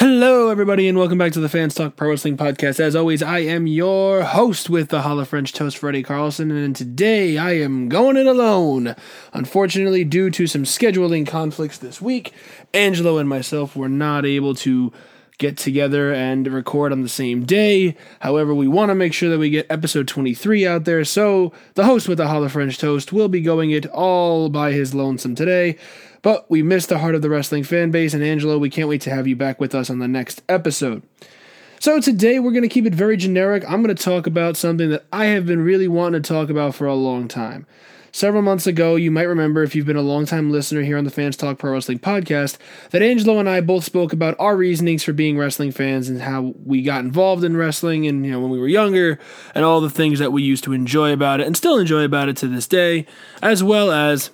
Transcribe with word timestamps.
Hello, 0.00 0.48
everybody, 0.48 0.88
and 0.88 0.96
welcome 0.96 1.18
back 1.18 1.32
to 1.32 1.40
the 1.40 1.48
Fans 1.50 1.74
Talk 1.74 1.94
Pro 1.94 2.08
Wrestling 2.08 2.38
Podcast. 2.38 2.80
As 2.80 2.96
always, 2.96 3.22
I 3.22 3.40
am 3.40 3.66
your 3.66 4.22
host 4.22 4.70
with 4.70 4.88
the 4.88 5.02
Hollow 5.02 5.26
French 5.26 5.52
Toast, 5.52 5.76
Freddy 5.76 6.02
Carlson, 6.02 6.50
and 6.50 6.74
today 6.74 7.36
I 7.36 7.58
am 7.58 7.90
going 7.90 8.16
it 8.16 8.26
alone. 8.26 8.96
Unfortunately, 9.34 10.04
due 10.04 10.30
to 10.30 10.46
some 10.46 10.62
scheduling 10.62 11.26
conflicts 11.26 11.76
this 11.76 12.00
week, 12.00 12.32
Angelo 12.72 13.18
and 13.18 13.28
myself 13.28 13.76
were 13.76 13.90
not 13.90 14.24
able 14.24 14.54
to 14.54 14.90
get 15.36 15.58
together 15.58 16.14
and 16.14 16.46
record 16.46 16.92
on 16.92 17.02
the 17.02 17.08
same 17.08 17.44
day. 17.44 17.94
However, 18.20 18.54
we 18.54 18.68
want 18.68 18.88
to 18.88 18.94
make 18.94 19.12
sure 19.12 19.28
that 19.28 19.38
we 19.38 19.50
get 19.50 19.66
episode 19.68 20.08
23 20.08 20.66
out 20.66 20.86
there, 20.86 21.04
so 21.04 21.52
the 21.74 21.84
host 21.84 22.08
with 22.08 22.16
the 22.16 22.28
Hollow 22.28 22.48
French 22.48 22.78
Toast 22.78 23.12
will 23.12 23.28
be 23.28 23.42
going 23.42 23.70
it 23.70 23.84
all 23.84 24.48
by 24.48 24.72
his 24.72 24.94
lonesome 24.94 25.34
today. 25.34 25.76
But 26.22 26.50
we 26.50 26.62
missed 26.62 26.88
the 26.88 26.98
heart 26.98 27.14
of 27.14 27.22
the 27.22 27.30
wrestling 27.30 27.64
fan 27.64 27.90
base, 27.90 28.14
and 28.14 28.22
Angelo, 28.22 28.58
we 28.58 28.70
can't 28.70 28.88
wait 28.88 29.00
to 29.02 29.10
have 29.10 29.26
you 29.26 29.36
back 29.36 29.60
with 29.60 29.74
us 29.74 29.88
on 29.90 29.98
the 29.98 30.08
next 30.08 30.42
episode. 30.48 31.02
So 31.78 31.98
today 31.98 32.38
we're 32.38 32.50
going 32.50 32.62
to 32.62 32.68
keep 32.68 32.84
it 32.84 32.94
very 32.94 33.16
generic. 33.16 33.64
I'm 33.66 33.82
going 33.82 33.94
to 33.94 34.02
talk 34.02 34.26
about 34.26 34.56
something 34.58 34.90
that 34.90 35.06
I 35.12 35.26
have 35.26 35.46
been 35.46 35.62
really 35.62 35.88
wanting 35.88 36.22
to 36.22 36.28
talk 36.28 36.50
about 36.50 36.74
for 36.74 36.86
a 36.86 36.94
long 36.94 37.26
time. 37.26 37.66
Several 38.12 38.42
months 38.42 38.66
ago, 38.66 38.96
you 38.96 39.10
might 39.10 39.22
remember 39.22 39.62
if 39.62 39.74
you've 39.74 39.86
been 39.86 39.96
a 39.96 40.02
longtime 40.02 40.50
listener 40.50 40.82
here 40.82 40.98
on 40.98 41.04
the 41.04 41.10
Fans 41.10 41.36
Talk 41.36 41.58
Pro 41.58 41.72
Wrestling 41.72 42.00
podcast, 42.00 42.58
that 42.90 43.02
Angelo 43.02 43.38
and 43.38 43.48
I 43.48 43.60
both 43.60 43.84
spoke 43.84 44.12
about 44.12 44.34
our 44.40 44.56
reasonings 44.56 45.04
for 45.04 45.12
being 45.12 45.38
wrestling 45.38 45.70
fans 45.70 46.08
and 46.08 46.20
how 46.20 46.54
we 46.64 46.82
got 46.82 47.04
involved 47.04 47.44
in 47.44 47.56
wrestling 47.56 48.08
and 48.08 48.26
you 48.26 48.32
know 48.32 48.40
when 48.40 48.50
we 48.50 48.58
were 48.58 48.68
younger 48.68 49.20
and 49.54 49.64
all 49.64 49.80
the 49.80 49.88
things 49.88 50.18
that 50.18 50.32
we 50.32 50.42
used 50.42 50.64
to 50.64 50.72
enjoy 50.72 51.12
about 51.12 51.40
it 51.40 51.46
and 51.46 51.56
still 51.56 51.78
enjoy 51.78 52.02
about 52.02 52.28
it 52.28 52.36
to 52.38 52.48
this 52.48 52.66
day, 52.66 53.06
as 53.42 53.62
well 53.62 53.92
as 53.92 54.30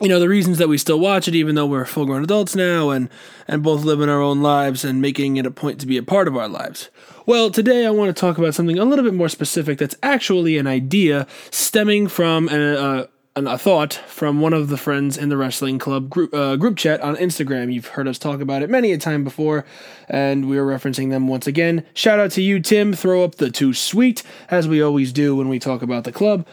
you 0.00 0.08
know 0.08 0.20
the 0.20 0.28
reasons 0.28 0.58
that 0.58 0.68
we 0.68 0.78
still 0.78 1.00
watch 1.00 1.26
it 1.26 1.34
even 1.34 1.54
though 1.54 1.66
we're 1.66 1.84
full 1.84 2.06
grown 2.06 2.22
adults 2.22 2.54
now 2.54 2.90
and 2.90 3.08
and 3.48 3.62
both 3.62 3.82
living 3.82 4.08
our 4.08 4.20
own 4.20 4.40
lives 4.40 4.84
and 4.84 5.02
making 5.02 5.36
it 5.36 5.46
a 5.46 5.50
point 5.50 5.80
to 5.80 5.86
be 5.86 5.96
a 5.96 6.02
part 6.02 6.28
of 6.28 6.36
our 6.36 6.48
lives 6.48 6.88
well 7.26 7.50
today 7.50 7.84
i 7.84 7.90
want 7.90 8.14
to 8.14 8.18
talk 8.18 8.38
about 8.38 8.54
something 8.54 8.78
a 8.78 8.84
little 8.84 9.04
bit 9.04 9.14
more 9.14 9.28
specific 9.28 9.78
that's 9.78 9.96
actually 10.02 10.56
an 10.56 10.66
idea 10.66 11.26
stemming 11.50 12.06
from 12.06 12.48
a, 12.48 13.08
a, 13.36 13.42
a 13.46 13.58
thought 13.58 13.94
from 14.06 14.40
one 14.40 14.52
of 14.52 14.68
the 14.68 14.76
friends 14.76 15.18
in 15.18 15.30
the 15.30 15.36
wrestling 15.36 15.80
club 15.80 16.08
group 16.08 16.32
uh, 16.32 16.56
group 16.56 16.76
chat 16.76 17.00
on 17.00 17.14
Instagram. 17.16 17.72
You've 17.72 17.86
heard 17.86 18.08
us 18.08 18.18
talk 18.18 18.40
about 18.40 18.62
it 18.62 18.70
many 18.70 18.90
a 18.92 18.98
time 18.98 19.22
before, 19.22 19.64
and 20.08 20.48
we 20.48 20.58
are 20.58 20.66
referencing 20.66 21.10
them 21.10 21.28
once 21.28 21.46
again. 21.46 21.86
Shout 21.94 22.18
out 22.18 22.32
to 22.32 22.42
you, 22.42 22.58
Tim. 22.58 22.92
Throw 22.92 23.22
up 23.22 23.36
the 23.36 23.48
too 23.50 23.74
sweet, 23.74 24.24
as 24.50 24.66
we 24.66 24.82
always 24.82 25.12
do 25.12 25.36
when 25.36 25.48
we 25.48 25.60
talk 25.60 25.82
about 25.82 26.02
the 26.02 26.10
club. 26.10 26.46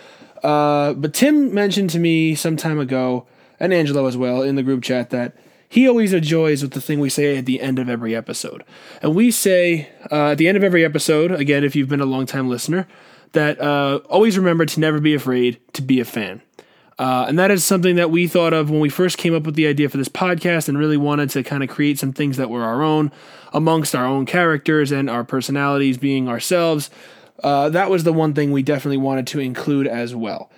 Uh, 0.43 0.93
but 0.93 1.13
Tim 1.13 1.51
mentioned 1.53 1.89
to 1.91 1.99
me 1.99 2.35
some 2.35 2.55
time 2.55 2.79
ago 2.79 3.25
and 3.59 3.73
Angelo 3.73 4.05
as 4.07 4.17
well 4.17 4.41
in 4.41 4.55
the 4.55 4.63
group 4.63 4.83
chat 4.83 5.09
that 5.11 5.35
he 5.67 5.87
always 5.87 6.13
enjoys 6.13 6.61
with 6.61 6.71
the 6.71 6.81
thing 6.81 6.99
we 6.99 7.09
say 7.09 7.37
at 7.37 7.45
the 7.45 7.59
end 7.59 7.79
of 7.79 7.89
every 7.89 8.15
episode. 8.15 8.63
And 9.01 9.15
we 9.15 9.31
say 9.31 9.89
uh, 10.11 10.31
at 10.31 10.37
the 10.37 10.47
end 10.47 10.57
of 10.57 10.63
every 10.63 10.85
episode, 10.85 11.31
again, 11.31 11.63
if 11.63 11.75
you've 11.75 11.89
been 11.89 12.01
a 12.01 12.05
long 12.05 12.25
time 12.25 12.49
listener, 12.49 12.87
that 13.33 13.59
uh, 13.59 13.99
always 14.09 14.37
remember 14.37 14.65
to 14.65 14.79
never 14.79 14.99
be 14.99 15.13
afraid 15.13 15.59
to 15.73 15.81
be 15.81 15.99
a 15.99 16.05
fan. 16.05 16.41
Uh, 16.97 17.25
and 17.27 17.37
that 17.37 17.51
is 17.51 17.65
something 17.65 17.97
that 17.97 18.09
we 18.09 18.25
thought 18.25 18.53
of 18.53 18.69
when 18.69 18.79
we 18.79 18.87
first 18.87 19.17
came 19.17 19.35
up 19.35 19.43
with 19.43 19.55
the 19.55 19.67
idea 19.67 19.89
for 19.89 19.97
this 19.97 20.07
podcast 20.07 20.69
and 20.69 20.77
really 20.77 20.95
wanted 20.95 21.29
to 21.29 21.43
kind 21.43 21.61
of 21.61 21.69
create 21.69 21.99
some 21.99 22.13
things 22.13 22.37
that 22.37 22.49
were 22.49 22.63
our 22.63 22.81
own 22.81 23.11
amongst 23.51 23.93
our 23.93 24.05
own 24.05 24.25
characters 24.25 24.91
and 24.91 25.09
our 25.09 25.25
personalities 25.25 25.97
being 25.97 26.29
ourselves. 26.29 26.89
Uh, 27.43 27.67
that 27.69 27.89
was 27.89 28.05
the 28.05 28.13
one 28.13 28.33
thing 28.33 28.51
we 28.51 28.63
definitely 28.63 28.97
wanted 28.97 29.27
to 29.27 29.41
include 29.41 29.87
as 29.87 30.15
well. 30.15 30.49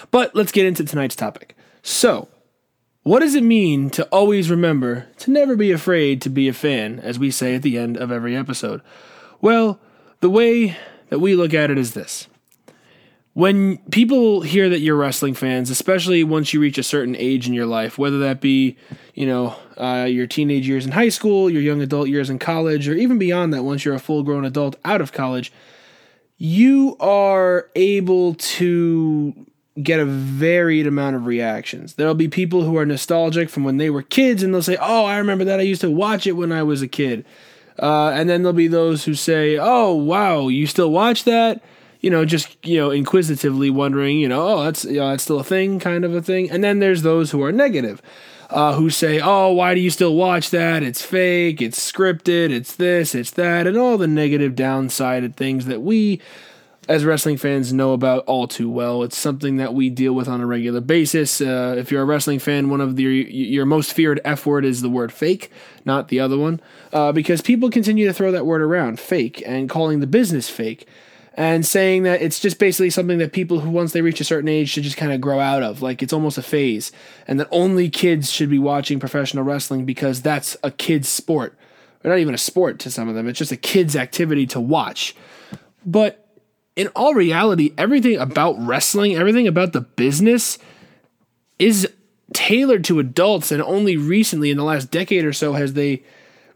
But 0.09 0.35
let's 0.35 0.51
get 0.51 0.65
into 0.65 0.83
tonight's 0.83 1.15
topic. 1.15 1.55
So, 1.83 2.27
what 3.07 3.21
does 3.21 3.35
it 3.35 3.43
mean 3.43 3.89
to 3.91 4.03
always 4.07 4.51
remember 4.51 5.07
to 5.15 5.31
never 5.31 5.55
be 5.55 5.71
afraid 5.71 6.21
to 6.21 6.29
be 6.29 6.49
a 6.49 6.53
fan, 6.53 6.99
as 6.99 7.17
we 7.17 7.31
say 7.31 7.55
at 7.55 7.61
the 7.61 7.77
end 7.77 7.95
of 7.95 8.11
every 8.11 8.35
episode? 8.35 8.81
Well, 9.39 9.79
the 10.19 10.29
way 10.29 10.75
that 11.07 11.19
we 11.19 11.33
look 11.33 11.53
at 11.53 11.71
it 11.71 11.77
is 11.77 11.93
this. 11.93 12.27
When 13.31 13.77
people 13.91 14.41
hear 14.41 14.67
that 14.67 14.79
you're 14.79 14.97
wrestling 14.97 15.35
fans, 15.35 15.69
especially 15.69 16.25
once 16.25 16.53
you 16.53 16.59
reach 16.59 16.77
a 16.77 16.83
certain 16.83 17.15
age 17.15 17.47
in 17.47 17.53
your 17.53 17.65
life, 17.65 17.97
whether 17.97 18.19
that 18.19 18.41
be, 18.41 18.75
you 19.13 19.25
know, 19.25 19.55
uh, 19.77 20.05
your 20.09 20.27
teenage 20.27 20.67
years 20.67 20.85
in 20.85 20.91
high 20.91 21.07
school, 21.07 21.49
your 21.49 21.61
young 21.61 21.81
adult 21.81 22.09
years 22.09 22.29
in 22.29 22.39
college, 22.39 22.89
or 22.89 22.93
even 22.93 23.17
beyond 23.17 23.53
that, 23.53 23.63
once 23.63 23.85
you're 23.85 23.95
a 23.95 23.99
full 23.99 24.21
grown 24.23 24.43
adult 24.43 24.75
out 24.83 24.99
of 24.99 25.13
college, 25.13 25.53
you 26.35 26.97
are 26.99 27.69
able 27.73 28.33
to 28.33 29.47
get 29.81 29.99
a 29.99 30.05
varied 30.05 30.87
amount 30.87 31.15
of 31.15 31.25
reactions. 31.25 31.95
There'll 31.95 32.15
be 32.15 32.27
people 32.27 32.63
who 32.63 32.77
are 32.77 32.85
nostalgic 32.85 33.49
from 33.49 33.63
when 33.63 33.77
they 33.77 33.89
were 33.89 34.01
kids 34.01 34.43
and 34.43 34.53
they'll 34.53 34.61
say, 34.61 34.77
Oh, 34.79 35.05
I 35.05 35.17
remember 35.17 35.45
that. 35.45 35.59
I 35.59 35.63
used 35.63 35.81
to 35.81 35.91
watch 35.91 36.25
it 36.25 36.33
when 36.33 36.51
I 36.51 36.63
was 36.63 36.81
a 36.81 36.87
kid. 36.87 37.25
Uh, 37.79 38.09
and 38.09 38.27
then 38.27 38.41
there'll 38.41 38.53
be 38.53 38.67
those 38.67 39.05
who 39.05 39.13
say, 39.13 39.57
Oh, 39.57 39.93
wow, 39.93 40.47
you 40.47 40.65
still 40.67 40.91
watch 40.91 41.23
that? 41.25 41.61
You 42.01 42.09
know, 42.09 42.25
just, 42.25 42.63
you 42.65 42.77
know, 42.77 42.91
inquisitively 42.91 43.69
wondering, 43.69 44.19
you 44.19 44.27
know, 44.27 44.47
oh, 44.47 44.63
that's, 44.63 44.85
you 44.85 44.97
know, 44.97 45.09
that's 45.09 45.23
still 45.23 45.39
a 45.39 45.43
thing, 45.43 45.79
kind 45.79 46.05
of 46.05 46.13
a 46.13 46.21
thing. 46.21 46.49
And 46.49 46.63
then 46.63 46.79
there's 46.79 47.01
those 47.01 47.31
who 47.31 47.43
are 47.43 47.51
negative, 47.51 48.01
uh, 48.49 48.75
who 48.75 48.89
say, 48.89 49.19
oh, 49.19 49.51
why 49.51 49.73
do 49.73 49.81
you 49.81 49.89
still 49.89 50.15
watch 50.15 50.51
that? 50.51 50.83
It's 50.83 51.01
fake, 51.01 51.59
it's 51.59 51.91
scripted, 51.91 52.51
it's 52.51 52.75
this, 52.75 53.15
it's 53.15 53.31
that, 53.31 53.65
and 53.65 53.77
all 53.77 53.97
the 53.97 54.07
negative, 54.07 54.53
downsided 54.53 55.35
things 55.35 55.65
that 55.65 55.81
we 55.81 56.21
as 56.87 57.03
wrestling 57.03 57.37
fans 57.37 57.73
know 57.73 57.93
about 57.93 58.23
all 58.25 58.47
too 58.47 58.69
well. 58.69 59.03
It's 59.03 59.17
something 59.17 59.57
that 59.57 59.73
we 59.73 59.89
deal 59.89 60.13
with 60.13 60.27
on 60.27 60.41
a 60.41 60.45
regular 60.45 60.79
basis. 60.79 61.41
Uh, 61.41 61.75
if 61.77 61.91
you're 61.91 62.01
a 62.01 62.05
wrestling 62.05 62.39
fan, 62.39 62.69
one 62.69 62.81
of 62.81 62.95
the 62.95 63.03
your 63.03 63.65
most 63.65 63.93
feared 63.93 64.21
F 64.23 64.45
word 64.45 64.63
is 64.63 64.81
the 64.81 64.89
word 64.89 65.11
fake, 65.11 65.51
not 65.85 66.07
the 66.07 66.19
other 66.19 66.37
one, 66.37 66.61
uh, 66.93 67.11
because 67.11 67.41
people 67.41 67.69
continue 67.69 68.05
to 68.05 68.13
throw 68.13 68.31
that 68.31 68.45
word 68.45 68.61
around, 68.61 68.99
fake, 68.99 69.43
and 69.45 69.69
calling 69.69 69.99
the 69.99 70.07
business 70.07 70.49
fake, 70.49 70.87
and 71.33 71.65
saying 71.65 72.03
that 72.03 72.21
it's 72.21 72.39
just 72.39 72.57
basically 72.57 72.89
something 72.89 73.17
that 73.17 73.33
people 73.33 73.59
who 73.59 73.69
once 73.69 73.91
they 73.91 74.01
reach 74.01 74.21
a 74.21 74.23
certain 74.23 74.47
age 74.47 74.69
should 74.69 74.83
just 74.83 74.97
kind 74.97 75.11
of 75.11 75.19
grow 75.19 75.39
out 75.39 75.63
of, 75.63 75.81
like 75.81 76.01
it's 76.01 76.13
almost 76.13 76.37
a 76.37 76.43
phase, 76.43 76.91
and 77.27 77.39
that 77.39 77.49
only 77.51 77.89
kids 77.89 78.31
should 78.31 78.49
be 78.49 78.59
watching 78.59 78.99
professional 78.99 79.43
wrestling 79.43 79.83
because 79.83 80.21
that's 80.21 80.55
a 80.63 80.71
kid's 80.71 81.09
sport, 81.09 81.57
or 82.03 82.09
not 82.09 82.19
even 82.19 82.33
a 82.33 82.37
sport 82.37 82.79
to 82.79 82.89
some 82.89 83.09
of 83.09 83.15
them. 83.15 83.27
It's 83.27 83.39
just 83.39 83.51
a 83.51 83.57
kid's 83.57 83.95
activity 83.95 84.45
to 84.47 84.61
watch, 84.61 85.15
but 85.85 86.26
in 86.77 86.87
all 86.89 87.15
reality, 87.15 87.73
everything 87.75 88.17
about 88.17 88.55
wrestling, 88.59 89.15
everything 89.15 89.47
about 89.47 89.73
the 89.73 89.81
business 89.81 90.59
is 91.57 91.89
tailored 92.33 92.83
to 92.85 92.99
adults. 92.99 93.51
And 93.51 93.63
only 93.63 93.97
recently, 93.97 94.51
in 94.51 94.57
the 94.57 94.63
last 94.63 94.91
decade 94.91 95.25
or 95.25 95.33
so, 95.33 95.53
has 95.53 95.73
they 95.73 96.03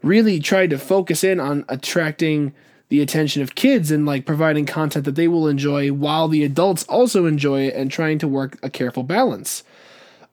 really 0.00 0.38
tried 0.38 0.70
to 0.70 0.78
focus 0.78 1.24
in 1.24 1.40
on 1.40 1.64
attracting 1.68 2.54
the 2.88 3.00
attention 3.00 3.42
of 3.42 3.56
kids 3.56 3.90
and 3.90 4.06
like 4.06 4.24
providing 4.24 4.64
content 4.64 5.04
that 5.06 5.16
they 5.16 5.26
will 5.26 5.48
enjoy 5.48 5.92
while 5.92 6.28
the 6.28 6.44
adults 6.44 6.84
also 6.84 7.26
enjoy 7.26 7.62
it 7.62 7.74
and 7.74 7.90
trying 7.90 8.18
to 8.18 8.28
work 8.28 8.58
a 8.62 8.70
careful 8.70 9.02
balance. 9.02 9.64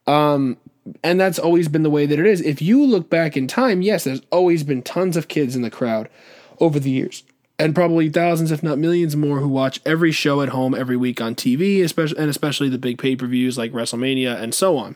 Um, 0.06 0.58
and 1.04 1.20
that's 1.20 1.40
always 1.40 1.68
been 1.68 1.84
the 1.84 1.90
way 1.90 2.06
that 2.06 2.20
it 2.20 2.26
is. 2.26 2.42
If 2.42 2.62
you 2.62 2.86
look 2.86 3.10
back 3.10 3.36
in 3.36 3.48
time, 3.48 3.82
yes, 3.82 4.04
there's 4.04 4.22
always 4.32 4.64
been 4.64 4.84
tons 4.84 5.18
of 5.18 5.28
kids 5.28 5.56
in 5.56 5.64
the 5.64 5.72
crowd 5.72 6.10
over 6.60 6.80
the 6.80 6.92
years 6.92 7.24
and 7.60 7.76
probably 7.76 8.10
thousands, 8.10 8.52
if 8.52 8.64
not 8.64 8.78
millions 8.78 9.16
more, 9.16 9.40
who 9.40 9.50
watch 9.50 9.82
every 9.86 10.14
show 10.14 10.42
at 10.42 10.50
home 10.50 10.74
every 10.74 10.96
week 10.96 11.20
on 11.20 11.36
TV, 11.36 11.84
especially 11.84 12.18
and 12.18 12.30
especially 12.30 12.70
the 12.70 12.78
big 12.78 12.98
pay 12.98 13.16
per 13.16 13.28
views 13.28 13.58
like 13.58 13.74
WrestleMania 13.74 14.42
and 14.42 14.56
so 14.56 14.78
on. 14.78 14.96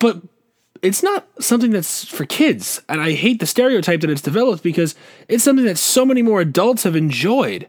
But 0.00 0.20
it's 0.82 1.02
not 1.02 1.28
something 1.38 1.70
that's 1.70 2.04
for 2.06 2.24
kids, 2.26 2.82
and 2.88 3.00
I 3.00 3.12
hate 3.12 3.38
the 3.38 3.46
stereotype 3.46 4.00
that 4.00 4.10
it's 4.10 4.20
developed 4.20 4.62
because 4.62 4.96
it's 5.28 5.44
something 5.44 5.66
that 5.66 5.78
so 5.78 6.04
many 6.04 6.20
more 6.20 6.40
adults 6.40 6.82
have 6.82 6.96
enjoyed 6.96 7.68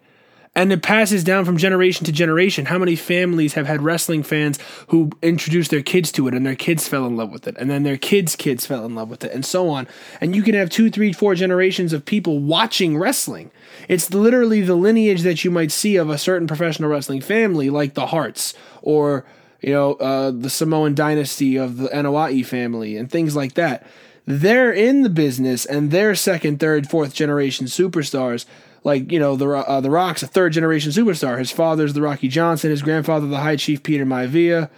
and 0.54 0.74
it 0.74 0.84
passes 0.84 1.24
down 1.24 1.46
from 1.46 1.58
generation 1.58 2.06
to 2.06 2.12
generation. 2.12 2.66
How 2.66 2.78
many 2.78 2.96
families 2.96 3.54
have 3.54 3.68
had 3.68 3.82
wrestling 3.82 4.22
fans 4.22 4.60
who 4.88 5.10
introduced 5.22 5.72
their 5.72 5.82
kids 5.82 6.12
to 6.14 6.28
it 6.28 6.34
and 6.34 6.46
their 6.46 6.56
kids 6.56 6.88
fell 6.88 7.06
in 7.06 7.16
love 7.16 7.32
with 7.32 7.48
it, 7.48 7.56
and 7.58 7.70
then 7.70 7.84
their 7.84 7.98
kids' 7.98 8.36
kids 8.36 8.66
fell 8.66 8.86
in 8.86 8.94
love 8.94 9.10
with 9.10 9.24
it, 9.24 9.32
and 9.32 9.46
so 9.46 9.70
on. 9.70 9.88
And 10.20 10.36
you 10.36 10.44
can 10.44 10.54
have 10.56 10.70
two, 10.70 10.90
three, 10.90 11.14
four 11.14 11.36
generations 11.36 11.94
of 11.94 12.06
people 12.06 12.40
watching 12.40 12.98
wrestling. 12.98 13.52
It's 13.88 14.14
literally 14.14 14.62
the 14.62 14.76
lineage 14.76 15.22
that 15.22 15.46
you 15.46 15.52
might 15.52 15.72
see 15.72 15.96
of 15.96 16.10
a 16.10 16.18
certain 16.18 16.48
professional 16.48 16.90
wrestling 16.90 17.22
family, 17.22 17.70
like 17.70 17.94
the 17.94 18.08
Harts 18.08 18.54
or 18.82 19.26
you 19.62 19.72
know 19.72 19.94
uh, 19.94 20.32
the 20.32 20.50
Samoan 20.50 20.96
dynasty 20.96 21.56
of 21.56 21.78
the 21.78 21.88
Anoa'i 21.90 22.46
family 22.46 22.98
and 22.98 23.10
things 23.10 23.36
like 23.36 23.54
that. 23.54 23.88
They're 24.26 24.72
in 24.72 25.02
the 25.02 25.10
business 25.10 25.66
and 25.66 25.92
they're 25.92 26.14
second, 26.16 26.60
third, 26.60 26.90
fourth 26.90 27.14
generation 27.14 27.66
superstars 27.66 28.46
like 28.84 29.12
you 29.12 29.20
know 29.20 29.36
the 29.36 29.48
uh, 29.50 29.82
the 29.82 29.90
Rock's 29.90 30.24
a 30.24 30.28
third 30.28 30.54
generation 30.54 30.92
superstar. 30.92 31.38
His 31.38 31.52
father's 31.52 31.94
the 31.94 32.02
Rocky 32.02 32.28
Johnson. 32.28 32.72
His 32.72 32.82
grandfather 32.82 33.28
the 33.28 33.40
High 33.40 33.56
Chief 33.56 33.84
Peter 33.84 34.06
Maivia, 34.06 34.70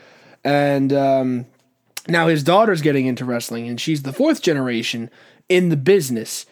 and 0.44 0.92
um, 0.92 1.46
now 2.08 2.28
his 2.28 2.44
daughter's 2.44 2.82
getting 2.82 3.06
into 3.06 3.26
wrestling, 3.26 3.68
and 3.68 3.80
she's 3.80 4.04
the 4.04 4.14
fourth 4.14 4.42
generation 4.42 5.10
in 5.50 5.70
the 5.70 5.78
business. 5.78 6.46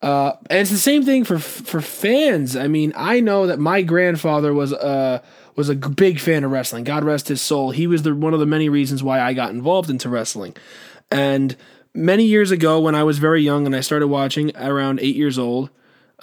Uh, 0.00 0.32
and 0.50 0.58
it's 0.58 0.70
the 0.70 0.76
same 0.76 1.04
thing 1.04 1.24
for 1.24 1.38
for 1.38 1.80
fans. 1.80 2.56
I 2.56 2.68
mean, 2.68 2.92
I 2.96 3.20
know 3.20 3.46
that 3.46 3.58
my 3.58 3.82
grandfather 3.82 4.52
was 4.52 4.72
uh 4.72 5.20
was 5.54 5.68
a 5.68 5.74
big 5.74 6.18
fan 6.18 6.44
of 6.44 6.50
wrestling. 6.50 6.84
God 6.84 7.04
rest 7.04 7.28
his 7.28 7.42
soul. 7.42 7.70
He 7.70 7.86
was 7.86 8.02
the 8.02 8.14
one 8.14 8.34
of 8.34 8.40
the 8.40 8.46
many 8.46 8.68
reasons 8.68 9.02
why 9.02 9.20
I 9.20 9.32
got 9.32 9.50
involved 9.50 9.90
into 9.90 10.08
wrestling. 10.08 10.56
And 11.10 11.56
many 11.94 12.24
years 12.24 12.50
ago, 12.50 12.80
when 12.80 12.94
I 12.94 13.04
was 13.04 13.18
very 13.18 13.42
young 13.42 13.66
and 13.66 13.76
I 13.76 13.80
started 13.80 14.08
watching 14.08 14.56
around 14.56 14.98
eight 15.00 15.14
years 15.14 15.38
old, 15.38 15.70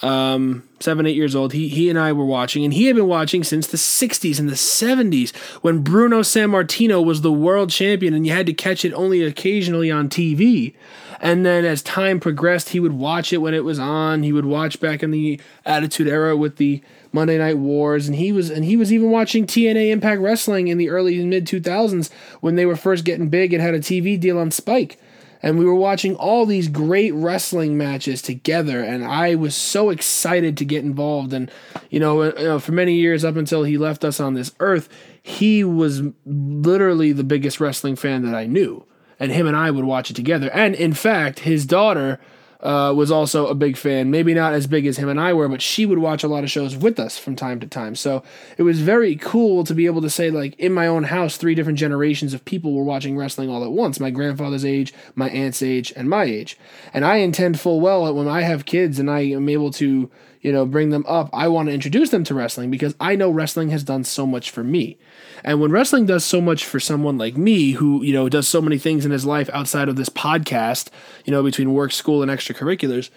um, 0.01 0.63
seven, 0.79 1.05
eight 1.05 1.15
years 1.15 1.35
old. 1.35 1.53
He 1.53 1.67
he 1.67 1.89
and 1.89 1.99
I 1.99 2.13
were 2.13 2.25
watching, 2.25 2.63
and 2.63 2.73
he 2.73 2.85
had 2.85 2.95
been 2.95 3.07
watching 3.07 3.43
since 3.43 3.67
the 3.67 3.77
'60s 3.77 4.39
and 4.39 4.49
the 4.49 4.53
'70s 4.53 5.35
when 5.61 5.79
Bruno 5.79 6.21
Sammartino 6.21 7.03
was 7.03 7.21
the 7.21 7.31
world 7.31 7.69
champion, 7.69 8.13
and 8.13 8.25
you 8.25 8.33
had 8.33 8.45
to 8.45 8.53
catch 8.53 8.85
it 8.85 8.93
only 8.93 9.23
occasionally 9.23 9.91
on 9.91 10.09
TV. 10.09 10.73
And 11.21 11.45
then 11.45 11.65
as 11.65 11.81
time 11.81 12.21
progressed, 12.21 12.69
he 12.69 12.79
would 12.79 12.93
watch 12.93 13.33
it 13.33 13.39
when 13.39 13.53
it 13.53 13.65
was 13.65 13.77
on. 13.77 14.23
He 14.23 14.31
would 14.31 14.45
watch 14.45 14.79
back 14.79 15.03
in 15.03 15.11
the 15.11 15.39
Attitude 15.65 16.07
Era 16.07 16.37
with 16.37 16.55
the 16.55 16.81
Monday 17.11 17.37
Night 17.37 17.57
Wars, 17.57 18.07
and 18.07 18.15
he 18.15 18.31
was 18.31 18.49
and 18.49 18.63
he 18.63 18.77
was 18.77 18.93
even 18.93 19.11
watching 19.11 19.45
TNA 19.45 19.89
Impact 19.91 20.21
Wrestling 20.21 20.69
in 20.69 20.77
the 20.77 20.89
early 20.89 21.19
and 21.19 21.29
mid 21.29 21.45
2000s 21.45 22.09
when 22.39 22.55
they 22.55 22.65
were 22.65 22.75
first 22.75 23.03
getting 23.03 23.29
big 23.29 23.53
and 23.53 23.61
had 23.61 23.73
a 23.73 23.79
TV 23.79 24.19
deal 24.19 24.37
on 24.37 24.51
Spike 24.51 24.97
and 25.41 25.57
we 25.57 25.65
were 25.65 25.75
watching 25.75 26.15
all 26.15 26.45
these 26.45 26.67
great 26.67 27.13
wrestling 27.13 27.77
matches 27.77 28.21
together 28.21 28.83
and 28.83 29.05
i 29.05 29.35
was 29.35 29.55
so 29.55 29.89
excited 29.89 30.57
to 30.57 30.65
get 30.65 30.83
involved. 30.83 31.33
And 31.33 31.51
you 31.89 31.99
know, 31.99 32.23
you 32.23 32.43
know, 32.43 32.59
for 32.59 32.71
many 32.71 32.95
years 32.95 33.23
up 33.25 33.35
until 33.35 33.63
he 33.63 33.77
left 33.77 34.03
us 34.03 34.19
on 34.19 34.33
this 34.33 34.53
earth 34.59 34.89
he 35.21 35.63
was 35.63 36.01
literally 36.25 37.11
the 37.11 37.23
biggest 37.23 37.59
wrestling 37.59 37.95
fan 37.95 38.23
that 38.23 38.35
i 38.35 38.45
knew. 38.45 38.85
And 39.19 39.31
him 39.31 39.47
and 39.47 39.55
i 39.55 39.71
would 39.71 39.85
watch 39.85 40.09
it 40.09 40.15
together. 40.15 40.49
And 40.51 40.75
in 40.75 40.93
fact 40.93 41.39
his 41.39 41.65
daughter 41.65 42.19
uh, 42.61 42.93
was 42.95 43.09
also 43.09 43.47
a 43.47 43.55
big 43.55 43.77
fan. 43.77 44.11
Maybe 44.11 44.33
not 44.33 44.53
as 44.53 44.67
big 44.67 44.85
as 44.85 44.97
him 44.97 45.07
and 45.07 45.19
I 45.19 45.33
were, 45.33 45.47
but 45.47 45.61
she 45.61 45.85
would 45.85 45.99
watch 45.99 46.23
a 46.23 46.27
lot 46.27 46.43
of 46.43 46.51
shows 46.51 46.75
with 46.75 46.99
us 46.99 47.17
from 47.17 47.35
time 47.35 47.59
to 47.61 47.67
time. 47.67 47.95
So 47.95 48.21
it 48.57 48.63
was 48.63 48.81
very 48.81 49.15
cool 49.15 49.63
to 49.63 49.73
be 49.73 49.85
able 49.85 50.01
to 50.01 50.09
say, 50.09 50.29
like, 50.29 50.59
in 50.59 50.73
my 50.73 50.85
own 50.85 51.03
house, 51.03 51.37
three 51.37 51.55
different 51.55 51.79
generations 51.79 52.33
of 52.33 52.43
people 52.43 52.73
were 52.73 52.83
watching 52.83 53.17
wrestling 53.17 53.49
all 53.49 53.63
at 53.63 53.71
once 53.71 53.99
my 53.99 54.11
grandfather's 54.11 54.65
age, 54.65 54.93
my 55.15 55.29
aunt's 55.29 55.63
age, 55.63 55.93
and 55.95 56.09
my 56.09 56.25
age. 56.25 56.57
And 56.93 57.05
I 57.05 57.17
intend 57.17 57.59
full 57.59 57.79
well 57.79 58.05
that 58.05 58.13
when 58.13 58.27
I 58.27 58.41
have 58.41 58.65
kids 58.65 58.99
and 58.99 59.09
I 59.09 59.21
am 59.21 59.47
able 59.47 59.71
to, 59.71 60.11
you 60.41 60.51
know, 60.51 60.65
bring 60.65 60.89
them 60.89 61.05
up, 61.07 61.29
I 61.31 61.47
want 61.47 61.69
to 61.69 61.73
introduce 61.73 62.09
them 62.09 62.25
to 62.25 62.33
wrestling 62.33 62.69
because 62.71 62.93
I 62.99 63.15
know 63.15 63.29
wrestling 63.29 63.69
has 63.69 63.83
done 63.83 64.03
so 64.03 64.27
much 64.27 64.51
for 64.51 64.63
me. 64.65 64.97
And 65.43 65.61
when 65.61 65.71
wrestling 65.71 66.05
does 66.05 66.25
so 66.25 66.41
much 66.41 66.65
for 66.65 66.79
someone 66.79 67.17
like 67.17 67.37
me, 67.37 67.71
who, 67.71 68.03
you 68.03 68.13
know, 68.13 68.29
does 68.29 68.47
so 68.47 68.61
many 68.61 68.77
things 68.77 69.05
in 69.05 69.11
his 69.11 69.25
life 69.25 69.49
outside 69.53 69.89
of 69.89 69.95
this 69.95 70.09
podcast, 70.09 70.89
you 71.25 71.31
know, 71.31 71.43
between 71.43 71.73
work, 71.73 71.91
school, 71.91 72.21
and 72.21 72.31
extracurriculars, 72.31 73.09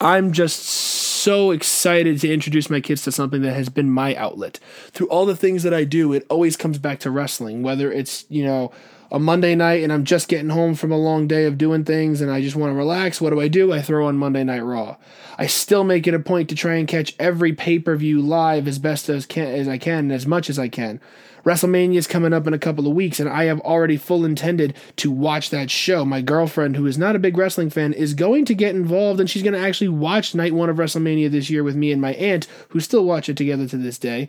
I'm 0.00 0.32
just 0.32 0.60
so 0.60 1.50
excited 1.50 2.20
to 2.20 2.32
introduce 2.32 2.70
my 2.70 2.80
kids 2.80 3.02
to 3.02 3.12
something 3.12 3.42
that 3.42 3.54
has 3.54 3.68
been 3.68 3.90
my 3.90 4.14
outlet. 4.14 4.60
Through 4.92 5.08
all 5.08 5.26
the 5.26 5.36
things 5.36 5.64
that 5.64 5.74
I 5.74 5.84
do, 5.84 6.12
it 6.12 6.24
always 6.30 6.56
comes 6.56 6.78
back 6.78 7.00
to 7.00 7.10
wrestling, 7.10 7.62
whether 7.62 7.90
it's, 7.90 8.24
you 8.28 8.44
know, 8.44 8.70
a 9.10 9.18
Monday 9.18 9.54
night 9.54 9.82
and 9.82 9.92
I'm 9.92 10.04
just 10.04 10.28
getting 10.28 10.50
home 10.50 10.74
from 10.74 10.92
a 10.92 10.98
long 10.98 11.26
day 11.26 11.44
of 11.44 11.58
doing 11.58 11.84
things 11.84 12.20
and 12.20 12.30
I 12.30 12.40
just 12.40 12.56
want 12.56 12.70
to 12.72 12.76
relax, 12.76 13.20
what 13.20 13.30
do 13.30 13.40
I 13.40 13.48
do? 13.48 13.72
I 13.72 13.80
throw 13.80 14.06
on 14.06 14.16
Monday 14.16 14.44
Night 14.44 14.60
Raw. 14.60 14.96
I 15.38 15.46
still 15.46 15.84
make 15.84 16.06
it 16.06 16.14
a 16.14 16.18
point 16.18 16.48
to 16.48 16.54
try 16.54 16.74
and 16.74 16.88
catch 16.88 17.14
every 17.18 17.52
pay-per-view 17.52 18.20
live 18.20 18.68
as 18.68 18.78
best 18.78 19.08
as 19.08 19.24
can 19.24 19.54
as 19.54 19.68
I 19.68 19.78
can 19.78 19.98
and 19.98 20.12
as 20.12 20.26
much 20.26 20.50
as 20.50 20.58
I 20.58 20.68
can. 20.68 21.00
WrestleMania 21.44 21.96
is 21.96 22.06
coming 22.06 22.32
up 22.32 22.46
in 22.46 22.52
a 22.52 22.58
couple 22.58 22.86
of 22.86 22.94
weeks, 22.94 23.20
and 23.20 23.28
I 23.28 23.44
have 23.44 23.60
already 23.60 23.96
full 23.96 24.24
intended 24.24 24.74
to 24.96 25.10
watch 25.10 25.48
that 25.48 25.70
show. 25.70 26.04
My 26.04 26.20
girlfriend, 26.20 26.76
who 26.76 26.84
is 26.84 26.98
not 26.98 27.16
a 27.16 27.20
big 27.20 27.38
wrestling 27.38 27.70
fan, 27.70 27.94
is 27.94 28.12
going 28.12 28.44
to 28.46 28.54
get 28.54 28.74
involved, 28.74 29.18
and 29.18 29.30
she's 29.30 29.44
going 29.44 29.54
to 29.54 29.58
actually 29.58 29.88
watch 29.88 30.34
night 30.34 30.52
one 30.52 30.68
of 30.68 30.76
WrestleMania 30.76 31.30
this 31.30 31.48
year 31.48 31.64
with 31.64 31.76
me 31.76 31.90
and 31.90 32.02
my 32.02 32.12
aunt, 32.14 32.48
who 32.70 32.80
still 32.80 33.04
watch 33.04 33.28
it 33.28 33.36
together 33.36 33.66
to 33.68 33.78
this 33.78 33.96
day. 33.96 34.28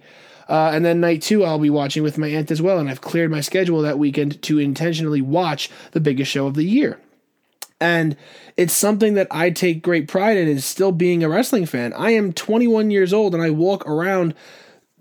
Uh, 0.49 0.71
and 0.73 0.83
then 0.83 0.99
night 0.99 1.21
two, 1.21 1.45
I'll 1.45 1.59
be 1.59 1.69
watching 1.69 2.01
with 2.01 2.17
my 2.17 2.27
aunt 2.27 2.49
as 2.49 2.61
well. 2.61 2.79
And 2.79 2.89
I've 2.89 3.01
cleared 3.01 3.29
my 3.29 3.39
schedule 3.39 3.81
that 3.83 3.99
weekend 3.99 4.41
to 4.41 4.57
intentionally 4.57 5.21
watch 5.21 5.69
the 5.91 5.99
biggest 5.99 6.31
show 6.31 6.47
of 6.47 6.55
the 6.55 6.63
year. 6.63 6.99
And 7.79 8.17
it's 8.57 8.73
something 8.73 9.13
that 9.13 9.27
I 9.31 9.51
take 9.51 9.83
great 9.83 10.07
pride 10.07 10.37
in 10.37 10.47
is 10.47 10.65
still 10.65 10.91
being 10.91 11.23
a 11.23 11.29
wrestling 11.29 11.65
fan. 11.65 11.93
I 11.93 12.11
am 12.11 12.33
21 12.33 12.91
years 12.91 13.13
old 13.13 13.33
and 13.33 13.43
I 13.43 13.51
walk 13.51 13.87
around 13.87 14.33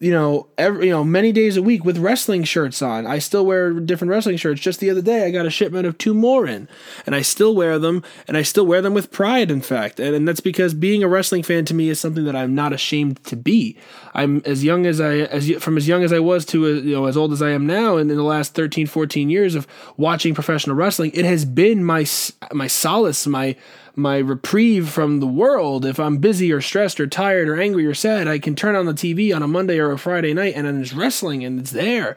you 0.00 0.12
know, 0.12 0.46
every 0.56 0.86
you 0.86 0.92
know, 0.92 1.02
many 1.02 1.32
days 1.32 1.56
a 1.56 1.62
week 1.62 1.84
with 1.84 1.98
wrestling 1.98 2.44
shirts 2.44 2.82
on. 2.82 3.06
I 3.06 3.18
still 3.18 3.44
wear 3.44 3.72
different 3.72 4.10
wrestling 4.10 4.36
shirts. 4.36 4.60
Just 4.60 4.78
the 4.78 4.90
other 4.90 5.02
day, 5.02 5.26
I 5.26 5.30
got 5.30 5.46
a 5.46 5.50
shipment 5.50 5.86
of 5.86 5.98
two 5.98 6.14
more 6.14 6.46
in, 6.46 6.68
and 7.04 7.14
I 7.16 7.22
still 7.22 7.54
wear 7.54 7.78
them, 7.78 8.04
and 8.28 8.36
I 8.36 8.42
still 8.42 8.64
wear 8.64 8.80
them 8.80 8.94
with 8.94 9.10
pride. 9.10 9.50
In 9.50 9.60
fact, 9.60 9.98
and, 9.98 10.14
and 10.14 10.28
that's 10.28 10.40
because 10.40 10.72
being 10.72 11.02
a 11.02 11.08
wrestling 11.08 11.42
fan 11.42 11.64
to 11.66 11.74
me 11.74 11.88
is 11.88 11.98
something 11.98 12.24
that 12.24 12.36
I'm 12.36 12.54
not 12.54 12.72
ashamed 12.72 13.24
to 13.24 13.36
be. 13.36 13.76
I'm 14.14 14.40
as 14.44 14.62
young 14.62 14.86
as 14.86 15.00
I 15.00 15.16
as 15.16 15.50
from 15.58 15.76
as 15.76 15.88
young 15.88 16.04
as 16.04 16.12
I 16.12 16.20
was 16.20 16.44
to 16.46 16.64
uh, 16.64 16.68
you 16.68 16.94
know 16.94 17.06
as 17.06 17.16
old 17.16 17.32
as 17.32 17.42
I 17.42 17.50
am 17.50 17.66
now, 17.66 17.96
and 17.96 18.08
in 18.10 18.16
the 18.16 18.22
last 18.22 18.54
13, 18.54 18.86
14 18.86 19.30
years 19.30 19.56
of 19.56 19.66
watching 19.96 20.34
professional 20.34 20.76
wrestling, 20.76 21.10
it 21.12 21.24
has 21.24 21.44
been 21.44 21.84
my 21.84 22.06
my 22.52 22.68
solace, 22.68 23.26
my 23.26 23.56
my 23.98 24.18
reprieve 24.18 24.88
from 24.88 25.20
the 25.20 25.26
world. 25.26 25.84
If 25.84 25.98
I'm 25.98 26.18
busy 26.18 26.52
or 26.52 26.60
stressed 26.60 27.00
or 27.00 27.06
tired 27.06 27.48
or 27.48 27.60
angry 27.60 27.84
or 27.86 27.94
sad, 27.94 28.28
I 28.28 28.38
can 28.38 28.54
turn 28.54 28.76
on 28.76 28.86
the 28.86 28.94
TV 28.94 29.34
on 29.34 29.42
a 29.42 29.48
Monday 29.48 29.78
or 29.78 29.90
a 29.90 29.98
Friday 29.98 30.32
night 30.32 30.54
and 30.56 30.66
then 30.66 30.76
there's 30.76 30.94
wrestling 30.94 31.44
and 31.44 31.60
it's 31.60 31.72
there. 31.72 32.16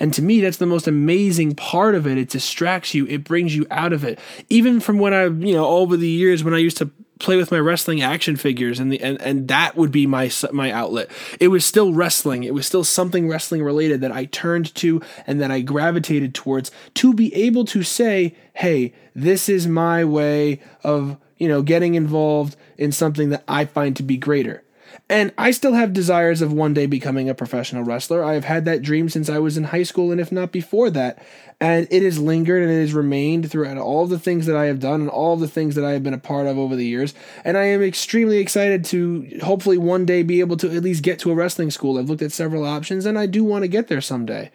And 0.00 0.14
to 0.14 0.22
me, 0.22 0.40
that's 0.40 0.58
the 0.58 0.66
most 0.66 0.86
amazing 0.86 1.54
part 1.54 1.94
of 1.94 2.06
it. 2.06 2.18
It 2.18 2.30
distracts 2.30 2.94
you. 2.94 3.06
It 3.06 3.24
brings 3.24 3.54
you 3.56 3.66
out 3.70 3.92
of 3.92 4.04
it. 4.04 4.18
Even 4.48 4.80
from 4.80 4.98
when 4.98 5.12
I, 5.12 5.24
you 5.24 5.54
know, 5.54 5.66
over 5.66 5.96
the 5.96 6.08
years 6.08 6.44
when 6.44 6.54
I 6.54 6.58
used 6.58 6.76
to 6.78 6.90
play 7.18 7.36
with 7.36 7.50
my 7.50 7.58
wrestling 7.58 8.00
action 8.00 8.36
figures 8.36 8.78
and 8.78 8.92
the 8.92 9.00
and, 9.00 9.20
and 9.20 9.48
that 9.48 9.76
would 9.76 9.90
be 9.90 10.06
my 10.06 10.30
my 10.52 10.70
outlet. 10.70 11.10
It 11.40 11.48
was 11.48 11.64
still 11.64 11.92
wrestling. 11.92 12.44
It 12.44 12.54
was 12.54 12.66
still 12.66 12.84
something 12.84 13.28
wrestling 13.28 13.62
related 13.62 14.00
that 14.00 14.12
I 14.12 14.26
turned 14.26 14.74
to 14.76 15.02
and 15.26 15.40
that 15.40 15.50
I 15.50 15.60
gravitated 15.60 16.34
towards 16.34 16.70
to 16.94 17.12
be 17.12 17.34
able 17.34 17.64
to 17.66 17.82
say, 17.82 18.34
"Hey, 18.54 18.92
this 19.14 19.48
is 19.48 19.66
my 19.66 20.04
way 20.04 20.60
of, 20.82 21.16
you 21.36 21.48
know, 21.48 21.62
getting 21.62 21.94
involved 21.94 22.56
in 22.76 22.92
something 22.92 23.30
that 23.30 23.44
I 23.48 23.64
find 23.64 23.96
to 23.96 24.02
be 24.02 24.16
greater." 24.16 24.62
And 25.10 25.32
I 25.38 25.52
still 25.52 25.72
have 25.72 25.94
desires 25.94 26.42
of 26.42 26.52
one 26.52 26.74
day 26.74 26.84
becoming 26.84 27.30
a 27.30 27.34
professional 27.34 27.82
wrestler. 27.82 28.22
I 28.22 28.34
have 28.34 28.44
had 28.44 28.66
that 28.66 28.82
dream 28.82 29.08
since 29.08 29.30
I 29.30 29.38
was 29.38 29.56
in 29.56 29.64
high 29.64 29.82
school, 29.82 30.12
and 30.12 30.20
if 30.20 30.30
not 30.30 30.52
before 30.52 30.90
that. 30.90 31.22
And 31.60 31.88
it 31.90 32.02
has 32.02 32.18
lingered 32.18 32.62
and 32.62 32.70
it 32.70 32.80
has 32.80 32.92
remained 32.92 33.50
throughout 33.50 33.78
all 33.78 34.06
the 34.06 34.18
things 34.18 34.44
that 34.46 34.56
I 34.56 34.66
have 34.66 34.80
done 34.80 35.00
and 35.00 35.10
all 35.10 35.36
the 35.36 35.48
things 35.48 35.74
that 35.76 35.84
I 35.84 35.92
have 35.92 36.02
been 36.02 36.14
a 36.14 36.18
part 36.18 36.46
of 36.46 36.58
over 36.58 36.76
the 36.76 36.86
years. 36.86 37.14
And 37.42 37.56
I 37.56 37.64
am 37.64 37.82
extremely 37.82 38.36
excited 38.36 38.84
to 38.86 39.40
hopefully 39.42 39.78
one 39.78 40.04
day 40.04 40.22
be 40.22 40.40
able 40.40 40.58
to 40.58 40.70
at 40.76 40.82
least 40.82 41.02
get 41.02 41.18
to 41.20 41.30
a 41.30 41.34
wrestling 41.34 41.70
school. 41.70 41.98
I've 41.98 42.10
looked 42.10 42.22
at 42.22 42.32
several 42.32 42.64
options, 42.64 43.06
and 43.06 43.18
I 43.18 43.26
do 43.26 43.42
want 43.44 43.62
to 43.62 43.68
get 43.68 43.88
there 43.88 44.02
someday. 44.02 44.50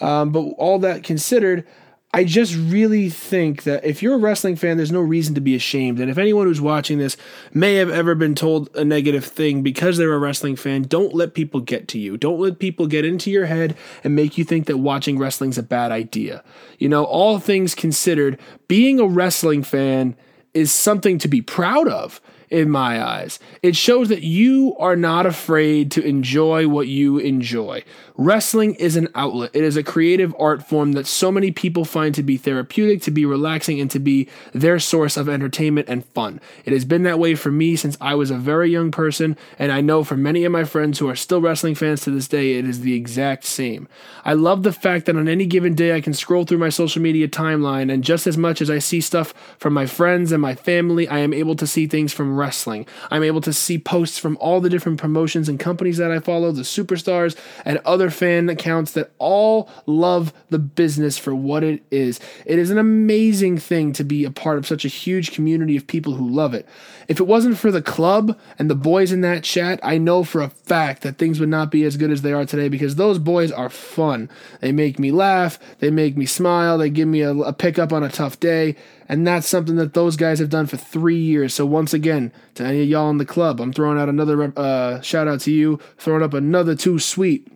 Um, 0.00 0.30
but 0.30 0.40
all 0.58 0.78
that 0.78 1.02
considered, 1.02 1.66
I 2.16 2.24
just 2.24 2.56
really 2.56 3.10
think 3.10 3.64
that 3.64 3.84
if 3.84 4.02
you're 4.02 4.14
a 4.14 4.16
wrestling 4.16 4.56
fan, 4.56 4.78
there's 4.78 4.90
no 4.90 5.02
reason 5.02 5.34
to 5.34 5.40
be 5.42 5.54
ashamed. 5.54 6.00
And 6.00 6.10
if 6.10 6.16
anyone 6.16 6.46
who's 6.46 6.62
watching 6.62 6.96
this 6.96 7.14
may 7.52 7.74
have 7.74 7.90
ever 7.90 8.14
been 8.14 8.34
told 8.34 8.74
a 8.74 8.86
negative 8.86 9.22
thing 9.22 9.62
because 9.62 9.98
they're 9.98 10.14
a 10.14 10.18
wrestling 10.18 10.56
fan, 10.56 10.84
don't 10.84 11.14
let 11.14 11.34
people 11.34 11.60
get 11.60 11.88
to 11.88 11.98
you. 11.98 12.16
Don't 12.16 12.40
let 12.40 12.58
people 12.58 12.86
get 12.86 13.04
into 13.04 13.30
your 13.30 13.44
head 13.44 13.76
and 14.02 14.16
make 14.16 14.38
you 14.38 14.44
think 14.44 14.66
that 14.66 14.78
watching 14.78 15.18
wrestling's 15.18 15.58
a 15.58 15.62
bad 15.62 15.92
idea. 15.92 16.42
You 16.78 16.88
know, 16.88 17.04
all 17.04 17.38
things 17.38 17.74
considered, 17.74 18.40
being 18.66 18.98
a 18.98 19.06
wrestling 19.06 19.62
fan 19.62 20.16
is 20.54 20.72
something 20.72 21.18
to 21.18 21.28
be 21.28 21.42
proud 21.42 21.86
of. 21.86 22.22
In 22.50 22.70
my 22.70 23.02
eyes. 23.02 23.38
It 23.62 23.76
shows 23.76 24.08
that 24.08 24.22
you 24.22 24.76
are 24.78 24.96
not 24.96 25.26
afraid 25.26 25.90
to 25.92 26.04
enjoy 26.04 26.68
what 26.68 26.88
you 26.88 27.18
enjoy. 27.18 27.82
Wrestling 28.16 28.74
is 28.76 28.96
an 28.96 29.08
outlet. 29.14 29.50
It 29.52 29.62
is 29.62 29.76
a 29.76 29.82
creative 29.82 30.34
art 30.38 30.62
form 30.62 30.92
that 30.92 31.06
so 31.06 31.30
many 31.30 31.50
people 31.50 31.84
find 31.84 32.14
to 32.14 32.22
be 32.22 32.36
therapeutic, 32.36 33.02
to 33.02 33.10
be 33.10 33.26
relaxing, 33.26 33.80
and 33.80 33.90
to 33.90 33.98
be 33.98 34.28
their 34.52 34.78
source 34.78 35.16
of 35.16 35.28
entertainment 35.28 35.88
and 35.88 36.04
fun. 36.06 36.40
It 36.64 36.72
has 36.72 36.84
been 36.84 37.02
that 37.02 37.18
way 37.18 37.34
for 37.34 37.50
me 37.50 37.76
since 37.76 37.98
I 38.00 38.14
was 38.14 38.30
a 38.30 38.38
very 38.38 38.70
young 38.70 38.90
person, 38.90 39.36
and 39.58 39.70
I 39.70 39.80
know 39.80 40.02
for 40.02 40.16
many 40.16 40.44
of 40.44 40.52
my 40.52 40.64
friends 40.64 40.98
who 40.98 41.08
are 41.08 41.16
still 41.16 41.40
wrestling 41.40 41.74
fans 41.74 42.02
to 42.02 42.10
this 42.10 42.28
day, 42.28 42.54
it 42.54 42.64
is 42.64 42.80
the 42.80 42.94
exact 42.94 43.44
same. 43.44 43.86
I 44.24 44.32
love 44.32 44.62
the 44.62 44.72
fact 44.72 45.06
that 45.06 45.16
on 45.16 45.28
any 45.28 45.44
given 45.44 45.74
day 45.74 45.94
I 45.94 46.00
can 46.00 46.14
scroll 46.14 46.44
through 46.44 46.58
my 46.58 46.70
social 46.70 47.02
media 47.02 47.28
timeline, 47.28 47.92
and 47.92 48.02
just 48.02 48.26
as 48.26 48.38
much 48.38 48.62
as 48.62 48.70
I 48.70 48.78
see 48.78 49.00
stuff 49.00 49.34
from 49.58 49.74
my 49.74 49.86
friends 49.86 50.32
and 50.32 50.40
my 50.40 50.54
family, 50.54 51.06
I 51.06 51.18
am 51.18 51.34
able 51.34 51.56
to 51.56 51.66
see 51.66 51.86
things 51.86 52.12
from 52.12 52.35
wrestling. 52.36 52.86
I'm 53.10 53.22
able 53.22 53.40
to 53.42 53.52
see 53.52 53.78
posts 53.78 54.18
from 54.18 54.36
all 54.40 54.60
the 54.60 54.70
different 54.70 55.00
promotions 55.00 55.48
and 55.48 55.58
companies 55.58 55.96
that 55.96 56.10
I 56.10 56.20
follow, 56.20 56.52
the 56.52 56.62
superstars, 56.62 57.36
and 57.64 57.78
other 57.78 58.10
fan 58.10 58.48
accounts 58.48 58.92
that 58.92 59.12
all 59.18 59.70
love 59.86 60.32
the 60.50 60.58
business 60.58 61.18
for 61.18 61.34
what 61.34 61.64
it 61.64 61.82
is. 61.90 62.20
It 62.44 62.58
is 62.58 62.70
an 62.70 62.78
amazing 62.78 63.58
thing 63.58 63.92
to 63.94 64.04
be 64.04 64.24
a 64.24 64.30
part 64.30 64.58
of 64.58 64.66
such 64.66 64.84
a 64.84 64.88
huge 64.88 65.32
community 65.32 65.76
of 65.76 65.86
people 65.86 66.14
who 66.14 66.28
love 66.28 66.54
it. 66.54 66.68
If 67.08 67.20
it 67.20 67.26
wasn't 67.26 67.58
for 67.58 67.70
the 67.70 67.82
club 67.82 68.38
and 68.58 68.68
the 68.68 68.74
boys 68.74 69.12
in 69.12 69.20
that 69.20 69.44
chat, 69.44 69.78
I 69.82 69.98
know 69.98 70.24
for 70.24 70.40
a 70.40 70.50
fact 70.50 71.02
that 71.02 71.18
things 71.18 71.40
would 71.40 71.48
not 71.48 71.70
be 71.70 71.84
as 71.84 71.96
good 71.96 72.10
as 72.10 72.22
they 72.22 72.32
are 72.32 72.44
today 72.44 72.68
because 72.68 72.96
those 72.96 73.18
boys 73.18 73.52
are 73.52 73.70
fun. 73.70 74.28
They 74.60 74.72
make 74.72 74.98
me 74.98 75.10
laugh, 75.10 75.58
they 75.78 75.90
make 75.90 76.16
me 76.16 76.26
smile, 76.26 76.78
they 76.78 76.90
give 76.90 77.08
me 77.08 77.20
a, 77.22 77.32
a 77.32 77.52
pickup 77.52 77.92
on 77.92 78.02
a 78.02 78.08
tough 78.08 78.40
day. 78.40 78.76
And 79.08 79.26
that's 79.26 79.46
something 79.46 79.76
that 79.76 79.94
those 79.94 80.16
guys 80.16 80.38
have 80.38 80.50
done 80.50 80.66
for 80.66 80.76
three 80.76 81.18
years. 81.18 81.54
So 81.54 81.64
once 81.64 81.94
again, 81.94 82.32
to 82.54 82.64
any 82.64 82.82
of 82.82 82.88
y'all 82.88 83.10
in 83.10 83.18
the 83.18 83.24
club, 83.24 83.60
I'm 83.60 83.72
throwing 83.72 83.98
out 83.98 84.08
another 84.08 84.52
uh, 84.56 85.00
shout 85.00 85.28
out 85.28 85.40
to 85.40 85.52
you, 85.52 85.78
throwing 85.96 86.22
up 86.22 86.34
another 86.34 86.74
too 86.74 86.98
sweet 86.98 87.48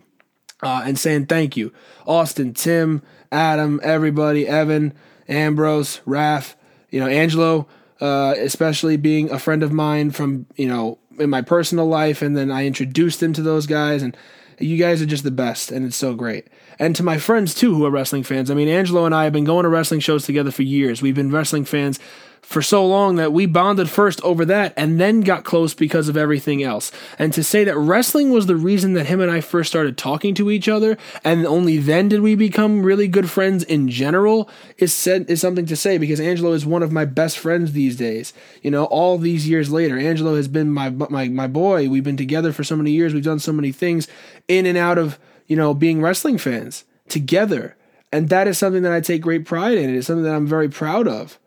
uh, 0.63 0.83
and 0.85 0.97
saying 0.97 1.25
thank 1.25 1.57
you. 1.57 1.73
Austin, 2.05 2.53
Tim, 2.53 3.01
Adam, 3.31 3.79
everybody, 3.83 4.47
Evan, 4.47 4.93
Ambrose, 5.27 6.01
Raf, 6.05 6.55
you 6.89 6.99
know, 6.99 7.07
Angelo, 7.07 7.67
uh, 7.99 8.33
especially 8.37 8.97
being 8.97 9.31
a 9.31 9.39
friend 9.39 9.63
of 9.63 9.71
mine 9.71 10.11
from, 10.11 10.45
you 10.55 10.67
know, 10.67 10.99
in 11.19 11.29
my 11.29 11.41
personal 11.41 11.85
life. 11.85 12.21
And 12.21 12.35
then 12.35 12.51
I 12.51 12.65
introduced 12.65 13.21
him 13.21 13.33
to 13.33 13.41
those 13.41 13.67
guys. 13.67 14.01
And 14.01 14.15
you 14.63 14.77
guys 14.77 15.01
are 15.01 15.05
just 15.05 15.23
the 15.23 15.31
best. 15.31 15.71
And 15.71 15.85
it's 15.85 15.95
so 15.95 16.13
great. 16.13 16.47
And 16.79 16.95
to 16.95 17.03
my 17.03 17.17
friends, 17.17 17.53
too, 17.53 17.75
who 17.75 17.85
are 17.85 17.91
wrestling 17.91 18.23
fans. 18.23 18.49
I 18.49 18.53
mean, 18.53 18.67
Angelo 18.67 19.05
and 19.05 19.13
I 19.13 19.25
have 19.25 19.33
been 19.33 19.45
going 19.45 19.63
to 19.63 19.69
wrestling 19.69 19.99
shows 19.99 20.25
together 20.25 20.51
for 20.51 20.63
years. 20.63 21.01
We've 21.01 21.15
been 21.15 21.31
wrestling 21.31 21.65
fans 21.65 21.99
for 22.41 22.61
so 22.61 22.85
long 22.85 23.15
that 23.15 23.31
we 23.31 23.45
bonded 23.45 23.89
first 23.89 24.21
over 24.23 24.43
that 24.45 24.73
and 24.75 24.99
then 24.99 25.21
got 25.21 25.45
close 25.45 25.73
because 25.73 26.09
of 26.09 26.17
everything 26.17 26.61
else. 26.61 26.91
And 27.17 27.31
to 27.33 27.43
say 27.43 27.63
that 27.63 27.77
wrestling 27.77 28.31
was 28.31 28.47
the 28.47 28.55
reason 28.55 28.93
that 28.93 29.05
him 29.05 29.21
and 29.21 29.31
I 29.31 29.41
first 29.41 29.69
started 29.69 29.97
talking 29.97 30.33
to 30.35 30.51
each 30.51 30.67
other 30.67 30.97
and 31.23 31.45
only 31.45 31.77
then 31.77 32.09
did 32.09 32.21
we 32.21 32.35
become 32.35 32.83
really 32.83 33.07
good 33.07 33.29
friends 33.29 33.63
in 33.63 33.89
general 33.89 34.49
is 34.77 34.93
said 34.93 35.29
is 35.29 35.39
something 35.39 35.65
to 35.67 35.75
say 35.75 35.97
because 35.97 36.19
Angelo 36.19 36.51
is 36.53 36.65
one 36.65 36.83
of 36.83 36.91
my 36.91 37.05
best 37.05 37.37
friends 37.37 37.71
these 37.71 37.95
days. 37.95 38.33
You 38.61 38.71
know, 38.71 38.85
all 38.85 39.17
these 39.17 39.47
years 39.47 39.71
later, 39.71 39.97
Angelo 39.97 40.35
has 40.35 40.47
been 40.47 40.71
my 40.71 40.89
my 40.89 41.29
my 41.29 41.47
boy. 41.47 41.89
We've 41.89 42.03
been 42.03 42.17
together 42.17 42.51
for 42.51 42.63
so 42.63 42.75
many 42.75 42.91
years. 42.91 43.13
We've 43.13 43.23
done 43.23 43.39
so 43.39 43.53
many 43.53 43.71
things 43.71 44.07
in 44.47 44.65
and 44.65 44.77
out 44.77 44.97
of, 44.97 45.19
you 45.47 45.55
know, 45.55 45.73
being 45.73 46.01
wrestling 46.01 46.37
fans 46.37 46.83
together. 47.07 47.77
And 48.11 48.29
that 48.29 48.47
is 48.47 48.57
something 48.57 48.83
that 48.83 48.91
I 48.91 48.99
take 48.99 49.21
great 49.21 49.45
pride 49.45 49.77
in. 49.77 49.89
It 49.89 49.95
is 49.95 50.07
something 50.07 50.23
that 50.23 50.35
I'm 50.35 50.47
very 50.47 50.69
proud 50.69 51.07
of. 51.07 51.39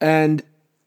And 0.00 0.42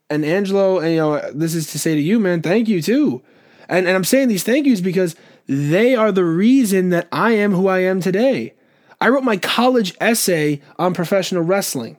and 0.09 0.25
Angelo, 0.25 0.79
and 0.79 0.91
you 0.91 0.97
know, 0.97 1.31
this 1.31 1.53
is 1.53 1.71
to 1.71 1.79
say 1.79 1.93
to 1.95 2.01
you, 2.01 2.19
man, 2.19 2.41
thank 2.41 2.67
you 2.67 2.81
too. 2.81 3.21
And 3.67 3.87
and 3.87 3.95
I'm 3.95 4.03
saying 4.03 4.27
these 4.27 4.43
thank 4.43 4.65
yous 4.65 4.81
because 4.81 5.15
they 5.45 5.95
are 5.95 6.11
the 6.11 6.25
reason 6.25 6.89
that 6.89 7.07
I 7.11 7.31
am 7.33 7.53
who 7.53 7.67
I 7.67 7.79
am 7.79 8.01
today. 8.01 8.53
I 8.99 9.09
wrote 9.09 9.23
my 9.23 9.37
college 9.37 9.95
essay 10.01 10.61
on 10.77 10.93
professional 10.93 11.43
wrestling. 11.43 11.97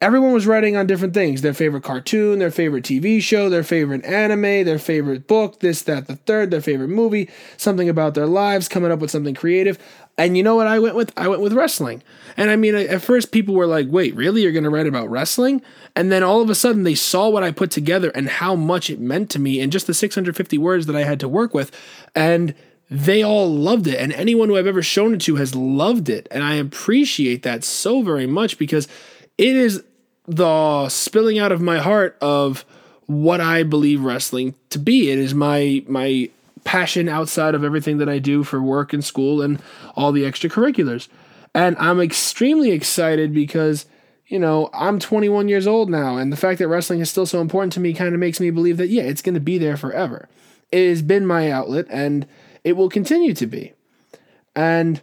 Everyone 0.00 0.32
was 0.32 0.46
writing 0.46 0.76
on 0.76 0.86
different 0.86 1.12
things 1.12 1.42
their 1.42 1.52
favorite 1.52 1.82
cartoon, 1.82 2.38
their 2.38 2.52
favorite 2.52 2.84
TV 2.84 3.20
show, 3.20 3.48
their 3.48 3.64
favorite 3.64 4.04
anime, 4.04 4.64
their 4.64 4.78
favorite 4.78 5.26
book, 5.26 5.58
this, 5.58 5.82
that, 5.82 6.06
the 6.06 6.14
third, 6.14 6.52
their 6.52 6.60
favorite 6.60 6.88
movie, 6.88 7.28
something 7.56 7.88
about 7.88 8.14
their 8.14 8.26
lives, 8.26 8.68
coming 8.68 8.92
up 8.92 9.00
with 9.00 9.10
something 9.10 9.34
creative. 9.34 9.76
And 10.16 10.36
you 10.36 10.44
know 10.44 10.54
what 10.54 10.68
I 10.68 10.78
went 10.78 10.94
with? 10.94 11.12
I 11.16 11.26
went 11.26 11.42
with 11.42 11.52
wrestling. 11.52 12.04
And 12.36 12.48
I 12.48 12.54
mean, 12.54 12.76
at 12.76 13.02
first 13.02 13.32
people 13.32 13.56
were 13.56 13.66
like, 13.66 13.88
wait, 13.90 14.14
really? 14.14 14.42
You're 14.42 14.52
going 14.52 14.62
to 14.62 14.70
write 14.70 14.86
about 14.86 15.10
wrestling? 15.10 15.62
And 15.96 16.12
then 16.12 16.22
all 16.22 16.40
of 16.42 16.50
a 16.50 16.54
sudden 16.54 16.84
they 16.84 16.94
saw 16.94 17.28
what 17.28 17.42
I 17.42 17.50
put 17.50 17.72
together 17.72 18.10
and 18.10 18.28
how 18.28 18.54
much 18.54 18.90
it 18.90 19.00
meant 19.00 19.30
to 19.30 19.40
me 19.40 19.60
and 19.60 19.72
just 19.72 19.88
the 19.88 19.94
650 19.94 20.58
words 20.58 20.86
that 20.86 20.94
I 20.94 21.02
had 21.02 21.18
to 21.20 21.28
work 21.28 21.54
with. 21.54 21.72
And 22.14 22.54
they 22.88 23.24
all 23.24 23.52
loved 23.52 23.88
it. 23.88 23.98
And 23.98 24.12
anyone 24.12 24.48
who 24.48 24.56
I've 24.56 24.66
ever 24.68 24.82
shown 24.82 25.14
it 25.14 25.20
to 25.22 25.36
has 25.36 25.56
loved 25.56 26.08
it. 26.08 26.28
And 26.30 26.44
I 26.44 26.54
appreciate 26.54 27.42
that 27.42 27.64
so 27.64 28.02
very 28.02 28.26
much 28.26 28.58
because 28.58 28.86
it 29.36 29.54
is 29.54 29.84
the 30.28 30.88
spilling 30.88 31.38
out 31.38 31.50
of 31.50 31.60
my 31.60 31.78
heart 31.78 32.16
of 32.20 32.64
what 33.06 33.40
I 33.40 33.62
believe 33.62 34.02
wrestling 34.02 34.54
to 34.70 34.78
be. 34.78 35.10
It 35.10 35.18
is 35.18 35.34
my 35.34 35.82
my 35.88 36.30
passion 36.64 37.08
outside 37.08 37.54
of 37.54 37.64
everything 37.64 37.96
that 37.96 38.08
I 38.10 38.18
do 38.18 38.44
for 38.44 38.62
work 38.62 38.92
and 38.92 39.02
school 39.02 39.40
and 39.40 39.60
all 39.96 40.12
the 40.12 40.24
extracurriculars. 40.24 41.08
And 41.54 41.76
I'm 41.78 41.98
extremely 41.98 42.72
excited 42.72 43.32
because, 43.32 43.86
you 44.26 44.38
know, 44.38 44.68
I'm 44.74 44.98
21 44.98 45.48
years 45.48 45.66
old 45.66 45.88
now, 45.88 46.18
and 46.18 46.30
the 46.30 46.36
fact 46.36 46.58
that 46.58 46.68
wrestling 46.68 47.00
is 47.00 47.08
still 47.08 47.24
so 47.24 47.40
important 47.40 47.72
to 47.72 47.80
me 47.80 47.94
kind 47.94 48.12
of 48.12 48.20
makes 48.20 48.38
me 48.38 48.50
believe 48.50 48.76
that, 48.76 48.90
yeah, 48.90 49.04
it's 49.04 49.22
going 49.22 49.34
to 49.34 49.40
be 49.40 49.56
there 49.56 49.78
forever. 49.78 50.28
It 50.70 50.90
has 50.90 51.00
been 51.00 51.26
my 51.26 51.50
outlet, 51.50 51.86
and 51.88 52.26
it 52.64 52.74
will 52.74 52.90
continue 52.90 53.32
to 53.32 53.46
be. 53.46 53.72
And 54.54 55.00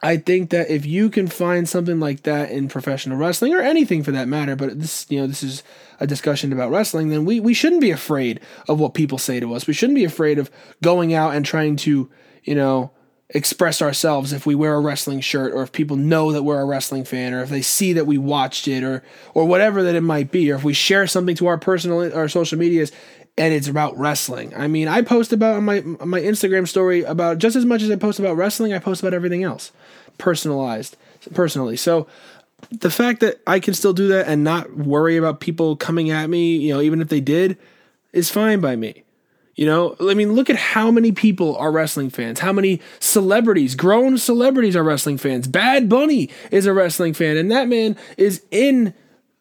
I 0.00 0.16
think 0.16 0.50
that 0.50 0.70
if 0.70 0.86
you 0.86 1.10
can 1.10 1.26
find 1.26 1.68
something 1.68 1.98
like 1.98 2.22
that 2.22 2.50
in 2.50 2.68
professional 2.68 3.18
wrestling 3.18 3.52
or 3.52 3.60
anything 3.60 4.04
for 4.04 4.12
that 4.12 4.28
matter, 4.28 4.54
but 4.54 4.78
this 4.78 5.06
you 5.08 5.20
know 5.20 5.26
this 5.26 5.42
is 5.42 5.64
a 5.98 6.06
discussion 6.06 6.52
about 6.52 6.70
wrestling, 6.70 7.08
then 7.08 7.24
we 7.24 7.40
we 7.40 7.52
shouldn't 7.52 7.80
be 7.80 7.90
afraid 7.90 8.40
of 8.68 8.78
what 8.78 8.94
people 8.94 9.18
say 9.18 9.40
to 9.40 9.54
us. 9.54 9.66
We 9.66 9.74
shouldn't 9.74 9.96
be 9.96 10.04
afraid 10.04 10.38
of 10.38 10.50
going 10.82 11.14
out 11.14 11.34
and 11.34 11.44
trying 11.44 11.74
to, 11.76 12.08
you 12.44 12.54
know, 12.54 12.92
express 13.30 13.82
ourselves 13.82 14.32
if 14.32 14.46
we 14.46 14.54
wear 14.54 14.74
a 14.74 14.80
wrestling 14.80 15.20
shirt 15.20 15.52
or 15.52 15.62
if 15.62 15.72
people 15.72 15.96
know 15.96 16.30
that 16.30 16.44
we're 16.44 16.60
a 16.60 16.64
wrestling 16.64 17.04
fan 17.04 17.34
or 17.34 17.42
if 17.42 17.48
they 17.48 17.60
see 17.60 17.92
that 17.92 18.06
we 18.06 18.18
watched 18.18 18.68
it 18.68 18.84
or 18.84 19.02
or 19.34 19.46
whatever 19.46 19.82
that 19.82 19.96
it 19.96 20.02
might 20.02 20.30
be 20.30 20.50
or 20.52 20.54
if 20.54 20.62
we 20.62 20.72
share 20.72 21.08
something 21.08 21.34
to 21.34 21.48
our 21.48 21.58
personal 21.58 22.14
our 22.16 22.28
social 22.28 22.56
medias 22.56 22.92
and 23.36 23.52
it's 23.54 23.68
about 23.68 23.96
wrestling. 23.96 24.54
I 24.54 24.66
mean, 24.66 24.88
I 24.88 25.02
post 25.02 25.32
about 25.32 25.56
on 25.56 25.64
my 25.64 25.80
my 25.80 26.20
Instagram 26.20 26.68
story 26.68 27.02
about 27.02 27.38
just 27.38 27.56
as 27.56 27.64
much 27.64 27.82
as 27.82 27.90
I 27.90 27.96
post 27.96 28.20
about 28.20 28.36
wrestling, 28.36 28.72
I 28.72 28.78
post 28.78 29.02
about 29.02 29.12
everything 29.12 29.42
else 29.42 29.72
personalized 30.18 30.96
personally. 31.34 31.76
So 31.76 32.06
the 32.70 32.90
fact 32.90 33.20
that 33.20 33.40
I 33.46 33.60
can 33.60 33.74
still 33.74 33.92
do 33.92 34.08
that 34.08 34.26
and 34.28 34.44
not 34.44 34.76
worry 34.76 35.16
about 35.16 35.40
people 35.40 35.76
coming 35.76 36.10
at 36.10 36.28
me, 36.28 36.56
you 36.56 36.74
know, 36.74 36.80
even 36.80 37.00
if 37.00 37.08
they 37.08 37.20
did, 37.20 37.56
is 38.12 38.30
fine 38.30 38.60
by 38.60 38.76
me. 38.76 39.04
You 39.54 39.66
know, 39.66 39.96
I 40.00 40.14
mean, 40.14 40.34
look 40.34 40.48
at 40.50 40.56
how 40.56 40.90
many 40.90 41.10
people 41.10 41.56
are 41.56 41.72
wrestling 41.72 42.10
fans. 42.10 42.38
How 42.38 42.52
many 42.52 42.80
celebrities, 43.00 43.74
grown 43.74 44.16
celebrities, 44.16 44.76
are 44.76 44.84
wrestling 44.84 45.18
fans. 45.18 45.48
Bad 45.48 45.88
Bunny 45.88 46.30
is 46.52 46.66
a 46.66 46.72
wrestling 46.72 47.12
fan, 47.12 47.36
and 47.36 47.50
that 47.50 47.66
man 47.66 47.96
is 48.16 48.44
in 48.52 48.94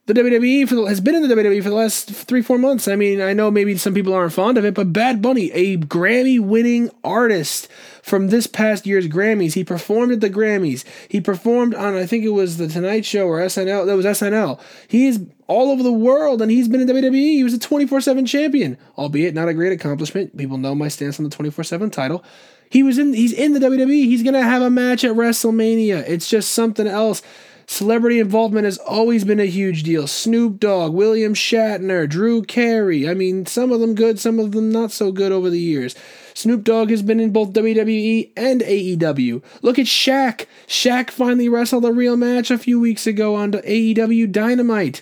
the 0.07 0.13
WWE 0.13 0.67
for 0.69 0.75
the, 0.75 0.85
has 0.85 1.01
been 1.01 1.15
in 1.15 1.27
the 1.27 1.35
WWE 1.35 1.61
for 1.61 1.69
the 1.69 1.75
last 1.75 2.09
three 2.09 2.41
four 2.41 2.57
months. 2.57 2.87
I 2.87 2.95
mean, 2.95 3.21
I 3.21 3.33
know 3.33 3.51
maybe 3.51 3.77
some 3.77 3.93
people 3.93 4.13
aren't 4.13 4.31
fond 4.31 4.57
of 4.57 4.63
it, 4.63 4.73
but 4.73 4.93
Bad 4.93 5.21
Bunny, 5.21 5.51
a 5.51 5.77
Grammy 5.77 6.39
winning 6.39 6.89
artist 7.03 7.67
from 8.01 8.29
this 8.29 8.47
past 8.47 8.87
year's 8.87 9.09
Grammys, 9.09 9.53
he 9.53 9.65
performed 9.65 10.13
at 10.13 10.21
the 10.21 10.29
Grammys. 10.29 10.85
He 11.09 11.19
performed 11.19 11.75
on 11.75 11.93
I 11.93 12.05
think 12.05 12.23
it 12.23 12.29
was 12.29 12.55
the 12.55 12.69
Tonight 12.69 13.05
Show 13.05 13.27
or 13.27 13.41
SNL. 13.41 13.85
That 13.85 13.97
was 13.97 14.05
SNL. 14.05 14.59
He's 14.87 15.19
all 15.47 15.71
over 15.71 15.83
the 15.83 15.91
world 15.91 16.41
and 16.41 16.49
he's 16.49 16.69
been 16.69 16.81
in 16.81 16.87
WWE. 16.87 17.13
He 17.13 17.43
was 17.43 17.53
a 17.53 17.59
twenty 17.59 17.85
four 17.85 17.99
seven 17.99 18.25
champion, 18.25 18.77
albeit 18.97 19.35
not 19.35 19.49
a 19.49 19.53
great 19.53 19.73
accomplishment. 19.73 20.37
People 20.37 20.57
know 20.57 20.73
my 20.73 20.87
stance 20.87 21.19
on 21.19 21.25
the 21.25 21.29
twenty 21.29 21.51
four 21.51 21.65
seven 21.65 21.89
title. 21.89 22.23
He 22.69 22.81
was 22.81 22.97
in. 22.97 23.13
He's 23.13 23.33
in 23.33 23.53
the 23.53 23.59
WWE. 23.59 24.05
He's 24.05 24.23
gonna 24.23 24.43
have 24.43 24.61
a 24.61 24.69
match 24.69 25.03
at 25.03 25.15
WrestleMania. 25.15 26.07
It's 26.07 26.29
just 26.29 26.53
something 26.53 26.87
else. 26.87 27.21
Celebrity 27.69 28.17
involvement 28.17 28.63
has 28.63 28.77
always 28.77 29.25
been 29.25 29.41
a 29.41 29.45
huge 29.45 29.83
deal. 29.83 30.07
Snoop 30.07 30.57
Dogg, 30.57 30.93
William 30.93 31.33
Shatner, 31.33 32.07
Drew 32.07 32.41
Carey. 32.41 33.09
I 33.09 33.13
mean, 33.13 33.45
some 33.45 33.73
of 33.73 33.81
them 33.81 33.93
good, 33.93 34.19
some 34.19 34.39
of 34.39 34.53
them 34.53 34.71
not 34.71 34.93
so 34.93 35.11
good 35.11 35.33
over 35.33 35.49
the 35.49 35.59
years. 35.59 35.93
Snoop 36.33 36.63
Dogg 36.63 36.89
has 36.89 37.01
been 37.01 37.19
in 37.19 37.31
both 37.31 37.51
WWE 37.51 38.31
and 38.37 38.61
AEW. 38.61 39.43
Look 39.61 39.77
at 39.77 39.85
Shaq. 39.85 40.45
Shaq 40.65 41.09
finally 41.09 41.49
wrestled 41.49 41.83
a 41.83 41.91
real 41.91 42.15
match 42.15 42.49
a 42.49 42.57
few 42.57 42.79
weeks 42.79 43.05
ago 43.05 43.35
on 43.35 43.51
AEW 43.51 44.31
Dynamite. 44.31 45.01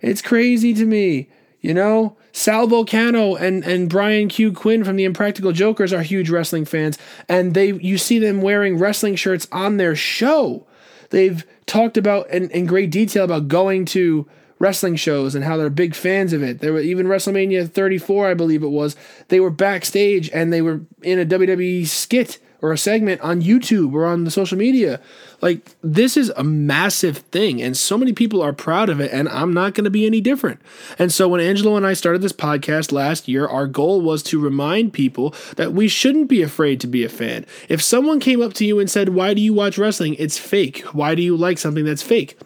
It's 0.00 0.22
crazy 0.22 0.72
to 0.74 0.84
me. 0.84 1.28
You 1.60 1.74
know, 1.74 2.16
Sal 2.30 2.68
Vulcano 2.68 3.40
and, 3.40 3.64
and 3.64 3.90
Brian 3.90 4.28
Q. 4.28 4.52
Quinn 4.52 4.84
from 4.84 4.94
the 4.94 5.04
Impractical 5.04 5.50
Jokers 5.50 5.92
are 5.92 6.02
huge 6.02 6.30
wrestling 6.30 6.66
fans, 6.66 6.98
and 7.28 7.54
they 7.54 7.72
you 7.72 7.98
see 7.98 8.20
them 8.20 8.42
wearing 8.42 8.78
wrestling 8.78 9.16
shirts 9.16 9.48
on 9.50 9.76
their 9.76 9.96
show. 9.96 10.66
They've 11.10 11.44
talked 11.66 11.96
about 11.96 12.28
in, 12.30 12.50
in 12.50 12.66
great 12.66 12.90
detail 12.90 13.24
about 13.24 13.48
going 13.48 13.84
to 13.86 14.26
wrestling 14.58 14.96
shows 14.96 15.34
and 15.34 15.44
how 15.44 15.56
they're 15.56 15.70
big 15.70 15.94
fans 15.94 16.32
of 16.32 16.42
it. 16.42 16.60
There 16.60 16.72
were 16.72 16.80
even 16.80 17.06
WrestleMania 17.06 17.70
34, 17.70 18.28
I 18.28 18.34
believe 18.34 18.62
it 18.62 18.68
was. 18.68 18.96
They 19.28 19.40
were 19.40 19.50
backstage 19.50 20.30
and 20.30 20.52
they 20.52 20.62
were 20.62 20.80
in 21.02 21.18
a 21.18 21.26
WWE 21.26 21.86
skit 21.86 22.38
or 22.66 22.72
a 22.72 22.78
segment 22.78 23.20
on 23.20 23.42
YouTube 23.42 23.94
or 23.94 24.06
on 24.06 24.24
the 24.24 24.30
social 24.30 24.58
media. 24.58 25.00
Like 25.40 25.60
this 25.82 26.16
is 26.16 26.30
a 26.30 26.42
massive 26.42 27.18
thing 27.18 27.62
and 27.62 27.76
so 27.76 27.96
many 27.96 28.12
people 28.12 28.42
are 28.42 28.52
proud 28.52 28.88
of 28.88 29.00
it 29.00 29.12
and 29.12 29.28
I'm 29.28 29.54
not 29.54 29.74
going 29.74 29.84
to 29.84 29.90
be 29.90 30.06
any 30.06 30.20
different. 30.20 30.60
And 30.98 31.12
so 31.12 31.28
when 31.28 31.40
Angelo 31.40 31.76
and 31.76 31.86
I 31.86 31.92
started 31.92 32.22
this 32.22 32.32
podcast 32.32 32.90
last 32.90 33.28
year, 33.28 33.46
our 33.46 33.66
goal 33.66 34.00
was 34.00 34.22
to 34.24 34.40
remind 34.40 34.92
people 34.92 35.34
that 35.56 35.72
we 35.72 35.86
shouldn't 35.86 36.28
be 36.28 36.42
afraid 36.42 36.80
to 36.80 36.86
be 36.86 37.04
a 37.04 37.08
fan. 37.08 37.46
If 37.68 37.82
someone 37.82 38.18
came 38.18 38.42
up 38.42 38.54
to 38.54 38.64
you 38.64 38.80
and 38.80 38.90
said, 38.90 39.10
"Why 39.10 39.34
do 39.34 39.40
you 39.40 39.52
watch 39.52 39.78
wrestling?" 39.78 40.16
It's 40.18 40.38
fake. 40.38 40.80
Why 40.92 41.14
do 41.14 41.22
you 41.22 41.36
like 41.36 41.58
something 41.58 41.84
that's 41.84 42.02
fake? 42.02 42.36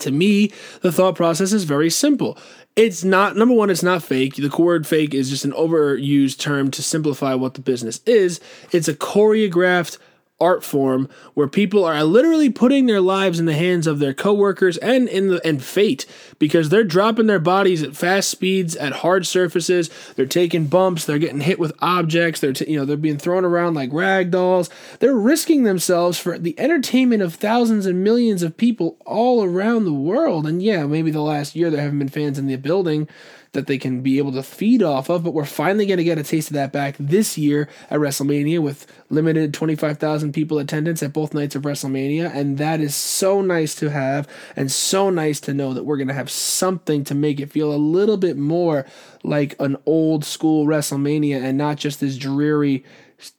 To 0.00 0.10
me, 0.10 0.52
the 0.82 0.92
thought 0.92 1.16
process 1.16 1.52
is 1.52 1.64
very 1.64 1.90
simple. 1.90 2.38
It's 2.76 3.04
not, 3.04 3.36
number 3.36 3.54
one, 3.54 3.70
it's 3.70 3.82
not 3.82 4.02
fake. 4.02 4.34
The 4.34 4.48
word 4.58 4.86
fake 4.86 5.14
is 5.14 5.30
just 5.30 5.44
an 5.44 5.52
overused 5.52 6.38
term 6.38 6.70
to 6.72 6.82
simplify 6.82 7.34
what 7.34 7.54
the 7.54 7.60
business 7.60 8.00
is. 8.04 8.40
It's 8.72 8.88
a 8.88 8.94
choreographed 8.94 9.98
art 10.40 10.64
form 10.64 11.08
where 11.34 11.46
people 11.46 11.84
are 11.84 12.02
literally 12.02 12.50
putting 12.50 12.86
their 12.86 13.00
lives 13.00 13.38
in 13.38 13.46
the 13.46 13.54
hands 13.54 13.86
of 13.86 14.00
their 14.00 14.12
coworkers 14.12 14.76
and 14.78 15.08
in 15.08 15.28
the 15.28 15.46
and 15.46 15.62
fate 15.62 16.06
because 16.38 16.68
they're 16.68 16.82
dropping 16.82 17.26
their 17.26 17.38
bodies 17.38 17.82
at 17.82 17.96
fast 17.96 18.28
speeds 18.28 18.74
at 18.76 18.92
hard 18.92 19.26
surfaces. 19.26 19.90
They're 20.16 20.26
taking 20.26 20.66
bumps. 20.66 21.04
They're 21.04 21.18
getting 21.18 21.40
hit 21.40 21.58
with 21.58 21.72
objects. 21.78 22.40
They're 22.40 22.52
t- 22.52 22.70
you 22.70 22.78
know 22.78 22.84
they're 22.84 22.96
being 22.96 23.18
thrown 23.18 23.44
around 23.44 23.74
like 23.74 23.92
rag 23.92 24.32
dolls. 24.32 24.70
They're 24.98 25.14
risking 25.14 25.62
themselves 25.62 26.18
for 26.18 26.38
the 26.38 26.58
entertainment 26.58 27.22
of 27.22 27.34
thousands 27.34 27.86
and 27.86 28.02
millions 28.02 28.42
of 28.42 28.56
people 28.56 28.98
all 29.06 29.44
around 29.44 29.84
the 29.84 29.92
world. 29.92 30.46
And 30.46 30.62
yeah 30.62 30.84
maybe 30.86 31.10
the 31.10 31.20
last 31.20 31.54
year 31.54 31.70
there 31.70 31.80
haven't 31.80 32.00
been 32.00 32.08
fans 32.08 32.38
in 32.38 32.46
the 32.46 32.56
building 32.56 33.08
that 33.54 33.66
they 33.66 33.78
can 33.78 34.02
be 34.02 34.18
able 34.18 34.32
to 34.32 34.42
feed 34.42 34.82
off 34.82 35.08
of. 35.08 35.24
But 35.24 35.32
we're 35.32 35.44
finally 35.44 35.86
going 35.86 35.98
to 35.98 36.04
get 36.04 36.18
a 36.18 36.22
taste 36.22 36.50
of 36.50 36.54
that 36.54 36.72
back 36.72 36.96
this 36.98 37.38
year 37.38 37.68
at 37.90 37.98
WrestleMania 37.98 38.60
with 38.60 38.86
limited 39.08 39.54
25,000 39.54 40.32
people 40.32 40.58
attendance 40.58 41.02
at 41.02 41.12
both 41.12 41.34
nights 41.34 41.56
of 41.56 41.62
WrestleMania. 41.62 42.32
And 42.32 42.58
that 42.58 42.80
is 42.80 42.94
so 42.94 43.40
nice 43.40 43.74
to 43.76 43.90
have 43.90 44.28
and 44.54 44.70
so 44.70 45.10
nice 45.10 45.40
to 45.40 45.54
know 45.54 45.72
that 45.72 45.84
we're 45.84 45.96
going 45.96 46.08
to 46.08 46.14
have 46.14 46.30
something 46.30 47.02
to 47.04 47.14
make 47.14 47.40
it 47.40 47.50
feel 47.50 47.72
a 47.72 47.76
little 47.76 48.16
bit 48.16 48.36
more 48.36 48.86
like 49.22 49.56
an 49.58 49.76
old 49.86 50.24
school 50.24 50.66
WrestleMania 50.66 51.42
and 51.42 51.56
not 51.56 51.78
just 51.78 52.00
this 52.00 52.18
dreary. 52.18 52.84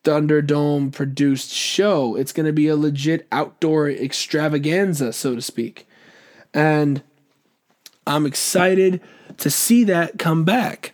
Thunderdome 0.03 0.91
produced 0.93 1.51
show. 1.51 2.15
It's 2.15 2.31
going 2.31 2.47
to 2.47 2.53
be 2.53 2.67
a 2.67 2.75
legit 2.75 3.27
outdoor 3.31 3.89
extravaganza, 3.89 5.13
so 5.13 5.35
to 5.35 5.41
speak. 5.41 5.87
And 6.55 7.03
I'm 8.07 8.25
excited 8.25 9.01
to 9.37 9.49
see 9.49 9.83
that 9.85 10.19
come 10.19 10.43
back. 10.43 10.93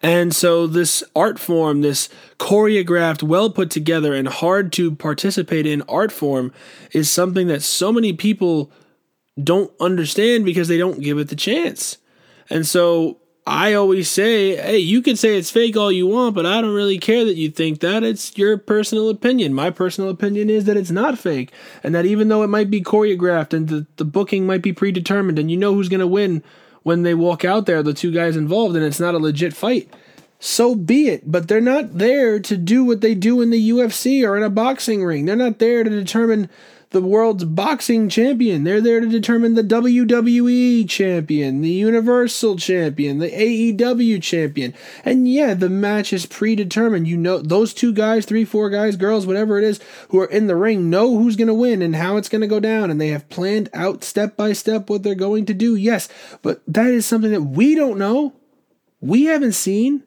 And 0.00 0.34
so, 0.34 0.66
this 0.68 1.02
art 1.16 1.40
form, 1.40 1.80
this 1.80 2.08
choreographed, 2.38 3.22
well 3.22 3.50
put 3.50 3.70
together, 3.70 4.14
and 4.14 4.28
hard 4.28 4.72
to 4.74 4.94
participate 4.94 5.66
in 5.66 5.82
art 5.82 6.12
form 6.12 6.52
is 6.92 7.10
something 7.10 7.48
that 7.48 7.62
so 7.62 7.92
many 7.92 8.12
people 8.12 8.70
don't 9.42 9.72
understand 9.80 10.44
because 10.44 10.68
they 10.68 10.78
don't 10.78 11.00
give 11.00 11.18
it 11.18 11.28
the 11.28 11.36
chance. 11.36 11.98
And 12.48 12.64
so, 12.64 13.18
I 13.48 13.72
always 13.72 14.10
say, 14.10 14.56
hey, 14.56 14.78
you 14.78 15.00
can 15.00 15.16
say 15.16 15.36
it's 15.36 15.50
fake 15.50 15.76
all 15.76 15.90
you 15.90 16.06
want, 16.06 16.34
but 16.34 16.44
I 16.44 16.60
don't 16.60 16.74
really 16.74 16.98
care 16.98 17.24
that 17.24 17.36
you 17.36 17.50
think 17.50 17.80
that. 17.80 18.04
It's 18.04 18.36
your 18.36 18.58
personal 18.58 19.08
opinion. 19.08 19.54
My 19.54 19.70
personal 19.70 20.10
opinion 20.10 20.50
is 20.50 20.66
that 20.66 20.76
it's 20.76 20.90
not 20.90 21.18
fake. 21.18 21.50
And 21.82 21.94
that 21.94 22.04
even 22.04 22.28
though 22.28 22.42
it 22.42 22.48
might 22.48 22.70
be 22.70 22.82
choreographed 22.82 23.54
and 23.54 23.68
the, 23.68 23.86
the 23.96 24.04
booking 24.04 24.46
might 24.46 24.60
be 24.60 24.74
predetermined 24.74 25.38
and 25.38 25.50
you 25.50 25.56
know 25.56 25.72
who's 25.72 25.88
going 25.88 26.00
to 26.00 26.06
win 26.06 26.44
when 26.82 27.02
they 27.02 27.14
walk 27.14 27.44
out 27.44 27.66
there, 27.66 27.82
the 27.82 27.94
two 27.94 28.12
guys 28.12 28.36
involved, 28.36 28.76
and 28.76 28.84
it's 28.84 29.00
not 29.00 29.14
a 29.14 29.18
legit 29.18 29.54
fight. 29.54 29.92
So 30.40 30.74
be 30.74 31.08
it. 31.08 31.30
But 31.30 31.48
they're 31.48 31.60
not 31.60 31.98
there 31.98 32.38
to 32.40 32.56
do 32.56 32.84
what 32.84 33.00
they 33.00 33.14
do 33.14 33.40
in 33.40 33.50
the 33.50 33.70
UFC 33.70 34.26
or 34.26 34.36
in 34.36 34.42
a 34.42 34.50
boxing 34.50 35.04
ring. 35.04 35.24
They're 35.24 35.36
not 35.36 35.58
there 35.58 35.82
to 35.82 35.90
determine 35.90 36.48
the 36.90 37.02
world's 37.02 37.44
boxing 37.44 38.08
champion. 38.08 38.64
They're 38.64 38.80
there 38.80 39.00
to 39.00 39.06
determine 39.06 39.54
the 39.54 39.62
WWE 39.62 40.88
champion, 40.88 41.60
the 41.60 41.70
Universal 41.70 42.56
champion, 42.56 43.18
the 43.18 43.30
AEW 43.30 44.22
champion. 44.22 44.72
And 45.04 45.30
yeah, 45.30 45.52
the 45.52 45.68
match 45.68 46.12
is 46.12 46.24
predetermined. 46.24 47.06
You 47.06 47.18
know, 47.18 47.38
those 47.38 47.74
two 47.74 47.92
guys, 47.92 48.24
three, 48.24 48.44
four 48.44 48.70
guys, 48.70 48.96
girls, 48.96 49.26
whatever 49.26 49.58
it 49.58 49.64
is, 49.64 49.80
who 50.08 50.20
are 50.20 50.26
in 50.26 50.46
the 50.46 50.56
ring 50.56 50.88
know 50.88 51.18
who's 51.18 51.36
going 51.36 51.48
to 51.48 51.54
win 51.54 51.82
and 51.82 51.96
how 51.96 52.16
it's 52.16 52.30
going 52.30 52.40
to 52.40 52.46
go 52.46 52.60
down. 52.60 52.90
And 52.90 53.00
they 53.00 53.08
have 53.08 53.28
planned 53.28 53.68
out 53.74 54.02
step 54.02 54.36
by 54.36 54.54
step 54.54 54.88
what 54.88 55.02
they're 55.02 55.14
going 55.14 55.44
to 55.46 55.54
do. 55.54 55.76
Yes, 55.76 56.08
but 56.40 56.62
that 56.66 56.86
is 56.86 57.04
something 57.04 57.32
that 57.32 57.42
we 57.42 57.74
don't 57.74 57.98
know. 57.98 58.32
We 59.00 59.24
haven't 59.24 59.52
seen. 59.52 60.04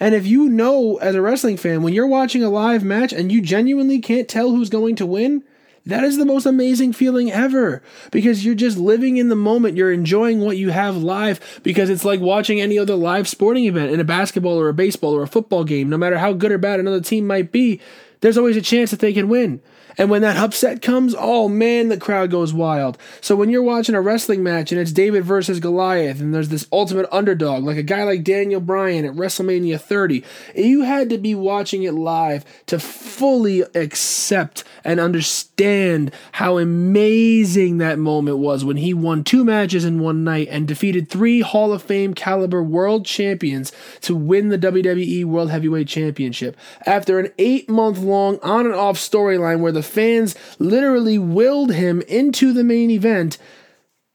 And 0.00 0.14
if 0.14 0.26
you 0.26 0.48
know 0.48 0.96
as 0.96 1.14
a 1.14 1.22
wrestling 1.22 1.56
fan, 1.56 1.82
when 1.82 1.94
you're 1.94 2.06
watching 2.06 2.42
a 2.42 2.50
live 2.50 2.84
match 2.84 3.12
and 3.12 3.30
you 3.30 3.40
genuinely 3.40 3.98
can't 3.98 4.28
tell 4.28 4.50
who's 4.50 4.68
going 4.68 4.96
to 4.96 5.06
win, 5.06 5.42
that 5.86 6.02
is 6.02 6.18
the 6.18 6.26
most 6.26 6.46
amazing 6.46 6.92
feeling 6.92 7.30
ever 7.30 7.80
because 8.10 8.44
you're 8.44 8.56
just 8.56 8.76
living 8.76 9.16
in 9.16 9.28
the 9.28 9.36
moment. 9.36 9.76
You're 9.76 9.92
enjoying 9.92 10.40
what 10.40 10.56
you 10.56 10.70
have 10.70 10.96
live 10.96 11.60
because 11.62 11.88
it's 11.88 12.04
like 12.04 12.20
watching 12.20 12.60
any 12.60 12.78
other 12.78 12.96
live 12.96 13.28
sporting 13.28 13.64
event 13.64 13.92
in 13.92 14.00
a 14.00 14.04
basketball 14.04 14.58
or 14.58 14.68
a 14.68 14.74
baseball 14.74 15.14
or 15.14 15.22
a 15.22 15.28
football 15.28 15.62
game. 15.64 15.88
No 15.88 15.96
matter 15.96 16.18
how 16.18 16.32
good 16.32 16.50
or 16.50 16.58
bad 16.58 16.80
another 16.80 17.00
team 17.00 17.26
might 17.26 17.52
be, 17.52 17.80
there's 18.20 18.36
always 18.36 18.56
a 18.56 18.62
chance 18.62 18.90
that 18.90 19.00
they 19.00 19.12
can 19.12 19.28
win. 19.28 19.60
And 19.98 20.10
when 20.10 20.22
that 20.22 20.36
upset 20.36 20.82
comes, 20.82 21.14
oh 21.18 21.48
man, 21.48 21.88
the 21.88 21.96
crowd 21.96 22.30
goes 22.30 22.52
wild. 22.52 22.98
So 23.20 23.34
when 23.34 23.50
you're 23.50 23.62
watching 23.62 23.94
a 23.94 24.00
wrestling 24.00 24.42
match 24.42 24.70
and 24.72 24.80
it's 24.80 24.92
David 24.92 25.24
versus 25.24 25.60
Goliath 25.60 26.20
and 26.20 26.34
there's 26.34 26.50
this 26.50 26.66
ultimate 26.72 27.06
underdog, 27.10 27.64
like 27.64 27.76
a 27.76 27.82
guy 27.82 28.04
like 28.04 28.24
Daniel 28.24 28.60
Bryan 28.60 29.04
at 29.04 29.14
WrestleMania 29.14 29.80
30, 29.80 30.22
you 30.54 30.82
had 30.82 31.08
to 31.10 31.18
be 31.18 31.34
watching 31.34 31.82
it 31.82 31.94
live 31.94 32.44
to 32.66 32.78
fully 32.78 33.62
accept 33.74 34.64
and 34.84 35.00
understand 35.00 36.12
how 36.32 36.58
amazing 36.58 37.78
that 37.78 37.98
moment 37.98 38.38
was 38.38 38.64
when 38.64 38.76
he 38.76 38.92
won 38.92 39.24
two 39.24 39.44
matches 39.44 39.84
in 39.84 40.00
one 40.00 40.24
night 40.24 40.48
and 40.50 40.68
defeated 40.68 41.08
three 41.08 41.40
Hall 41.40 41.72
of 41.72 41.82
Fame 41.82 42.12
caliber 42.14 42.62
world 42.62 43.06
champions 43.06 43.72
to 44.02 44.14
win 44.14 44.50
the 44.50 44.58
WWE 44.58 45.24
World 45.24 45.50
Heavyweight 45.50 45.88
Championship. 45.88 46.56
After 46.84 47.18
an 47.18 47.32
eight 47.38 47.68
month 47.68 47.98
long 47.98 48.38
on 48.42 48.66
and 48.66 48.74
off 48.74 48.96
storyline 48.96 49.60
where 49.60 49.72
the 49.72 49.85
fans 49.86 50.34
literally 50.58 51.18
willed 51.18 51.72
him 51.72 52.02
into 52.02 52.52
the 52.52 52.64
main 52.64 52.90
event. 52.90 53.38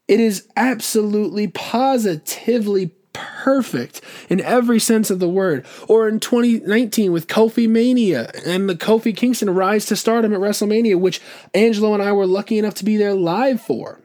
It 0.07 0.19
is 0.19 0.47
absolutely 0.55 1.47
positively 1.47 2.91
perfect 3.13 4.01
in 4.29 4.41
every 4.41 4.79
sense 4.79 5.10
of 5.10 5.19
the 5.19 5.29
word. 5.29 5.65
Or 5.88 6.07
in 6.07 6.19
2019 6.19 7.12
with 7.12 7.27
Kofi 7.27 7.67
Mania 7.67 8.31
and 8.45 8.69
the 8.69 8.75
Kofi 8.75 9.15
Kingston 9.15 9.49
rise 9.49 9.86
to 9.88 9.95
stardom 9.95 10.34
at 10.34 10.39
WrestleMania, 10.39 10.99
which 10.99 11.21
Angelo 11.53 11.93
and 11.93 12.03
I 12.03 12.12
were 12.12 12.27
lucky 12.27 12.57
enough 12.57 12.75
to 12.75 12.86
be 12.86 12.97
there 12.97 13.13
live 13.13 13.62
for 13.62 14.01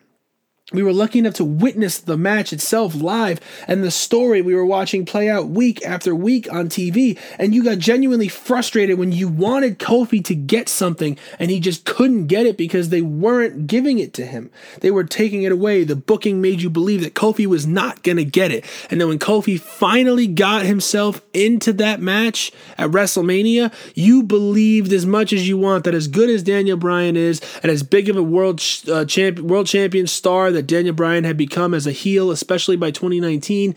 we 0.73 0.83
were 0.83 0.93
lucky 0.93 1.21
enough 1.21 1.35
to 1.35 1.45
witness 1.45 1.99
the 1.99 2.17
match 2.17 2.53
itself 2.53 2.97
live 2.97 3.39
and 3.69 3.85
the 3.85 3.91
story 3.91 4.43
we 4.43 4.53
were 4.53 4.67
watching 4.67 5.07
play 5.07 5.31
out 5.31 5.47
week 5.47 5.81
after 5.87 6.13
week 6.13 6.53
on 6.53 6.69
TV. 6.69 7.17
And 7.39 7.55
you 7.55 7.63
got 7.63 7.79
genuinely 7.79 8.27
frustrated 8.27 8.99
when 8.99 9.13
you 9.13 9.29
wanted 9.29 9.79
Kofi 9.79 10.25
to 10.25 10.35
get 10.35 10.69
something 10.69 11.17
and 11.39 11.53
he 11.53 11.61
just 11.61 11.85
couldn't 11.85 12.27
get 12.27 12.47
it 12.47 12.57
because 12.57 12.89
they 12.89 13.01
weren't 13.01 13.69
giving 13.69 14.01
it 14.01 14.13
to 14.15 14.27
him. 14.27 14.51
They 14.81 14.91
were 14.91 15.05
taking 15.05 15.45
it 15.45 15.53
away. 15.53 15.85
The 15.85 15.95
booking 15.95 16.41
made 16.41 16.61
you 16.61 16.69
believe 16.69 17.03
that 17.03 17.15
Kofi 17.15 17.47
was 17.47 17.65
not 17.65 18.03
going 18.03 18.17
to 18.17 18.25
get 18.25 18.51
it. 18.51 18.65
And 18.91 19.01
then 19.01 19.07
when 19.07 19.21
Kofi 19.21 19.61
finally 19.61 20.27
got 20.27 20.67
himself 20.67 21.23
into 21.33 21.73
that 21.75 22.01
match 22.01 22.51
at 22.77 22.91
WrestleMania, 22.91 23.73
you 23.95 24.25
believed 24.25 24.93
as 24.93 25.07
much 25.07 25.33
as 25.33 25.49
you 25.49 25.59
want 25.59 25.85
that 25.85 25.95
as 25.95 26.09
good 26.09 26.29
as 26.29 26.43
Daniel 26.43 26.77
Bryan 26.77 27.17
is 27.17 27.41
and 27.63 27.71
as 27.71 27.85
big 27.85 28.09
of 28.09 28.17
a 28.17 28.23
world, 28.23 28.61
uh, 28.91 29.05
champ- 29.05 29.39
world 29.39 29.69
champion 29.69 30.09
star 30.09 30.56
that 30.57 30.67
Daniel 30.67 30.95
Bryan 30.95 31.25
had 31.25 31.37
become 31.37 31.75
as 31.75 31.87
a 31.87 31.93
heel, 31.93 32.31
especially 32.31 32.77
by 32.77 32.91
2019, 32.91 33.77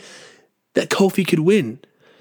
that 0.73 0.89
Kofi 0.89 1.27
could 1.27 1.39
win 1.39 1.79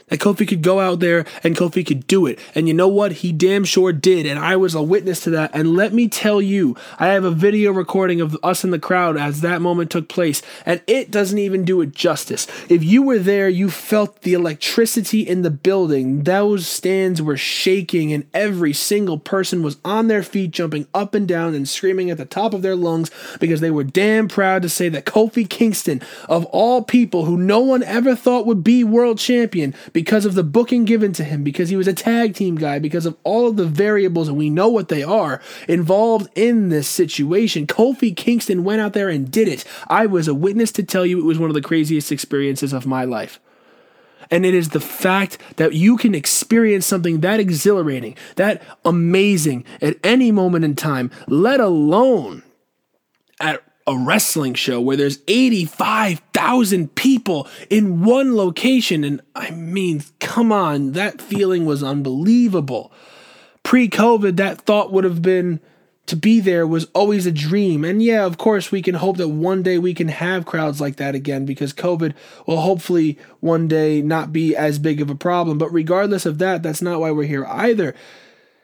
that 0.08 0.20
Kofi 0.20 0.46
could 0.46 0.62
go 0.62 0.80
out 0.80 1.00
there 1.00 1.24
and 1.42 1.56
Kofi 1.56 1.86
could 1.86 2.06
do 2.06 2.26
it. 2.26 2.38
And 2.54 2.68
you 2.68 2.74
know 2.74 2.88
what? 2.88 3.12
He 3.12 3.32
damn 3.32 3.64
sure 3.64 3.92
did. 3.92 4.26
And 4.26 4.38
I 4.38 4.56
was 4.56 4.74
a 4.74 4.82
witness 4.82 5.20
to 5.20 5.30
that. 5.30 5.50
And 5.54 5.74
let 5.74 5.92
me 5.92 6.08
tell 6.08 6.40
you, 6.40 6.76
I 6.98 7.08
have 7.08 7.24
a 7.24 7.30
video 7.30 7.72
recording 7.72 8.20
of 8.20 8.36
us 8.42 8.64
in 8.64 8.70
the 8.70 8.78
crowd 8.78 9.16
as 9.16 9.40
that 9.40 9.62
moment 9.62 9.90
took 9.90 10.08
place. 10.08 10.42
And 10.64 10.82
it 10.86 11.10
doesn't 11.10 11.38
even 11.38 11.64
do 11.64 11.80
it 11.80 11.92
justice. 11.92 12.46
If 12.68 12.82
you 12.84 13.02
were 13.02 13.18
there, 13.18 13.48
you 13.48 13.70
felt 13.70 14.22
the 14.22 14.34
electricity 14.34 15.20
in 15.20 15.42
the 15.42 15.50
building. 15.50 16.24
Those 16.24 16.66
stands 16.66 17.20
were 17.20 17.36
shaking, 17.36 18.12
and 18.12 18.26
every 18.32 18.72
single 18.72 19.18
person 19.18 19.62
was 19.62 19.76
on 19.84 20.08
their 20.08 20.22
feet, 20.22 20.50
jumping 20.50 20.86
up 20.94 21.14
and 21.14 21.26
down 21.26 21.54
and 21.54 21.68
screaming 21.68 22.10
at 22.10 22.18
the 22.18 22.24
top 22.24 22.54
of 22.54 22.62
their 22.62 22.76
lungs 22.76 23.10
because 23.40 23.60
they 23.60 23.70
were 23.70 23.84
damn 23.84 24.28
proud 24.28 24.62
to 24.62 24.68
say 24.68 24.88
that 24.88 25.04
Kofi 25.04 25.48
Kingston, 25.48 26.00
of 26.28 26.44
all 26.46 26.82
people 26.82 27.24
who 27.24 27.36
no 27.36 27.60
one 27.60 27.82
ever 27.82 28.14
thought 28.14 28.46
would 28.46 28.64
be 28.64 28.84
world 28.84 29.18
champion, 29.18 29.74
because 29.98 30.24
of 30.24 30.34
the 30.34 30.44
booking 30.44 30.84
given 30.84 31.12
to 31.12 31.24
him, 31.24 31.42
because 31.42 31.70
he 31.70 31.76
was 31.76 31.88
a 31.88 31.92
tag 31.92 32.32
team 32.32 32.54
guy, 32.54 32.78
because 32.78 33.04
of 33.04 33.16
all 33.24 33.48
of 33.48 33.56
the 33.56 33.66
variables, 33.66 34.28
and 34.28 34.38
we 34.38 34.48
know 34.48 34.68
what 34.68 34.86
they 34.86 35.02
are 35.02 35.42
involved 35.66 36.30
in 36.36 36.68
this 36.68 36.86
situation. 36.86 37.66
Kofi 37.66 38.14
Kingston 38.14 38.62
went 38.62 38.80
out 38.80 38.92
there 38.92 39.08
and 39.08 39.28
did 39.28 39.48
it. 39.48 39.64
I 39.88 40.06
was 40.06 40.28
a 40.28 40.34
witness 40.34 40.70
to 40.70 40.84
tell 40.84 41.04
you 41.04 41.18
it 41.18 41.24
was 41.24 41.40
one 41.40 41.50
of 41.50 41.54
the 41.54 41.60
craziest 41.60 42.12
experiences 42.12 42.72
of 42.72 42.86
my 42.86 43.02
life. 43.02 43.40
And 44.30 44.46
it 44.46 44.54
is 44.54 44.68
the 44.68 44.78
fact 44.78 45.36
that 45.56 45.72
you 45.72 45.96
can 45.96 46.14
experience 46.14 46.86
something 46.86 47.18
that 47.22 47.40
exhilarating, 47.40 48.16
that 48.36 48.62
amazing 48.84 49.64
at 49.82 49.96
any 50.04 50.30
moment 50.30 50.64
in 50.64 50.76
time, 50.76 51.10
let 51.26 51.58
alone 51.58 52.44
at 53.40 53.64
a 53.88 53.96
wrestling 53.96 54.52
show 54.52 54.80
where 54.80 54.98
there's 54.98 55.20
85,000 55.26 56.94
people 56.94 57.48
in 57.70 58.04
one 58.04 58.36
location. 58.36 59.02
And 59.02 59.22
I 59.34 59.50
mean, 59.50 60.04
come 60.20 60.52
on, 60.52 60.92
that 60.92 61.22
feeling 61.22 61.64
was 61.64 61.82
unbelievable. 61.82 62.92
Pre 63.62 63.88
COVID, 63.88 64.36
that 64.36 64.60
thought 64.60 64.92
would 64.92 65.04
have 65.04 65.22
been 65.22 65.60
to 66.04 66.16
be 66.16 66.38
there 66.38 66.66
was 66.66 66.86
always 66.94 67.24
a 67.24 67.32
dream. 67.32 67.82
And 67.82 68.02
yeah, 68.02 68.26
of 68.26 68.36
course, 68.36 68.70
we 68.70 68.82
can 68.82 68.94
hope 68.94 69.16
that 69.16 69.28
one 69.28 69.62
day 69.62 69.78
we 69.78 69.94
can 69.94 70.08
have 70.08 70.46
crowds 70.46 70.82
like 70.82 70.96
that 70.96 71.14
again 71.14 71.46
because 71.46 71.72
COVID 71.72 72.14
will 72.46 72.60
hopefully 72.60 73.18
one 73.40 73.68
day 73.68 74.02
not 74.02 74.32
be 74.32 74.54
as 74.54 74.78
big 74.78 75.00
of 75.00 75.08
a 75.08 75.14
problem. 75.14 75.56
But 75.56 75.72
regardless 75.72 76.26
of 76.26 76.38
that, 76.38 76.62
that's 76.62 76.82
not 76.82 77.00
why 77.00 77.10
we're 77.10 77.24
here 77.24 77.46
either 77.46 77.94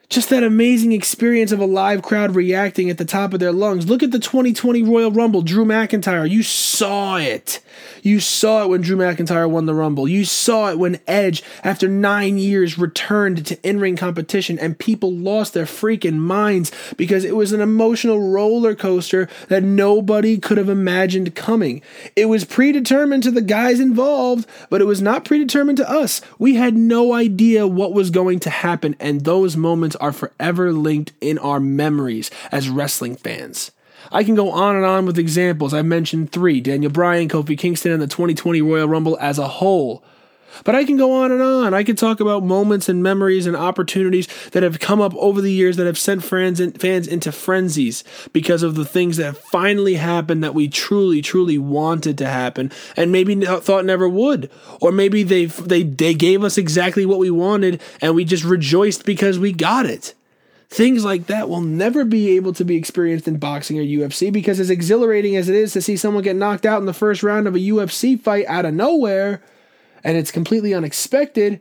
just 0.09 0.29
that 0.31 0.43
amazing 0.43 0.93
experience 0.93 1.53
of 1.53 1.61
a 1.61 1.67
live 1.67 2.03
crowd 2.03 2.35
reacting 2.35 2.91
at 2.91 2.99
the 2.99 3.05
top 3.05 3.33
of 3.33 3.41
their 3.41 3.53
lungs. 3.53 3.89
Look 3.89 4.03
at 4.03 4.11
the 4.11 4.19
2020 4.19 4.83
Royal 4.83 5.11
Rumble, 5.11 5.43
Drew 5.43 5.65
McIntyre. 5.65 6.29
You 6.29 6.43
saw 6.43 7.17
it. 7.17 7.61
You 8.03 8.21
saw 8.21 8.63
it 8.63 8.69
when 8.69 8.83
Drew 8.83 8.97
McIntyre 8.97 9.51
won 9.51 9.67
the 9.67 9.75
Rumble. 9.75 10.07
You 10.07 10.25
saw 10.25 10.71
it 10.71 10.79
when 10.79 11.01
Edge, 11.07 11.43
after 11.63 11.89
nine 11.89 12.39
years, 12.39 12.79
returned 12.79 13.47
to 13.47 13.69
in 13.69 13.81
ring 13.81 13.97
competition 13.97 14.59
and 14.59 14.79
people 14.79 15.13
lost 15.13 15.55
their 15.55 15.65
freaking 15.65 16.19
minds 16.19 16.71
because 16.97 17.25
it 17.25 17.35
was 17.35 17.53
an 17.53 17.61
emotional 17.61 18.21
roller 18.21 18.75
coaster 18.75 19.29
that 19.49 19.63
nobody 19.63 20.39
could 20.39 20.59
have 20.59 20.69
imagined 20.69 21.35
coming. 21.35 21.83
It 22.15 22.27
was 22.27 22.45
predetermined 22.45 23.23
to 23.25 23.31
the 23.31 23.41
guys 23.41 23.81
involved, 23.81 24.47
but 24.69 24.81
it 24.81 24.87
was 24.87 25.03
not 25.03 25.25
predetermined 25.25 25.79
to 25.79 25.91
us. 25.91 26.21
We 26.39 26.55
had 26.55 26.77
no 26.77 27.15
idea 27.15 27.67
what 27.67 27.95
was 27.95 28.11
going 28.11 28.41
to 28.41 28.51
happen, 28.51 28.97
and 29.01 29.23
those 29.23 29.57
moments 29.57 29.97
are 30.05 30.13
forever 30.13 30.71
linked 30.71 31.15
in 31.23 31.39
our 31.39 31.59
memories 31.59 32.31
as 32.53 32.69
wrestling 32.69 33.17
fans. 33.17 33.71
I 34.13 34.23
can 34.23 34.35
go 34.35 34.51
on 34.51 34.77
and 34.77 34.85
on 34.85 35.07
with 35.07 35.19
examples. 35.19 35.73
I've 35.73 35.87
mentioned 35.87 36.31
three 36.31 36.61
Daniel 36.61 36.93
Bryan, 36.93 37.31
Kofi 37.31 37.57
Kingston, 37.57 37.91
and 37.91 38.03
the 38.03 38.07
2020 38.07 38.61
Royal 38.61 38.87
Rumble 38.87 39.17
as 39.19 39.39
a 39.39 39.49
whole. 39.49 40.05
But 40.63 40.75
I 40.75 40.85
can 40.85 40.97
go 40.97 41.13
on 41.13 41.33
and 41.33 41.43
on. 41.43 41.75
I 41.75 41.83
can 41.83 41.97
talk 41.97 42.21
about 42.21 42.45
moments 42.45 42.89
and 42.89 43.03
memories 43.03 43.47
and 43.47 43.57
opportunities 43.57 44.29
that 44.53 44.63
have 44.63 44.79
come 44.79 45.01
up 45.01 45.15
over 45.17 45.41
the 45.41 45.53
years 45.53 45.77
that 45.77 45.87
have 45.87 45.99
sent 45.99 46.23
fans, 46.23 46.61
fans 46.79 47.09
into 47.09 47.33
frenzies 47.33 48.05
because 48.33 48.63
of 48.63 48.75
the 48.75 48.85
things 48.85 49.17
that 49.17 49.37
finally 49.37 49.95
happened 49.95 50.45
that 50.45 50.55
we 50.55 50.69
truly, 50.69 51.21
truly 51.21 51.59
wanted 51.59 52.17
to 52.19 52.27
happen 52.27 52.71
and 52.97 53.11
maybe 53.11 53.47
uh, 53.47 53.61
thought 53.61 53.85
never 53.85 54.09
would. 54.09 54.51
Or 54.81 54.93
maybe 54.93 55.23
they 55.23 55.47
they 55.47 55.83
they 55.83 56.15
gave 56.15 56.45
us 56.45 56.59
exactly 56.59 57.05
what 57.07 57.19
we 57.19 57.31
wanted 57.31 57.81
and 58.01 58.15
we 58.15 58.25
just 58.25 58.45
rejoiced 58.45 59.05
because 59.05 59.39
we 59.39 59.53
got 59.53 59.87
it. 59.87 60.15
Things 60.69 61.05
like 61.05 61.27
that 61.27 61.49
will 61.49 61.61
never 61.61 62.05
be 62.05 62.35
able 62.35 62.53
to 62.55 62.65
be 62.65 62.75
experienced 62.75 63.29
in 63.29 63.37
boxing 63.37 63.79
or 63.79 63.83
UFC 63.83 64.33
because, 64.33 64.59
as 64.59 64.71
exhilarating 64.71 65.37
as 65.37 65.49
it 65.49 65.55
is 65.55 65.73
to 65.75 65.81
see 65.81 65.97
someone 65.97 66.25
get 66.25 66.35
knocked 66.35 66.67
out 66.67 66.81
in 66.81 66.87
the 66.87 66.93
first 66.93 67.23
round 67.23 67.47
of 67.47 67.55
a 67.55 67.61
UFC 67.61 68.21
fight 68.21 68.47
out 68.47 68.65
of 68.65 68.75
nowhere 68.75 69.41
and 70.05 70.17
it's 70.17 70.31
completely 70.31 70.75
unexpected, 70.75 71.61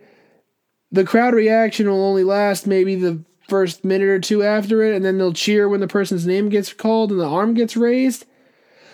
the 0.92 1.06
crowd 1.06 1.34
reaction 1.34 1.90
will 1.90 2.04
only 2.04 2.24
last 2.24 2.68
maybe 2.68 2.96
the 2.96 3.24
first 3.50 3.84
minute 3.84 4.08
or 4.08 4.20
two 4.20 4.44
after 4.44 4.84
it, 4.84 4.96
and 4.96 5.04
then 5.04 5.18
they'll 5.18 5.34
cheer 5.34 5.68
when 5.68 5.80
the 5.80 5.88
person's 5.88 6.28
name 6.28 6.50
gets 6.50 6.72
called 6.72 7.12
and 7.12 7.20
the 7.20 7.28
arm 7.28 7.54
gets 7.54 7.76
raised. 7.76 8.26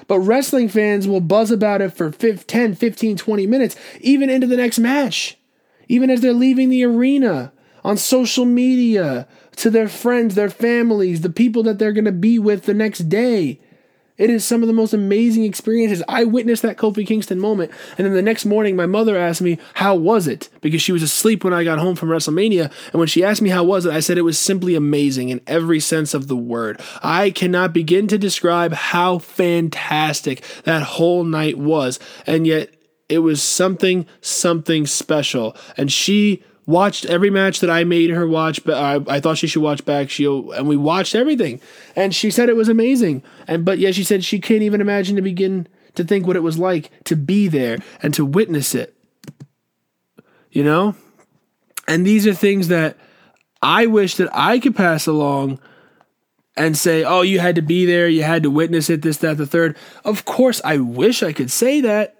But 0.08 0.20
wrestling 0.20 0.70
fans 0.70 1.08
will 1.08 1.22
buzz 1.22 1.52
about 1.52 1.82
it 1.82 1.94
for 1.94 2.10
10, 2.10 2.76
15, 2.76 3.18
20 3.18 3.48
minutes, 3.48 3.76
even 4.00 4.30
into 4.30 4.48
the 4.48 4.58
next 4.58 4.80
match, 4.80 5.38
even 5.88 6.10
as 6.10 6.22
they're 6.22 6.34
leaving 6.34 6.70
the 6.70 6.84
arena 6.84 7.52
on 7.84 7.98
social 7.98 8.46
media, 8.46 9.28
to 9.56 9.70
their 9.70 9.90
friends, 9.90 10.36
their 10.36 10.50
families, 10.50 11.22
the 11.22 11.30
people 11.30 11.64
that 11.64 11.80
they're 11.80 11.92
going 11.92 12.06
to 12.06 12.12
be 12.12 12.40
with 12.40 12.66
the 12.66 12.74
next 12.74 13.10
day. 13.10 13.60
It 14.20 14.30
is 14.30 14.46
some 14.46 14.62
of 14.62 14.68
the 14.68 14.74
most 14.74 14.94
amazing 14.94 15.46
experiences. 15.46 16.04
I 16.08 16.26
witnessed 16.26 16.62
that 16.64 16.78
Kofi 16.78 17.08
Kingston 17.08 17.40
moment, 17.40 17.72
and 17.98 18.06
then 18.06 18.14
the 18.14 18.22
next 18.22 18.46
morning, 18.46 18.76
my 18.76 18.86
mother 18.86 19.18
asked 19.18 19.42
me, 19.42 19.58
How 19.76 19.96
was 19.96 20.28
it? 20.28 20.50
Because 20.62 20.82
she 20.82 20.92
was 20.92 21.02
asleep 21.02 21.44
when 21.44 21.54
I 21.54 21.64
got 21.64 21.80
home 21.80 21.96
from 21.96 22.10
WrestleMania. 22.10 22.72
And 22.92 23.00
when 23.00 23.08
she 23.08 23.24
asked 23.24 23.42
me 23.42 23.50
how 23.50 23.64
was 23.64 23.86
it, 23.86 23.94
I 23.94 24.02
said 24.02 24.18
it 24.18 24.24
was 24.24 24.38
simply 24.38 24.76
amazing 24.76 25.30
in 25.30 25.42
every 25.48 25.80
sense 25.80 26.14
of 26.14 26.28
the 26.28 26.36
word. 26.36 26.82
I 27.02 27.32
cannot 27.32 27.74
begin 27.74 28.08
to 28.10 28.18
describe 28.18 28.74
how 28.74 29.20
fantastic 29.20 30.44
that 30.66 30.84
whole 30.84 31.24
night 31.24 31.58
was. 31.58 32.00
And 32.28 32.46
yet, 32.46 32.74
it 33.08 33.20
was 33.20 33.42
something, 33.42 34.06
something 34.22 34.86
special. 34.86 35.58
And 35.78 35.92
she 35.92 36.44
watched 36.70 37.06
every 37.06 37.32
match 37.32 37.62
that 37.62 37.70
I 37.70 37.84
made 37.84 38.12
her 38.12 38.28
watch, 38.28 38.64
but 38.64 38.76
I, 38.76 39.16
I 39.16 39.20
thought 39.20 39.40
she 39.40 39.48
should 39.48 39.64
watch 39.64 39.84
back. 39.84 40.10
She 40.10 40.26
and 40.26 40.68
we 40.68 40.78
watched 40.78 41.16
everything, 41.16 41.60
and 41.96 42.14
she 42.14 42.30
said 42.30 42.48
it 42.48 42.56
was 42.56 42.70
amazing. 42.70 43.24
And 43.48 43.66
but 43.66 43.80
yeah, 43.80 43.92
she 43.92 44.04
said 44.04 44.24
she 44.24 44.40
can't 44.40 44.62
even 44.62 44.80
imagine 44.80 45.16
to 45.16 45.22
begin 45.22 45.68
to 45.96 46.04
think 46.04 46.28
what 46.28 46.36
it 46.36 46.44
was 46.44 46.60
like 46.60 46.92
to 47.06 47.16
be 47.16 47.48
there 47.48 47.80
and 48.04 48.14
to 48.14 48.24
witness 48.24 48.76
it. 48.76 48.96
You 50.52 50.64
know, 50.64 50.96
and 51.88 52.06
these 52.06 52.28
are 52.28 52.34
things 52.34 52.68
that 52.68 52.98
I 53.62 53.88
wish 53.88 54.16
that 54.16 54.30
I 54.32 54.60
could 54.60 54.76
pass 54.76 55.08
along 55.08 55.60
and 56.56 56.78
say, 56.78 57.04
"Oh, 57.04 57.24
you 57.24 57.40
had 57.40 57.56
to 57.56 57.64
be 57.64 57.88
there, 57.88 58.08
you 58.08 58.22
had 58.22 58.44
to 58.44 58.52
witness 58.52 58.92
it, 58.92 59.02
this, 59.02 59.18
that, 59.18 59.38
the 59.38 59.48
third. 59.48 59.76
Of 60.06 60.24
course, 60.26 60.62
I 60.64 60.78
wish 60.78 61.24
I 61.24 61.34
could 61.34 61.50
say 61.50 61.82
that, 61.82 62.16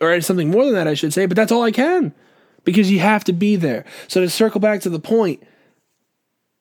or 0.00 0.18
something 0.22 0.50
more 0.50 0.64
than 0.64 0.74
that, 0.74 0.88
I 0.88 0.94
should 0.94 1.12
say. 1.12 1.26
But 1.26 1.36
that's 1.36 1.52
all 1.52 1.62
I 1.62 1.70
can 1.70 2.14
because 2.64 2.90
you 2.90 3.00
have 3.00 3.24
to 3.24 3.32
be 3.32 3.56
there. 3.56 3.84
So 4.08 4.20
to 4.20 4.30
circle 4.30 4.60
back 4.60 4.80
to 4.82 4.90
the 4.90 4.98
point, 4.98 5.42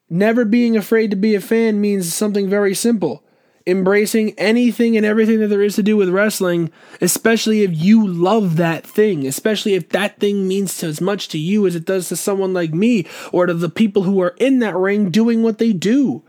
never 0.09 0.45
being 0.45 0.77
afraid 0.77 1.09
to 1.11 1.17
be 1.17 1.35
a 1.35 1.41
fan 1.41 1.81
means 1.81 2.13
something 2.13 2.49
very 2.49 2.75
simple. 2.75 3.23
Embracing 3.65 4.37
anything 4.37 4.97
and 4.97 5.05
everything 5.05 5.39
that 5.39 5.47
there 5.47 5.61
is 5.61 5.75
to 5.75 5.83
do 5.83 5.95
with 5.95 6.09
wrestling, 6.09 6.69
especially 6.99 7.61
if 7.61 7.71
you 7.73 8.05
love 8.05 8.57
that 8.57 8.85
thing, 8.85 9.25
especially 9.25 9.73
if 9.73 9.87
that 9.89 10.19
thing 10.19 10.49
means 10.49 10.83
as 10.83 10.99
much 10.99 11.29
to 11.29 11.37
you 11.37 11.65
as 11.65 11.73
it 11.73 11.85
does 11.85 12.09
to 12.09 12.17
someone 12.17 12.53
like 12.53 12.73
me 12.73 13.07
or 13.31 13.45
to 13.45 13.53
the 13.53 13.69
people 13.69 14.03
who 14.03 14.21
are 14.21 14.35
in 14.37 14.59
that 14.59 14.75
ring 14.75 15.09
doing 15.09 15.43
what 15.43 15.59
they 15.59 15.71
do 15.71 16.23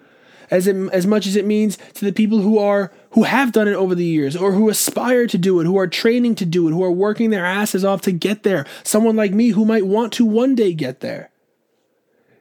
as 0.51 0.67
it, 0.67 0.77
as 0.93 1.07
much 1.07 1.27
as 1.27 1.37
it 1.37 1.45
means 1.45 1.77
to 1.95 2.05
the 2.05 2.13
people 2.13 2.39
who 2.39 2.59
are 2.59 2.93
who 3.11 3.23
have 3.25 3.53
done 3.53 3.69
it 3.69 3.75
over 3.75 3.95
the 3.95 4.05
years 4.05 4.37
or 4.37 4.53
who 4.53 4.69
aspire 4.69 5.27
to 5.27 5.39
do 5.39 5.61
it, 5.61 5.65
who 5.65 5.79
are 5.79 5.87
training 5.87 6.35
to 6.37 6.45
do 6.45 6.67
it, 6.69 6.73
who 6.73 6.83
are 6.83 6.91
working 6.91 7.31
their 7.31 7.47
asses 7.47 7.85
off 7.85 8.01
to 8.03 8.13
get 8.13 8.43
there. 8.43 8.67
Someone 8.83 9.17
like 9.17 9.33
me 9.33 9.51
who 9.51 9.65
might 9.65 9.87
want 9.87 10.13
to 10.15 10.25
one 10.25 10.55
day 10.55 10.75
get 10.75 11.01
there. 11.01 11.31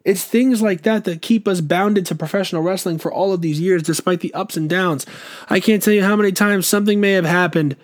It's 0.04 0.24
things 0.24 0.62
like 0.62 0.82
that 0.82 1.06
that 1.06 1.22
keep 1.22 1.48
us 1.48 1.62
bounded 1.62 2.06
to 2.08 2.16
professional 2.16 2.62
wrestling 2.62 2.98
for 2.98 3.12
all 3.12 3.32
of 3.32 3.42
these 3.42 3.60
years, 3.60 3.84
despite 3.84 4.20
the 4.20 4.34
ups 4.34 4.58
and 4.58 4.70
downs. 4.70 5.06
I 5.50 5.60
can't 5.60 5.82
tell 5.82 5.94
you 5.94 6.04
how 6.04 6.16
many 6.16 6.34
times 6.34 6.68
something 6.68 7.00
may 7.00 7.14
have 7.14 7.26
happened 7.26 7.78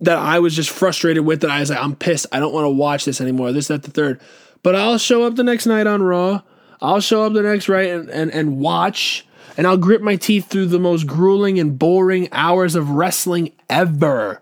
that 0.00 0.18
I 0.18 0.40
was 0.40 0.56
just 0.56 0.70
frustrated 0.70 1.24
with 1.24 1.42
that 1.42 1.50
I 1.50 1.60
was 1.60 1.70
like, 1.70 1.78
I'm 1.78 1.94
pissed. 1.94 2.26
I 2.32 2.40
don't 2.40 2.52
want 2.52 2.64
to 2.64 2.70
watch 2.70 3.04
this 3.04 3.20
anymore. 3.20 3.52
This, 3.52 3.68
that, 3.68 3.84
the 3.84 3.92
third. 3.92 4.20
But 4.64 4.74
I'll 4.74 4.98
show 4.98 5.22
up 5.22 5.36
the 5.36 5.44
next 5.44 5.66
night 5.66 5.86
on 5.86 6.02
Raw 6.02 6.42
I'll 6.82 7.00
show 7.00 7.24
up 7.24 7.32
the 7.32 7.42
next 7.42 7.68
right 7.68 7.88
and, 7.88 8.10
and, 8.10 8.30
and 8.32 8.58
watch, 8.58 9.24
and 9.56 9.66
I'll 9.66 9.76
grit 9.76 10.02
my 10.02 10.16
teeth 10.16 10.48
through 10.48 10.66
the 10.66 10.80
most 10.80 11.06
grueling 11.06 11.60
and 11.60 11.78
boring 11.78 12.28
hours 12.32 12.74
of 12.74 12.90
wrestling 12.90 13.52
ever 13.70 14.40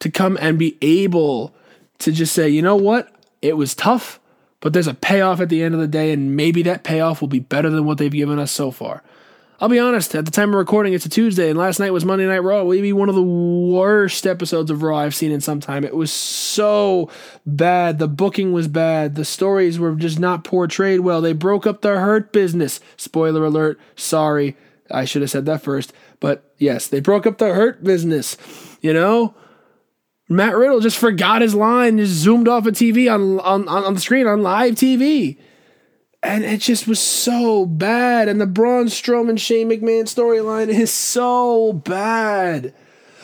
to 0.00 0.10
come 0.10 0.36
and 0.40 0.58
be 0.58 0.76
able 0.82 1.54
to 2.00 2.12
just 2.12 2.34
say, 2.34 2.48
you 2.48 2.60
know 2.60 2.76
what? 2.76 3.10
It 3.40 3.56
was 3.56 3.74
tough, 3.74 4.20
but 4.60 4.74
there's 4.74 4.86
a 4.86 4.94
payoff 4.94 5.40
at 5.40 5.48
the 5.48 5.62
end 5.62 5.74
of 5.74 5.80
the 5.80 5.88
day, 5.88 6.12
and 6.12 6.36
maybe 6.36 6.62
that 6.64 6.84
payoff 6.84 7.22
will 7.22 7.28
be 7.28 7.40
better 7.40 7.70
than 7.70 7.86
what 7.86 7.96
they've 7.96 8.12
given 8.12 8.38
us 8.38 8.52
so 8.52 8.70
far. 8.70 9.02
I'll 9.58 9.70
be 9.70 9.78
honest, 9.78 10.14
at 10.14 10.26
the 10.26 10.30
time 10.30 10.50
of 10.50 10.56
recording, 10.56 10.92
it's 10.92 11.06
a 11.06 11.08
Tuesday, 11.08 11.48
and 11.48 11.58
last 11.58 11.80
night 11.80 11.90
was 11.90 12.04
Monday 12.04 12.26
Night 12.26 12.42
Raw. 12.42 12.62
Maybe 12.64 12.92
one 12.92 13.08
of 13.08 13.14
the 13.14 13.22
worst 13.22 14.26
episodes 14.26 14.70
of 14.70 14.82
Raw 14.82 14.98
I've 14.98 15.14
seen 15.14 15.32
in 15.32 15.40
some 15.40 15.60
time. 15.60 15.82
It 15.82 15.96
was 15.96 16.12
so 16.12 17.10
bad. 17.46 17.98
The 17.98 18.06
booking 18.06 18.52
was 18.52 18.68
bad. 18.68 19.14
The 19.14 19.24
stories 19.24 19.78
were 19.78 19.94
just 19.94 20.18
not 20.18 20.44
portrayed 20.44 21.00
well. 21.00 21.22
They 21.22 21.32
broke 21.32 21.66
up 21.66 21.80
the 21.80 21.98
Hurt 21.98 22.32
business. 22.32 22.80
Spoiler 22.98 23.46
alert. 23.46 23.80
Sorry. 23.94 24.58
I 24.90 25.06
should 25.06 25.22
have 25.22 25.30
said 25.30 25.46
that 25.46 25.62
first. 25.62 25.94
But 26.20 26.52
yes, 26.58 26.86
they 26.86 27.00
broke 27.00 27.26
up 27.26 27.38
the 27.38 27.54
Hurt 27.54 27.82
business. 27.82 28.36
You 28.82 28.92
know? 28.92 29.34
Matt 30.28 30.54
Riddle 30.54 30.80
just 30.80 30.98
forgot 30.98 31.40
his 31.40 31.54
line, 31.54 31.96
just 31.96 32.12
zoomed 32.12 32.48
off 32.48 32.66
a 32.66 32.72
TV 32.72 33.10
on, 33.10 33.40
on, 33.40 33.66
on 33.68 33.94
the 33.94 34.00
screen 34.00 34.26
on 34.26 34.42
live 34.42 34.74
TV 34.74 35.38
and 36.26 36.44
it 36.44 36.60
just 36.60 36.88
was 36.88 37.00
so 37.00 37.64
bad. 37.64 38.28
And 38.28 38.40
the 38.40 38.46
Braun 38.46 38.86
Strowman 38.86 39.38
Shane 39.38 39.70
McMahon 39.70 40.02
storyline 40.02 40.68
is 40.68 40.92
so 40.92 41.72
bad. 41.72 42.74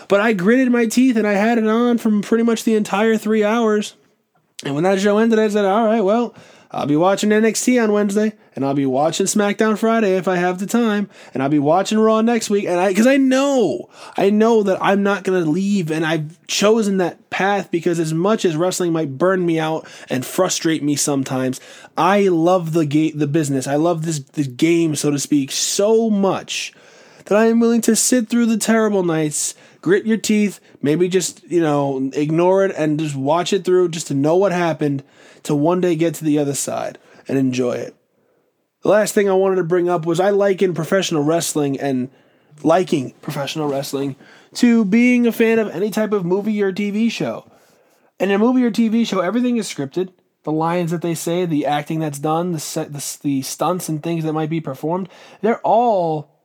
But 0.09 0.21
I 0.21 0.33
gritted 0.33 0.71
my 0.71 0.87
teeth 0.87 1.17
and 1.17 1.27
I 1.27 1.33
had 1.33 1.59
it 1.59 1.67
on 1.67 1.99
from 1.99 2.23
pretty 2.23 2.45
much 2.45 2.65
the 2.65 2.75
entire 2.75 3.17
three 3.17 3.45
hours. 3.45 3.97
And 4.65 4.75
when 4.75 4.85
that 4.85 5.01
show 5.01 5.19
ended, 5.19 5.39
I 5.39 5.49
said, 5.49 5.65
all 5.65 5.87
right, 5.87 6.01
well, 6.01 6.35
I'll 6.75 6.87
be 6.87 6.97
watching 6.97 7.29
NXT 7.29 7.83
on 7.83 7.93
Wednesday, 7.93 8.33
and 8.57 8.65
I'll 8.65 8.73
be 8.73 8.87
watching 8.87 9.27
SmackDown 9.27 9.77
Friday 9.77 10.17
if 10.17 10.27
I 10.27 10.37
have 10.37 10.59
the 10.59 10.67
time, 10.67 11.11
and 11.35 11.43
I'll 11.43 11.51
be 11.51 11.59
watching 11.59 11.99
Raw 11.99 12.23
next 12.23 12.49
week. 12.49 12.65
And 12.65 12.81
I, 12.81 12.89
because 12.89 13.07
I 13.07 13.19
know, 13.19 13.91
I 14.17 14.31
know 14.31 14.63
that 14.63 14.83
I'm 14.83 15.03
not 15.03 15.23
going 15.23 15.45
to 15.45 15.51
leave, 15.51 15.91
and 15.91 16.07
I've 16.07 16.45
chosen 16.47 16.97
that 16.97 17.29
path 17.29 17.71
because 17.71 18.01
as 18.01 18.15
much 18.15 18.47
as 18.47 18.57
wrestling 18.57 18.93
might 18.93 19.19
burn 19.19 19.45
me 19.45 19.61
out 19.61 19.87
and 20.09 20.25
frustrate 20.25 20.83
me 20.83 20.97
sometimes, 20.97 21.61
I 21.99 22.29
love 22.29 22.73
the 22.73 22.87
game, 22.87 23.19
the 23.19 23.27
business. 23.27 23.67
I 23.67 23.77
love 23.77 24.07
this, 24.07 24.21
this 24.21 24.47
game, 24.47 24.97
so 24.97 25.11
to 25.11 25.19
speak, 25.19 25.53
so 25.53 26.09
much 26.09 26.73
that 27.27 27.37
I 27.37 27.47
am 27.47 27.61
willing 27.61 27.83
to 27.83 27.95
sit 27.95 28.31
through 28.31 28.47
the 28.47 28.57
terrible 28.57 29.03
nights, 29.03 29.55
grit 29.83 30.07
your 30.07 30.17
teeth, 30.17 30.59
maybe 30.81 31.07
just, 31.09 31.43
you 31.51 31.61
know, 31.61 32.11
ignore 32.15 32.65
it 32.65 32.75
and 32.77 32.99
just 32.99 33.15
watch 33.15 33.53
it 33.53 33.65
through 33.65 33.91
just 33.91 34.07
to 34.07 34.15
know 34.15 34.37
what 34.37 34.53
happened 34.53 35.05
to 35.45 35.55
one 35.55 35.81
day 35.81 35.97
get 35.97 36.15
to 36.17 36.25
the 36.25 36.39
other 36.39 36.55
side 36.55 36.99
and 37.29 37.39
enjoy 37.39 37.73
it. 37.73 37.97
The 38.83 38.89
last 38.89 39.15
thing 39.15 39.29
I 39.29 39.35
wanted 39.35 39.57
to 39.57 39.65
bring 39.65 39.89
up 39.89 40.07
was 40.07 40.19
I 40.21 40.31
liken 40.31 40.75
professional 40.75 41.23
wrestling 41.23 41.79
and 41.79 42.11
liking 42.63 43.13
professional 43.23 43.69
wrestling 43.69 44.17
to 44.55 44.85
being 44.85 45.27
a 45.27 45.33
fan 45.33 45.59
of 45.59 45.69
any 45.71 45.91
type 45.91 46.13
of 46.13 46.25
movie 46.25 46.63
or 46.63 46.73
TV 46.73 47.11
show. 47.11 47.51
And 48.19 48.31
In 48.31 48.37
a 48.37 48.45
movie 48.45 48.65
or 48.65 48.71
TV 48.71 49.07
show, 49.07 49.21
everything 49.21 49.57
is 49.57 49.73
scripted. 49.73 50.13
The 50.45 50.53
lines 50.53 50.91
that 50.91 51.03
they 51.03 51.15
say, 51.15 51.47
the 51.47 51.67
acting 51.67 52.01
that's 52.01 52.19
done, 52.19 52.53
the, 52.53 52.61
set, 52.61 52.93
the, 52.93 53.19
the 53.23 53.43
stunts 53.43 53.89
and 53.89 54.03
things 54.03 54.25
that 54.25 54.33
might 54.33 54.51
be 54.51 54.61
performed, 54.61 55.09
they're 55.41 55.61
all 55.61 56.41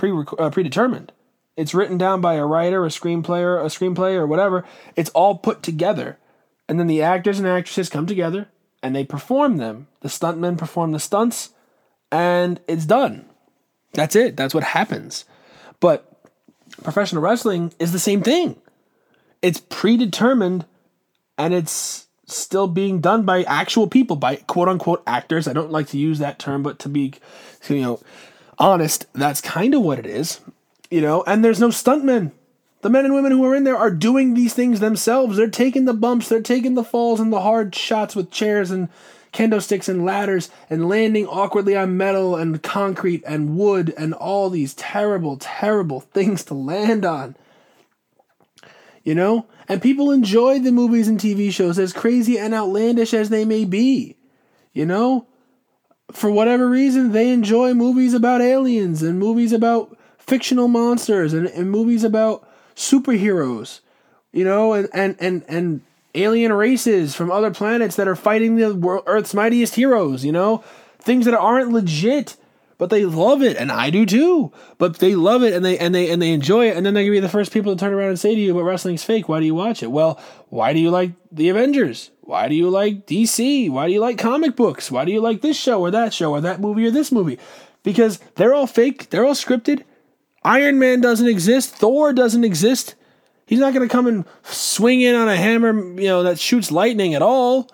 uh, 0.00 0.50
predetermined. 0.50 1.12
It's 1.56 1.74
written 1.74 1.98
down 1.98 2.20
by 2.20 2.34
a 2.34 2.46
writer, 2.46 2.84
a 2.84 2.88
screenplayer, 2.88 3.60
a 3.60 3.66
screenplay, 3.66 4.14
or 4.14 4.26
whatever. 4.26 4.64
It's 4.96 5.10
all 5.10 5.36
put 5.36 5.62
together. 5.62 6.18
And 6.68 6.78
then 6.78 6.86
the 6.86 7.02
actors 7.02 7.38
and 7.38 7.48
actresses 7.48 7.88
come 7.88 8.06
together 8.06 8.48
and 8.82 8.94
they 8.94 9.04
perform 9.04 9.56
them. 9.56 9.88
The 10.00 10.08
stuntmen 10.08 10.58
perform 10.58 10.92
the 10.92 11.00
stunts 11.00 11.50
and 12.10 12.60
it's 12.68 12.86
done. 12.86 13.26
That's 13.92 14.16
it. 14.16 14.36
That's 14.36 14.54
what 14.54 14.64
happens. 14.64 15.24
But 15.80 16.08
professional 16.82 17.22
wrestling 17.22 17.72
is 17.78 17.92
the 17.92 17.98
same 17.98 18.22
thing. 18.22 18.60
It's 19.40 19.60
predetermined 19.60 20.64
and 21.36 21.52
it's 21.52 22.06
still 22.26 22.68
being 22.68 23.00
done 23.00 23.24
by 23.24 23.42
actual 23.44 23.86
people, 23.86 24.16
by 24.16 24.36
quote 24.36 24.68
unquote 24.68 25.02
actors. 25.06 25.46
I 25.48 25.52
don't 25.52 25.70
like 25.70 25.88
to 25.88 25.98
use 25.98 26.18
that 26.18 26.38
term, 26.38 26.62
but 26.62 26.78
to 26.80 26.88
be, 26.88 27.14
you 27.68 27.80
know, 27.80 28.00
honest, 28.58 29.06
that's 29.12 29.40
kind 29.40 29.74
of 29.74 29.82
what 29.82 29.98
it 29.98 30.06
is. 30.06 30.40
You 30.90 31.00
know, 31.00 31.24
and 31.26 31.44
there's 31.44 31.60
no 31.60 31.68
stuntmen. 31.68 32.32
The 32.82 32.90
men 32.90 33.04
and 33.04 33.14
women 33.14 33.30
who 33.30 33.44
are 33.44 33.54
in 33.54 33.62
there 33.64 33.76
are 33.76 33.92
doing 33.92 34.34
these 34.34 34.54
things 34.54 34.80
themselves. 34.80 35.36
They're 35.36 35.48
taking 35.48 35.84
the 35.84 35.94
bumps, 35.94 36.28
they're 36.28 36.42
taking 36.42 36.74
the 36.74 36.84
falls 36.84 37.20
and 37.20 37.32
the 37.32 37.40
hard 37.40 37.74
shots 37.74 38.14
with 38.16 38.30
chairs 38.30 38.70
and 38.70 38.88
kendo 39.32 39.62
sticks 39.62 39.88
and 39.88 40.04
ladders 40.04 40.50
and 40.68 40.88
landing 40.88 41.26
awkwardly 41.26 41.76
on 41.76 41.96
metal 41.96 42.36
and 42.36 42.62
concrete 42.62 43.22
and 43.24 43.56
wood 43.56 43.94
and 43.96 44.12
all 44.12 44.50
these 44.50 44.74
terrible, 44.74 45.36
terrible 45.38 46.00
things 46.12 46.44
to 46.44 46.54
land 46.54 47.04
on. 47.04 47.36
You 49.04 49.14
know? 49.14 49.46
And 49.68 49.80
people 49.80 50.10
enjoy 50.10 50.58
the 50.58 50.72
movies 50.72 51.06
and 51.06 51.20
TV 51.20 51.52
shows 51.52 51.78
as 51.78 51.92
crazy 51.92 52.36
and 52.36 52.52
outlandish 52.52 53.14
as 53.14 53.30
they 53.30 53.44
may 53.44 53.64
be. 53.64 54.16
You 54.72 54.86
know? 54.86 55.28
For 56.10 56.30
whatever 56.32 56.68
reason, 56.68 57.12
they 57.12 57.30
enjoy 57.30 57.74
movies 57.74 58.12
about 58.12 58.42
aliens 58.42 59.04
and 59.04 59.20
movies 59.20 59.52
about 59.52 59.96
fictional 60.18 60.66
monsters 60.66 61.32
and, 61.32 61.46
and 61.46 61.70
movies 61.70 62.02
about 62.04 62.46
superheroes, 62.74 63.80
you 64.32 64.44
know, 64.44 64.72
and 64.72 64.88
and 64.92 65.16
and 65.20 65.44
and 65.48 65.80
alien 66.14 66.52
races 66.52 67.14
from 67.14 67.30
other 67.30 67.50
planets 67.50 67.96
that 67.96 68.08
are 68.08 68.16
fighting 68.16 68.56
the 68.56 68.74
world, 68.74 69.04
Earth's 69.06 69.34
mightiest 69.34 69.74
heroes, 69.74 70.24
you 70.24 70.32
know, 70.32 70.62
things 70.98 71.24
that 71.24 71.34
aren't 71.34 71.72
legit, 71.72 72.36
but 72.78 72.90
they 72.90 73.04
love 73.04 73.42
it, 73.42 73.56
and 73.56 73.70
I 73.70 73.90
do 73.90 74.04
too. 74.04 74.52
But 74.78 74.98
they 74.98 75.14
love 75.14 75.42
it, 75.42 75.54
and 75.54 75.64
they 75.64 75.78
and 75.78 75.94
they 75.94 76.10
and 76.10 76.20
they 76.20 76.32
enjoy 76.32 76.68
it, 76.68 76.76
and 76.76 76.84
then 76.84 76.94
they're 76.94 77.04
gonna 77.04 77.12
be 77.12 77.20
the 77.20 77.28
first 77.28 77.52
people 77.52 77.74
to 77.74 77.78
turn 77.78 77.94
around 77.94 78.10
and 78.10 78.18
say 78.18 78.34
to 78.34 78.40
you, 78.40 78.54
"But 78.54 78.64
wrestling's 78.64 79.04
fake. 79.04 79.28
Why 79.28 79.40
do 79.40 79.46
you 79.46 79.54
watch 79.54 79.82
it?" 79.82 79.90
Well, 79.90 80.20
why 80.48 80.72
do 80.72 80.80
you 80.80 80.90
like 80.90 81.12
the 81.30 81.48
Avengers? 81.48 82.10
Why 82.22 82.48
do 82.48 82.54
you 82.54 82.68
like 82.68 83.06
DC? 83.06 83.68
Why 83.70 83.86
do 83.86 83.92
you 83.92 84.00
like 84.00 84.18
comic 84.18 84.56
books? 84.56 84.90
Why 84.90 85.04
do 85.04 85.12
you 85.12 85.20
like 85.20 85.42
this 85.42 85.56
show 85.56 85.80
or 85.80 85.90
that 85.90 86.12
show 86.12 86.32
or 86.32 86.40
that 86.40 86.60
movie 86.60 86.86
or 86.86 86.90
this 86.90 87.12
movie? 87.12 87.38
Because 87.82 88.18
they're 88.36 88.54
all 88.54 88.66
fake. 88.66 89.10
They're 89.10 89.24
all 89.24 89.34
scripted 89.34 89.82
Iron 90.44 90.78
Man 90.78 91.00
doesn't 91.00 91.28
exist. 91.28 91.74
Thor 91.76 92.12
doesn't 92.12 92.44
exist. 92.44 92.94
He's 93.46 93.60
not 93.60 93.74
going 93.74 93.86
to 93.86 93.92
come 93.92 94.06
and 94.06 94.24
swing 94.44 95.00
in 95.00 95.14
on 95.14 95.28
a 95.28 95.36
hammer, 95.36 95.72
you 96.00 96.08
know, 96.08 96.22
that 96.22 96.38
shoots 96.38 96.72
lightning 96.72 97.14
at 97.14 97.22
all. 97.22 97.70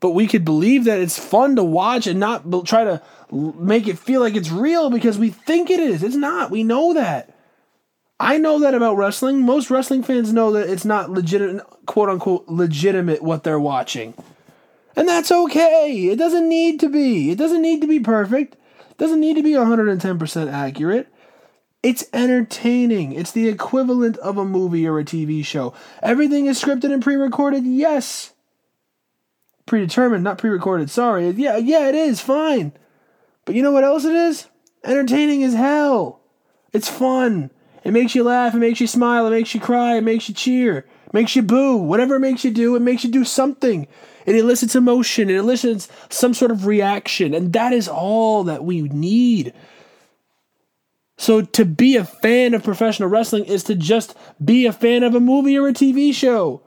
But 0.00 0.10
we 0.10 0.26
could 0.26 0.44
believe 0.44 0.84
that 0.84 1.00
it's 1.00 1.18
fun 1.18 1.56
to 1.56 1.64
watch 1.64 2.06
and 2.06 2.20
not 2.20 2.44
try 2.66 2.84
to 2.84 3.00
make 3.30 3.88
it 3.88 3.98
feel 3.98 4.20
like 4.20 4.34
it's 4.34 4.50
real 4.50 4.90
because 4.90 5.18
we 5.18 5.30
think 5.30 5.70
it 5.70 5.80
is. 5.80 6.02
It's 6.02 6.14
not. 6.14 6.50
We 6.50 6.62
know 6.62 6.92
that. 6.92 7.34
I 8.20 8.36
know 8.38 8.58
that 8.60 8.74
about 8.74 8.96
wrestling. 8.96 9.40
Most 9.40 9.70
wrestling 9.70 10.02
fans 10.02 10.32
know 10.32 10.52
that 10.52 10.68
it's 10.68 10.84
not 10.84 11.10
legitimate, 11.10 11.64
quote 11.86 12.10
unquote, 12.10 12.46
legitimate 12.48 13.22
what 13.22 13.44
they're 13.44 13.58
watching. 13.58 14.14
And 14.94 15.08
that's 15.08 15.32
okay. 15.32 16.08
It 16.08 16.16
doesn't 16.16 16.48
need 16.48 16.80
to 16.80 16.88
be. 16.88 17.30
It 17.30 17.38
doesn't 17.38 17.62
need 17.62 17.80
to 17.80 17.88
be 17.88 17.98
perfect. 17.98 18.54
It 18.90 18.98
doesn't 18.98 19.20
need 19.20 19.36
to 19.36 19.42
be 19.42 19.52
110% 19.52 20.52
accurate. 20.52 21.08
It's 21.84 22.04
entertaining. 22.14 23.12
It's 23.12 23.30
the 23.30 23.46
equivalent 23.46 24.16
of 24.16 24.38
a 24.38 24.44
movie 24.44 24.86
or 24.86 24.98
a 24.98 25.04
TV 25.04 25.44
show. 25.44 25.74
Everything 26.02 26.46
is 26.46 26.60
scripted 26.60 26.90
and 26.90 27.02
pre-recorded. 27.02 27.64
Yes. 27.64 28.32
Predetermined, 29.66 30.24
not 30.24 30.38
pre-recorded. 30.38 30.88
Sorry. 30.88 31.28
Yeah, 31.28 31.58
yeah, 31.58 31.90
it 31.90 31.94
is. 31.94 32.22
Fine. 32.22 32.72
But 33.44 33.54
you 33.54 33.62
know 33.62 33.70
what 33.70 33.84
else 33.84 34.06
it 34.06 34.14
is? 34.14 34.48
Entertaining 34.82 35.44
as 35.44 35.52
hell. 35.52 36.22
It's 36.72 36.88
fun. 36.88 37.50
It 37.84 37.92
makes 37.92 38.14
you 38.14 38.24
laugh, 38.24 38.54
it 38.54 38.60
makes 38.60 38.80
you 38.80 38.86
smile, 38.86 39.26
it 39.26 39.30
makes 39.30 39.54
you 39.54 39.60
cry, 39.60 39.96
it 39.96 40.04
makes 40.04 40.26
you 40.26 40.34
cheer, 40.34 40.78
it 40.78 41.12
makes 41.12 41.36
you 41.36 41.42
boo. 41.42 41.76
Whatever 41.76 42.14
it 42.14 42.20
makes 42.20 42.42
you 42.42 42.50
do, 42.50 42.76
it 42.76 42.80
makes 42.80 43.04
you 43.04 43.10
do 43.10 43.24
something. 43.24 43.86
It 44.24 44.36
elicits 44.36 44.74
emotion, 44.74 45.28
it 45.28 45.36
elicits 45.36 45.88
some 46.08 46.32
sort 46.32 46.50
of 46.50 46.64
reaction, 46.64 47.34
and 47.34 47.52
that 47.52 47.74
is 47.74 47.86
all 47.86 48.42
that 48.44 48.64
we 48.64 48.80
need 48.80 49.52
so 51.16 51.42
to 51.42 51.64
be 51.64 51.96
a 51.96 52.04
fan 52.04 52.54
of 52.54 52.64
professional 52.64 53.08
wrestling 53.08 53.44
is 53.44 53.62
to 53.64 53.74
just 53.74 54.16
be 54.44 54.66
a 54.66 54.72
fan 54.72 55.02
of 55.02 55.14
a 55.14 55.20
movie 55.20 55.56
or 55.56 55.68
a 55.68 55.72
TV 55.72 56.12
show. 56.12 56.62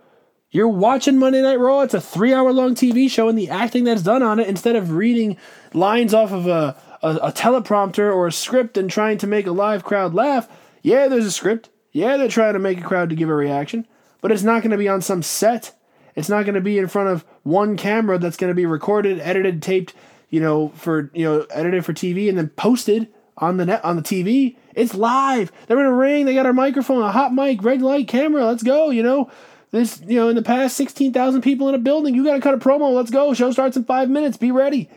You're 0.49 0.69
watching 0.69 1.17
Monday 1.17 1.41
Night 1.41 1.59
Raw. 1.59 1.81
It's 1.81 1.93
a 1.93 1.99
three 1.99 2.33
hour 2.33 2.53
long 2.53 2.73
TV 2.73 3.09
show, 3.09 3.27
and 3.27 3.37
the 3.37 3.49
acting 3.49 3.83
that's 3.83 4.01
done 4.01 4.23
on 4.23 4.39
it, 4.39 4.47
instead 4.47 4.77
of 4.77 4.93
reading 4.93 5.37
lines 5.73 6.13
off 6.13 6.31
of 6.31 6.47
a, 6.47 6.75
a, 7.01 7.15
a, 7.17 7.31
teleprompter 7.33 8.13
or 8.13 8.27
a 8.27 8.31
script 8.31 8.77
and 8.77 8.89
trying 8.89 9.17
to 9.17 9.27
make 9.27 9.45
a 9.45 9.51
live 9.51 9.83
crowd 9.83 10.13
laugh, 10.13 10.47
yeah, 10.81 11.09
there's 11.09 11.25
a 11.25 11.31
script. 11.31 11.69
Yeah, 11.91 12.15
they're 12.15 12.29
trying 12.29 12.53
to 12.53 12.59
make 12.59 12.79
a 12.79 12.83
crowd 12.83 13.09
to 13.09 13.15
give 13.15 13.29
a 13.29 13.35
reaction, 13.35 13.85
but 14.21 14.31
it's 14.31 14.43
not 14.43 14.61
going 14.61 14.71
to 14.71 14.77
be 14.77 14.87
on 14.87 15.01
some 15.01 15.21
set. 15.21 15.73
It's 16.15 16.29
not 16.29 16.43
going 16.43 16.55
to 16.55 16.61
be 16.61 16.77
in 16.77 16.87
front 16.87 17.09
of 17.09 17.25
one 17.43 17.75
camera 17.75 18.17
that's 18.17 18.37
going 18.37 18.49
to 18.49 18.55
be 18.55 18.65
recorded, 18.65 19.19
edited, 19.19 19.61
taped, 19.61 19.93
you 20.29 20.39
know, 20.39 20.69
for 20.69 21.11
you 21.13 21.25
know, 21.25 21.45
edited 21.51 21.83
for 21.83 21.93
TV 21.93 22.29
and 22.29 22.37
then 22.37 22.49
posted 22.49 23.09
on 23.37 23.57
the 23.57 23.65
net 23.65 23.83
on 23.85 23.95
the 23.95 24.01
TV. 24.01 24.57
It's 24.73 24.93
live. 24.93 25.51
They're 25.67 25.79
in 25.79 25.85
a 25.85 25.93
ring. 25.93 26.25
They 26.25 26.33
got 26.33 26.45
our 26.45 26.53
microphone, 26.53 27.03
a 27.03 27.11
hot 27.11 27.33
mic, 27.33 27.63
red 27.63 27.81
light, 27.81 28.07
camera. 28.07 28.45
Let's 28.45 28.63
go. 28.63 28.89
You 28.89 29.03
know, 29.03 29.31
this. 29.71 30.01
You 30.05 30.15
know, 30.15 30.29
in 30.29 30.35
the 30.35 30.41
past, 30.41 30.75
sixteen 30.75 31.13
thousand 31.13 31.41
people 31.41 31.69
in 31.69 31.75
a 31.75 31.79
building. 31.79 32.15
You 32.15 32.23
got 32.23 32.35
to 32.35 32.41
cut 32.41 32.53
a 32.53 32.57
promo. 32.57 32.93
Let's 32.93 33.11
go. 33.11 33.33
Show 33.33 33.51
starts 33.51 33.77
in 33.77 33.85
five 33.85 34.09
minutes. 34.09 34.37
Be 34.37 34.51
ready. 34.51 34.89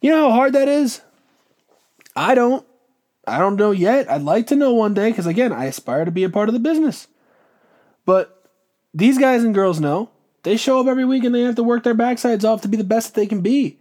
You 0.00 0.10
know 0.10 0.30
how 0.30 0.36
hard 0.36 0.52
that 0.52 0.68
is. 0.68 1.00
I 2.16 2.34
don't. 2.34 2.66
I 3.26 3.38
don't 3.38 3.56
know 3.56 3.70
yet. 3.70 4.10
I'd 4.10 4.22
like 4.22 4.48
to 4.48 4.56
know 4.56 4.74
one 4.74 4.94
day 4.94 5.10
because 5.10 5.26
again, 5.26 5.52
I 5.52 5.64
aspire 5.64 6.04
to 6.04 6.10
be 6.10 6.24
a 6.24 6.30
part 6.30 6.48
of 6.48 6.52
the 6.52 6.60
business. 6.60 7.08
But 8.04 8.50
these 8.92 9.18
guys 9.18 9.42
and 9.42 9.54
girls 9.54 9.80
know. 9.80 10.10
They 10.42 10.58
show 10.58 10.78
up 10.78 10.86
every 10.86 11.06
week 11.06 11.24
and 11.24 11.34
they 11.34 11.40
have 11.40 11.56
to 11.56 11.62
work 11.62 11.84
their 11.84 11.94
backsides 11.94 12.44
off 12.44 12.60
to 12.62 12.68
be 12.68 12.76
the 12.76 12.84
best 12.84 13.14
that 13.14 13.20
they 13.20 13.26
can 13.26 13.40
be. 13.40 13.80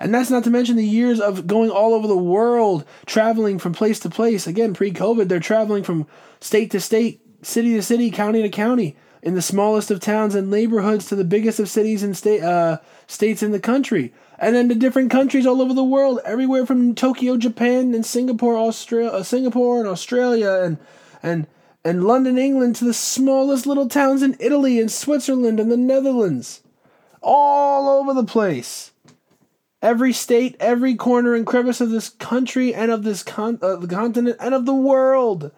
And 0.00 0.14
that's 0.14 0.30
not 0.30 0.44
to 0.44 0.50
mention 0.50 0.76
the 0.76 0.84
years 0.84 1.20
of 1.20 1.46
going 1.46 1.70
all 1.70 1.92
over 1.92 2.08
the 2.08 2.16
world, 2.16 2.86
traveling 3.04 3.58
from 3.58 3.74
place 3.74 4.00
to 4.00 4.08
place. 4.08 4.46
Again, 4.46 4.72
pre 4.72 4.90
COVID, 4.90 5.28
they're 5.28 5.40
traveling 5.40 5.84
from 5.84 6.06
state 6.40 6.70
to 6.70 6.80
state, 6.80 7.20
city 7.42 7.74
to 7.74 7.82
city, 7.82 8.10
county 8.10 8.40
to 8.40 8.48
county, 8.48 8.96
in 9.22 9.34
the 9.34 9.42
smallest 9.42 9.90
of 9.90 10.00
towns 10.00 10.34
and 10.34 10.50
neighborhoods 10.50 11.04
to 11.06 11.14
the 11.14 11.24
biggest 11.24 11.60
of 11.60 11.68
cities 11.68 12.02
and 12.02 12.42
uh, 12.42 12.78
states 13.06 13.42
in 13.42 13.52
the 13.52 13.60
country. 13.60 14.14
And 14.38 14.56
then 14.56 14.70
to 14.70 14.74
different 14.74 15.10
countries 15.10 15.46
all 15.46 15.60
over 15.60 15.74
the 15.74 15.84
world, 15.84 16.20
everywhere 16.24 16.64
from 16.64 16.94
Tokyo, 16.94 17.36
Japan, 17.36 17.92
and 17.94 18.06
Singapore, 18.06 18.56
Australia, 18.56 19.10
uh, 19.10 19.22
Singapore 19.22 19.80
and 19.80 19.88
Australia, 19.88 20.62
and 20.62 20.78
and 21.22 21.46
and 21.84 22.04
London, 22.04 22.38
England, 22.38 22.76
to 22.76 22.86
the 22.86 22.94
smallest 22.94 23.66
little 23.66 23.88
towns 23.88 24.22
in 24.22 24.36
Italy 24.40 24.80
and 24.80 24.90
Switzerland 24.90 25.60
and 25.60 25.70
the 25.70 25.76
Netherlands, 25.76 26.62
all 27.22 27.86
over 27.86 28.14
the 28.14 28.24
place 28.24 28.92
every 29.82 30.12
state, 30.12 30.56
every 30.60 30.94
corner 30.94 31.34
and 31.34 31.46
crevice 31.46 31.80
of 31.80 31.90
this 31.90 32.08
country 32.08 32.74
and 32.74 32.90
of 32.90 33.02
this 33.02 33.22
con- 33.22 33.58
uh, 33.62 33.76
the 33.76 33.88
continent 33.88 34.36
and 34.40 34.54
of 34.54 34.66
the 34.66 34.74
world. 34.74 35.50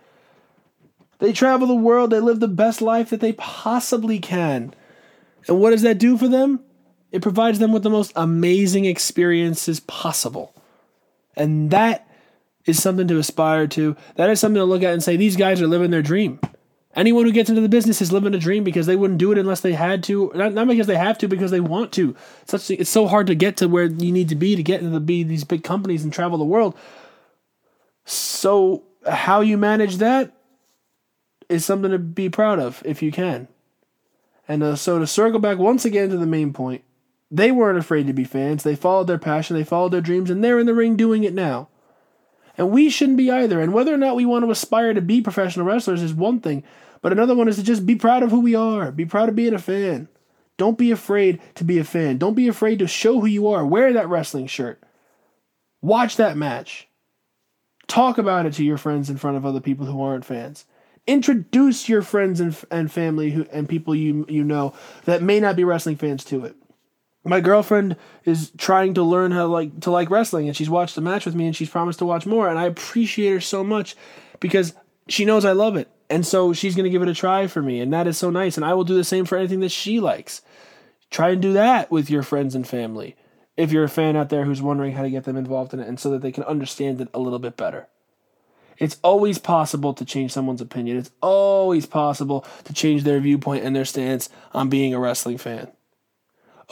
They 1.18 1.32
travel 1.32 1.68
the 1.68 1.74
world, 1.74 2.10
they 2.10 2.20
live 2.20 2.40
the 2.40 2.48
best 2.48 2.82
life 2.82 3.10
that 3.10 3.20
they 3.20 3.32
possibly 3.34 4.18
can. 4.18 4.74
And 5.46 5.60
what 5.60 5.70
does 5.70 5.82
that 5.82 5.98
do 5.98 6.18
for 6.18 6.28
them? 6.28 6.60
It 7.12 7.22
provides 7.22 7.58
them 7.58 7.72
with 7.72 7.82
the 7.82 7.90
most 7.90 8.12
amazing 8.16 8.86
experiences 8.86 9.80
possible. 9.80 10.54
And 11.36 11.70
that 11.70 12.08
is 12.64 12.82
something 12.82 13.06
to 13.08 13.18
aspire 13.18 13.66
to. 13.68 13.96
That 14.16 14.30
is 14.30 14.40
something 14.40 14.60
to 14.60 14.64
look 14.64 14.82
at 14.82 14.92
and 14.92 15.02
say, 15.02 15.16
these 15.16 15.36
guys 15.36 15.60
are 15.60 15.66
living 15.66 15.90
their 15.90 16.02
dream. 16.02 16.40
Anyone 16.94 17.24
who 17.24 17.32
gets 17.32 17.48
into 17.48 17.62
the 17.62 17.68
business 17.68 18.02
is 18.02 18.12
living 18.12 18.34
a 18.34 18.38
dream 18.38 18.64
because 18.64 18.86
they 18.86 18.96
wouldn't 18.96 19.18
do 19.18 19.32
it 19.32 19.38
unless 19.38 19.60
they 19.60 19.72
had 19.72 20.02
to. 20.04 20.30
Not, 20.34 20.52
not 20.52 20.68
because 20.68 20.86
they 20.86 20.96
have 20.96 21.16
to, 21.18 21.28
because 21.28 21.50
they 21.50 21.60
want 21.60 21.90
to. 21.92 22.14
Such 22.44 22.70
it's 22.70 22.90
so 22.90 23.06
hard 23.06 23.26
to 23.28 23.34
get 23.34 23.56
to 23.58 23.68
where 23.68 23.84
you 23.84 24.12
need 24.12 24.28
to 24.28 24.34
be 24.34 24.56
to 24.56 24.62
get 24.62 24.80
into 24.80 24.90
the, 24.90 25.00
be 25.00 25.22
these 25.22 25.44
big 25.44 25.64
companies 25.64 26.04
and 26.04 26.12
travel 26.12 26.36
the 26.36 26.44
world. 26.44 26.76
So 28.04 28.82
how 29.08 29.40
you 29.40 29.56
manage 29.56 29.96
that 29.96 30.32
is 31.48 31.64
something 31.64 31.90
to 31.90 31.98
be 31.98 32.28
proud 32.28 32.58
of 32.58 32.82
if 32.84 33.02
you 33.02 33.10
can. 33.10 33.48
And 34.46 34.62
uh, 34.62 34.76
so 34.76 34.98
to 34.98 35.06
circle 35.06 35.38
back 35.38 35.58
once 35.58 35.84
again 35.84 36.10
to 36.10 36.18
the 36.18 36.26
main 36.26 36.52
point, 36.52 36.82
they 37.30 37.50
weren't 37.50 37.78
afraid 37.78 38.06
to 38.06 38.12
be 38.12 38.24
fans. 38.24 38.62
They 38.62 38.76
followed 38.76 39.06
their 39.06 39.18
passion, 39.18 39.56
they 39.56 39.64
followed 39.64 39.92
their 39.92 40.02
dreams, 40.02 40.28
and 40.28 40.44
they're 40.44 40.58
in 40.58 40.66
the 40.66 40.74
ring 40.74 40.96
doing 40.96 41.24
it 41.24 41.32
now. 41.32 41.68
And 42.58 42.70
we 42.70 42.90
shouldn't 42.90 43.18
be 43.18 43.30
either. 43.30 43.60
And 43.60 43.72
whether 43.72 43.94
or 43.94 43.98
not 43.98 44.16
we 44.16 44.26
want 44.26 44.44
to 44.44 44.50
aspire 44.50 44.94
to 44.94 45.00
be 45.00 45.20
professional 45.20 45.66
wrestlers 45.66 46.02
is 46.02 46.12
one 46.12 46.40
thing, 46.40 46.62
but 47.00 47.12
another 47.12 47.34
one 47.34 47.48
is 47.48 47.56
to 47.56 47.62
just 47.62 47.86
be 47.86 47.94
proud 47.94 48.22
of 48.22 48.30
who 48.30 48.40
we 48.40 48.54
are. 48.54 48.92
Be 48.92 49.04
proud 49.04 49.28
of 49.28 49.36
being 49.36 49.54
a 49.54 49.58
fan. 49.58 50.08
Don't 50.58 50.78
be 50.78 50.90
afraid 50.90 51.40
to 51.56 51.64
be 51.64 51.78
a 51.78 51.84
fan. 51.84 52.18
Don't 52.18 52.34
be 52.34 52.48
afraid 52.48 52.78
to 52.78 52.86
show 52.86 53.20
who 53.20 53.26
you 53.26 53.48
are. 53.48 53.66
Wear 53.66 53.92
that 53.92 54.08
wrestling 54.08 54.46
shirt. 54.46 54.82
Watch 55.80 56.16
that 56.16 56.36
match. 56.36 56.88
Talk 57.88 58.18
about 58.18 58.46
it 58.46 58.52
to 58.54 58.64
your 58.64 58.78
friends 58.78 59.10
in 59.10 59.16
front 59.16 59.36
of 59.36 59.44
other 59.44 59.60
people 59.60 59.86
who 59.86 60.00
aren't 60.02 60.24
fans. 60.24 60.66
Introduce 61.06 61.88
your 61.88 62.02
friends 62.02 62.38
and, 62.38 62.56
and 62.70 62.92
family 62.92 63.32
who, 63.32 63.44
and 63.50 63.68
people 63.68 63.94
you, 63.94 64.24
you 64.28 64.44
know 64.44 64.72
that 65.04 65.22
may 65.22 65.40
not 65.40 65.56
be 65.56 65.64
wrestling 65.64 65.96
fans 65.96 66.22
to 66.26 66.44
it 66.44 66.54
my 67.24 67.40
girlfriend 67.40 67.96
is 68.24 68.50
trying 68.58 68.94
to 68.94 69.02
learn 69.02 69.30
how 69.30 69.42
to 69.42 69.46
like 69.46 69.80
to 69.80 69.90
like 69.90 70.10
wrestling 70.10 70.48
and 70.48 70.56
she's 70.56 70.70
watched 70.70 70.96
a 70.96 71.00
match 71.00 71.24
with 71.24 71.34
me 71.34 71.46
and 71.46 71.54
she's 71.54 71.70
promised 71.70 72.00
to 72.00 72.06
watch 72.06 72.26
more 72.26 72.48
and 72.48 72.58
I 72.58 72.66
appreciate 72.66 73.30
her 73.30 73.40
so 73.40 73.62
much 73.62 73.94
because 74.40 74.74
she 75.08 75.24
knows 75.24 75.44
I 75.44 75.52
love 75.52 75.76
it. 75.76 75.88
And 76.10 76.26
so 76.26 76.52
she's 76.52 76.74
going 76.74 76.84
to 76.84 76.90
give 76.90 77.02
it 77.02 77.08
a 77.08 77.14
try 77.14 77.46
for 77.46 77.62
me 77.62 77.80
and 77.80 77.92
that 77.92 78.06
is 78.06 78.18
so 78.18 78.30
nice 78.30 78.56
and 78.56 78.64
I 78.64 78.74
will 78.74 78.84
do 78.84 78.96
the 78.96 79.04
same 79.04 79.24
for 79.24 79.38
anything 79.38 79.60
that 79.60 79.70
she 79.70 80.00
likes. 80.00 80.42
Try 81.10 81.30
and 81.30 81.42
do 81.42 81.52
that 81.52 81.90
with 81.90 82.10
your 82.10 82.22
friends 82.22 82.54
and 82.54 82.66
family. 82.66 83.16
If 83.56 83.70
you're 83.70 83.84
a 83.84 83.88
fan 83.88 84.16
out 84.16 84.30
there 84.30 84.44
who's 84.44 84.62
wondering 84.62 84.92
how 84.92 85.02
to 85.02 85.10
get 85.10 85.24
them 85.24 85.36
involved 85.36 85.74
in 85.74 85.80
it 85.80 85.88
and 85.88 86.00
so 86.00 86.10
that 86.10 86.22
they 86.22 86.32
can 86.32 86.44
understand 86.44 87.00
it 87.00 87.08
a 87.14 87.18
little 87.18 87.38
bit 87.38 87.56
better. 87.56 87.86
It's 88.78 88.98
always 89.04 89.38
possible 89.38 89.94
to 89.94 90.04
change 90.04 90.32
someone's 90.32 90.62
opinion. 90.62 90.96
It's 90.96 91.10
always 91.20 91.86
possible 91.86 92.44
to 92.64 92.72
change 92.72 93.04
their 93.04 93.20
viewpoint 93.20 93.64
and 93.64 93.76
their 93.76 93.84
stance 93.84 94.28
on 94.52 94.70
being 94.70 94.92
a 94.92 94.98
wrestling 94.98 95.38
fan. 95.38 95.70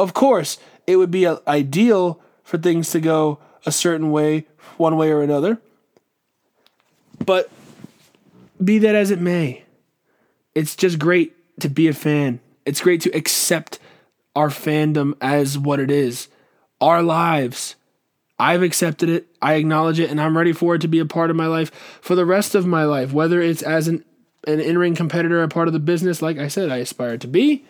Of 0.00 0.14
course, 0.14 0.56
it 0.86 0.96
would 0.96 1.10
be 1.10 1.26
uh, 1.26 1.36
ideal 1.46 2.22
for 2.42 2.56
things 2.56 2.90
to 2.92 3.00
go 3.00 3.38
a 3.66 3.70
certain 3.70 4.10
way, 4.10 4.46
one 4.78 4.96
way 4.96 5.10
or 5.10 5.20
another. 5.20 5.58
But 7.22 7.50
be 8.64 8.78
that 8.78 8.94
as 8.94 9.10
it 9.10 9.20
may, 9.20 9.64
it's 10.54 10.74
just 10.74 10.98
great 10.98 11.60
to 11.60 11.68
be 11.68 11.86
a 11.86 11.92
fan. 11.92 12.40
It's 12.64 12.80
great 12.80 13.02
to 13.02 13.10
accept 13.10 13.78
our 14.34 14.48
fandom 14.48 15.18
as 15.20 15.58
what 15.58 15.78
it 15.78 15.90
is, 15.90 16.28
our 16.80 17.02
lives. 17.02 17.76
I've 18.38 18.62
accepted 18.62 19.10
it, 19.10 19.26
I 19.42 19.54
acknowledge 19.54 20.00
it, 20.00 20.08
and 20.08 20.18
I'm 20.18 20.34
ready 20.34 20.54
for 20.54 20.76
it 20.76 20.80
to 20.80 20.88
be 20.88 21.00
a 21.00 21.04
part 21.04 21.28
of 21.28 21.36
my 21.36 21.46
life 21.46 21.70
for 22.00 22.14
the 22.14 22.24
rest 22.24 22.54
of 22.54 22.64
my 22.64 22.84
life, 22.84 23.12
whether 23.12 23.42
it's 23.42 23.60
as 23.60 23.86
an, 23.86 24.02
an 24.46 24.60
in 24.60 24.78
ring 24.78 24.94
competitor, 24.94 25.42
a 25.42 25.48
part 25.48 25.68
of 25.68 25.74
the 25.74 25.78
business, 25.78 26.22
like 26.22 26.38
I 26.38 26.48
said, 26.48 26.70
I 26.70 26.78
aspire 26.78 27.18
to 27.18 27.28
be, 27.28 27.66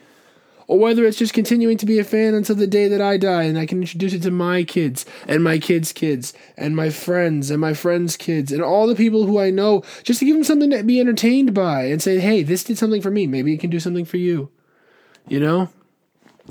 or 0.71 0.79
whether 0.79 1.05
it's 1.05 1.19
just 1.19 1.35
continuing 1.35 1.77
to 1.77 1.85
be 1.85 1.99
a 1.99 2.05
fan 2.05 2.33
until 2.33 2.55
the 2.55 2.65
day 2.65 2.87
that 2.87 3.01
I 3.01 3.17
die 3.17 3.43
and 3.43 3.59
I 3.59 3.67
can 3.67 3.81
introduce 3.81 4.13
it 4.13 4.23
to 4.23 4.31
my 4.31 4.63
kids 4.63 5.05
and 5.27 5.43
my 5.43 5.59
kids' 5.59 5.93
kids 5.93 6.33
and 6.57 6.77
my 6.77 6.91
friends 6.91 7.51
and 7.51 7.61
my 7.61 7.75
friends' 7.75 8.17
kids 8.17 8.53
and 8.53 8.63
all 8.63 8.87
the 8.87 8.95
people 8.95 9.27
who 9.27 9.41
I 9.41 9.51
know 9.51 9.83
just 10.05 10.21
to 10.21 10.27
give 10.27 10.37
them 10.37 10.45
something 10.45 10.71
to 10.71 10.85
be 10.85 11.01
entertained 11.01 11.55
by 11.55 11.87
and 11.87 12.01
say, 12.01 12.21
hey, 12.21 12.45
this 12.45 12.63
did 12.63 12.79
something 12.79 13.03
for 13.03 13.11
me. 13.11 13.27
Maybe 13.27 13.53
it 13.53 13.59
can 13.59 13.69
do 13.69 13.81
something 13.81 14.05
for 14.05 14.19
you. 14.19 14.49
You 15.27 15.41
know? 15.41 15.71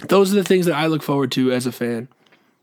Those 0.09 0.33
are 0.33 0.35
the 0.35 0.43
things 0.43 0.65
that 0.65 0.75
I 0.75 0.87
look 0.87 1.01
forward 1.01 1.31
to 1.31 1.53
as 1.53 1.65
a 1.65 1.71
fan. 1.71 2.09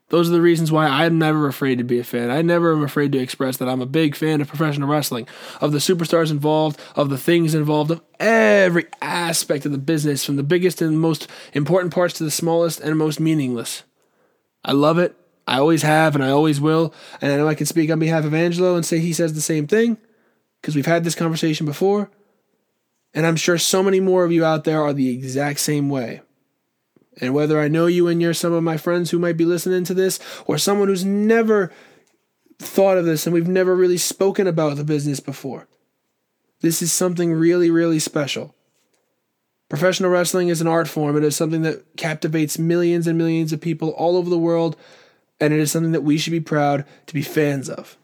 Those 0.09 0.29
are 0.29 0.33
the 0.33 0.41
reasons 0.41 0.71
why 0.71 0.87
I'm 0.87 1.19
never 1.19 1.49
afraid 1.49 1.79
to 1.79 1.85
be 1.85 1.99
a 1.99 2.05
fan. 2.05 2.31
I 2.31 2.41
never 2.41 2.73
am 2.73 2.85
afraid 2.85 3.11
to 3.13 3.19
express 3.19 3.57
that 3.57 3.69
I'm 3.69 3.81
a 3.81 3.87
big 3.87 4.15
fan 4.15 4.41
of 4.41 4.47
professional 4.47 4.89
wrestling, 4.89 5.27
of 5.61 5.73
the 5.73 5.79
superstars 5.79 6.31
involved, 6.31 6.81
of 6.95 7.11
the 7.11 7.19
things 7.19 7.55
involved, 7.55 7.91
of 7.91 8.01
every 8.21 8.87
aspect 9.03 9.67
of 9.67 9.73
the 9.73 9.79
business, 9.79 10.25
from 10.25 10.37
the 10.37 10.45
biggest 10.45 10.81
and 10.81 11.01
most 11.01 11.29
important 11.53 11.93
parts 11.93 12.15
to 12.15 12.25
the 12.25 12.31
smallest 12.31 12.79
and 12.81 12.97
most 12.97 13.19
meaningless. 13.19 13.83
I 14.65 14.73
love 14.73 14.99
it. 14.99 15.17
I 15.49 15.59
always 15.59 15.83
have, 15.83 16.15
and 16.15 16.25
I 16.25 16.31
always 16.31 16.61
will. 16.61 16.95
And 17.21 17.33
I 17.33 17.37
know 17.37 17.49
I 17.49 17.55
can 17.55 17.67
speak 17.67 17.91
on 17.91 17.99
behalf 17.99 18.25
of 18.25 18.35
Angelo 18.35 18.77
and 18.77 18.87
say 18.87 18.99
he 18.99 19.13
says 19.13 19.35
the 19.35 19.41
same 19.41 19.67
thing 19.67 19.97
because 20.61 20.77
we've 20.77 20.87
had 20.87 21.05
this 21.05 21.15
conversation 21.15 21.67
before. 21.67 22.11
And 23.13 23.27
I'm 23.27 23.37
sure 23.37 23.59
so 23.59 23.83
many 23.83 23.99
more 23.99 24.25
of 24.25 24.33
you 24.33 24.45
out 24.45 24.65
there 24.65 24.83
are 24.83 24.93
the 24.93 25.09
exact 25.09 25.61
same 25.61 25.89
way. 25.89 26.21
And 27.21 27.33
whether 27.33 27.61
I 27.61 27.69
know 27.69 27.87
you 27.87 28.09
and 28.09 28.21
you're 28.21 28.35
some 28.35 28.53
of 28.53 28.63
my 28.63 28.77
friends 28.77 29.11
who 29.11 29.19
might 29.19 29.37
be 29.37 29.45
listening 29.45 29.85
to 29.85 29.95
this, 29.95 30.19
or 30.47 30.59
someone 30.59 30.89
who's 30.89 31.05
never 31.05 31.73
thought 32.59 32.99
of 32.99 33.05
this 33.05 33.27
and 33.27 33.35
we've 33.35 33.49
never 33.49 33.75
really 33.75 33.99
spoken 33.99 34.47
about 34.47 34.77
the 34.77 34.85
business 34.85 35.21
before, 35.21 35.67
this 36.61 36.83
is 36.83 36.93
something 36.93 37.33
really, 37.33 37.71
really 37.71 37.99
special. 37.99 38.55
Professional 39.69 40.11
wrestling 40.11 40.49
is 40.49 40.61
an 40.61 40.67
art 40.67 40.89
form. 40.89 41.17
It 41.17 41.25
is 41.25 41.35
something 41.35 41.63
that 41.63 41.97
captivates 41.97 42.59
millions 42.59 43.07
and 43.07 43.19
millions 43.19 43.53
of 43.53 43.61
people 43.61 43.91
all 43.91 44.17
over 44.17 44.31
the 44.31 44.39
world, 44.39 44.77
and 45.41 45.53
it 45.53 45.59
is 45.59 45.73
something 45.73 45.93
that 45.93 46.05
we 46.05 46.19
should 46.19 46.31
be 46.31 46.41
proud 46.41 46.85
to 47.07 47.15
be 47.15 47.23
fans 47.23 47.69
of. 47.69 47.97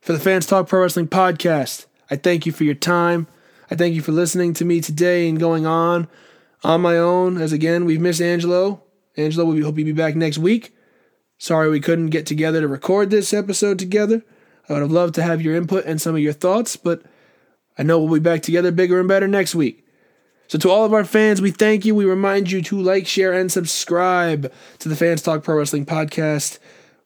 For 0.00 0.12
the 0.12 0.20
Fans 0.20 0.46
Talk 0.46 0.68
Pro 0.68 0.82
Wrestling 0.82 1.08
podcast, 1.08 1.86
I 2.10 2.16
thank 2.16 2.46
you 2.46 2.52
for 2.52 2.64
your 2.64 2.74
time. 2.74 3.26
I 3.70 3.74
thank 3.74 3.94
you 3.94 4.02
for 4.02 4.12
listening 4.12 4.54
to 4.54 4.64
me 4.64 4.80
today 4.80 5.28
and 5.28 5.40
going 5.40 5.66
on 5.66 6.08
on 6.66 6.80
my 6.80 6.98
own, 6.98 7.40
as 7.40 7.52
again, 7.52 7.84
we've 7.84 8.00
missed 8.00 8.20
Angelo. 8.20 8.82
Angelo, 9.16 9.44
we 9.44 9.60
hope 9.60 9.78
you'll 9.78 9.86
be 9.86 9.92
back 9.92 10.16
next 10.16 10.36
week. 10.36 10.74
Sorry 11.38 11.70
we 11.70 11.78
couldn't 11.78 12.08
get 12.08 12.26
together 12.26 12.60
to 12.60 12.66
record 12.66 13.08
this 13.08 13.32
episode 13.32 13.78
together. 13.78 14.24
I 14.68 14.72
would 14.72 14.82
have 14.82 14.90
loved 14.90 15.14
to 15.14 15.22
have 15.22 15.40
your 15.40 15.54
input 15.54 15.84
and 15.84 16.00
some 16.00 16.16
of 16.16 16.20
your 16.20 16.32
thoughts, 16.32 16.74
but 16.76 17.02
I 17.78 17.84
know 17.84 18.00
we'll 18.00 18.14
be 18.14 18.20
back 18.20 18.42
together 18.42 18.72
bigger 18.72 18.98
and 18.98 19.08
better 19.08 19.28
next 19.28 19.54
week. 19.54 19.86
So, 20.48 20.58
to 20.58 20.70
all 20.70 20.84
of 20.84 20.92
our 20.92 21.04
fans, 21.04 21.40
we 21.40 21.52
thank 21.52 21.84
you. 21.84 21.94
We 21.94 22.04
remind 22.04 22.50
you 22.50 22.60
to 22.62 22.80
like, 22.80 23.06
share, 23.06 23.32
and 23.32 23.50
subscribe 23.50 24.52
to 24.80 24.88
the 24.88 24.96
Fans 24.96 25.22
Talk 25.22 25.44
Pro 25.44 25.58
Wrestling 25.58 25.86
podcast. 25.86 26.58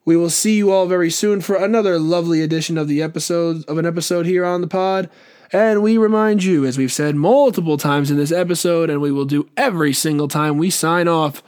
We 0.05 0.15
will 0.15 0.31
see 0.31 0.57
you 0.57 0.71
all 0.71 0.87
very 0.87 1.11
soon 1.11 1.39
for 1.39 1.55
another 1.55 1.99
lovely 1.99 2.41
edition 2.41 2.79
of 2.79 2.87
the 2.87 3.03
episode 3.03 3.63
of 3.65 3.77
an 3.77 3.85
episode 3.85 4.25
here 4.25 4.43
on 4.43 4.61
the 4.61 4.67
pod. 4.67 5.07
And 5.53 5.83
we 5.83 5.97
remind 5.97 6.43
you, 6.43 6.65
as 6.65 6.77
we've 6.77 6.91
said 6.91 7.15
multiple 7.15 7.77
times 7.77 8.09
in 8.09 8.17
this 8.17 8.31
episode, 8.31 8.89
and 8.89 9.01
we 9.01 9.11
will 9.11 9.25
do 9.25 9.49
every 9.57 9.91
single 9.91 10.27
time 10.27 10.57
we 10.57 10.69
sign 10.69 11.07
off, 11.07 11.43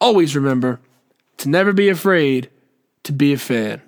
always 0.00 0.36
remember 0.36 0.80
to 1.38 1.48
never 1.48 1.72
be 1.72 1.88
afraid 1.88 2.50
to 3.02 3.12
be 3.12 3.32
a 3.32 3.38
fan. 3.38 3.82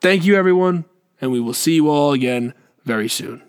Thank 0.00 0.24
you, 0.24 0.36
everyone, 0.36 0.84
and 1.20 1.32
we 1.32 1.40
will 1.40 1.54
see 1.54 1.74
you 1.74 1.90
all 1.90 2.12
again 2.12 2.54
very 2.84 3.08
soon. 3.08 3.42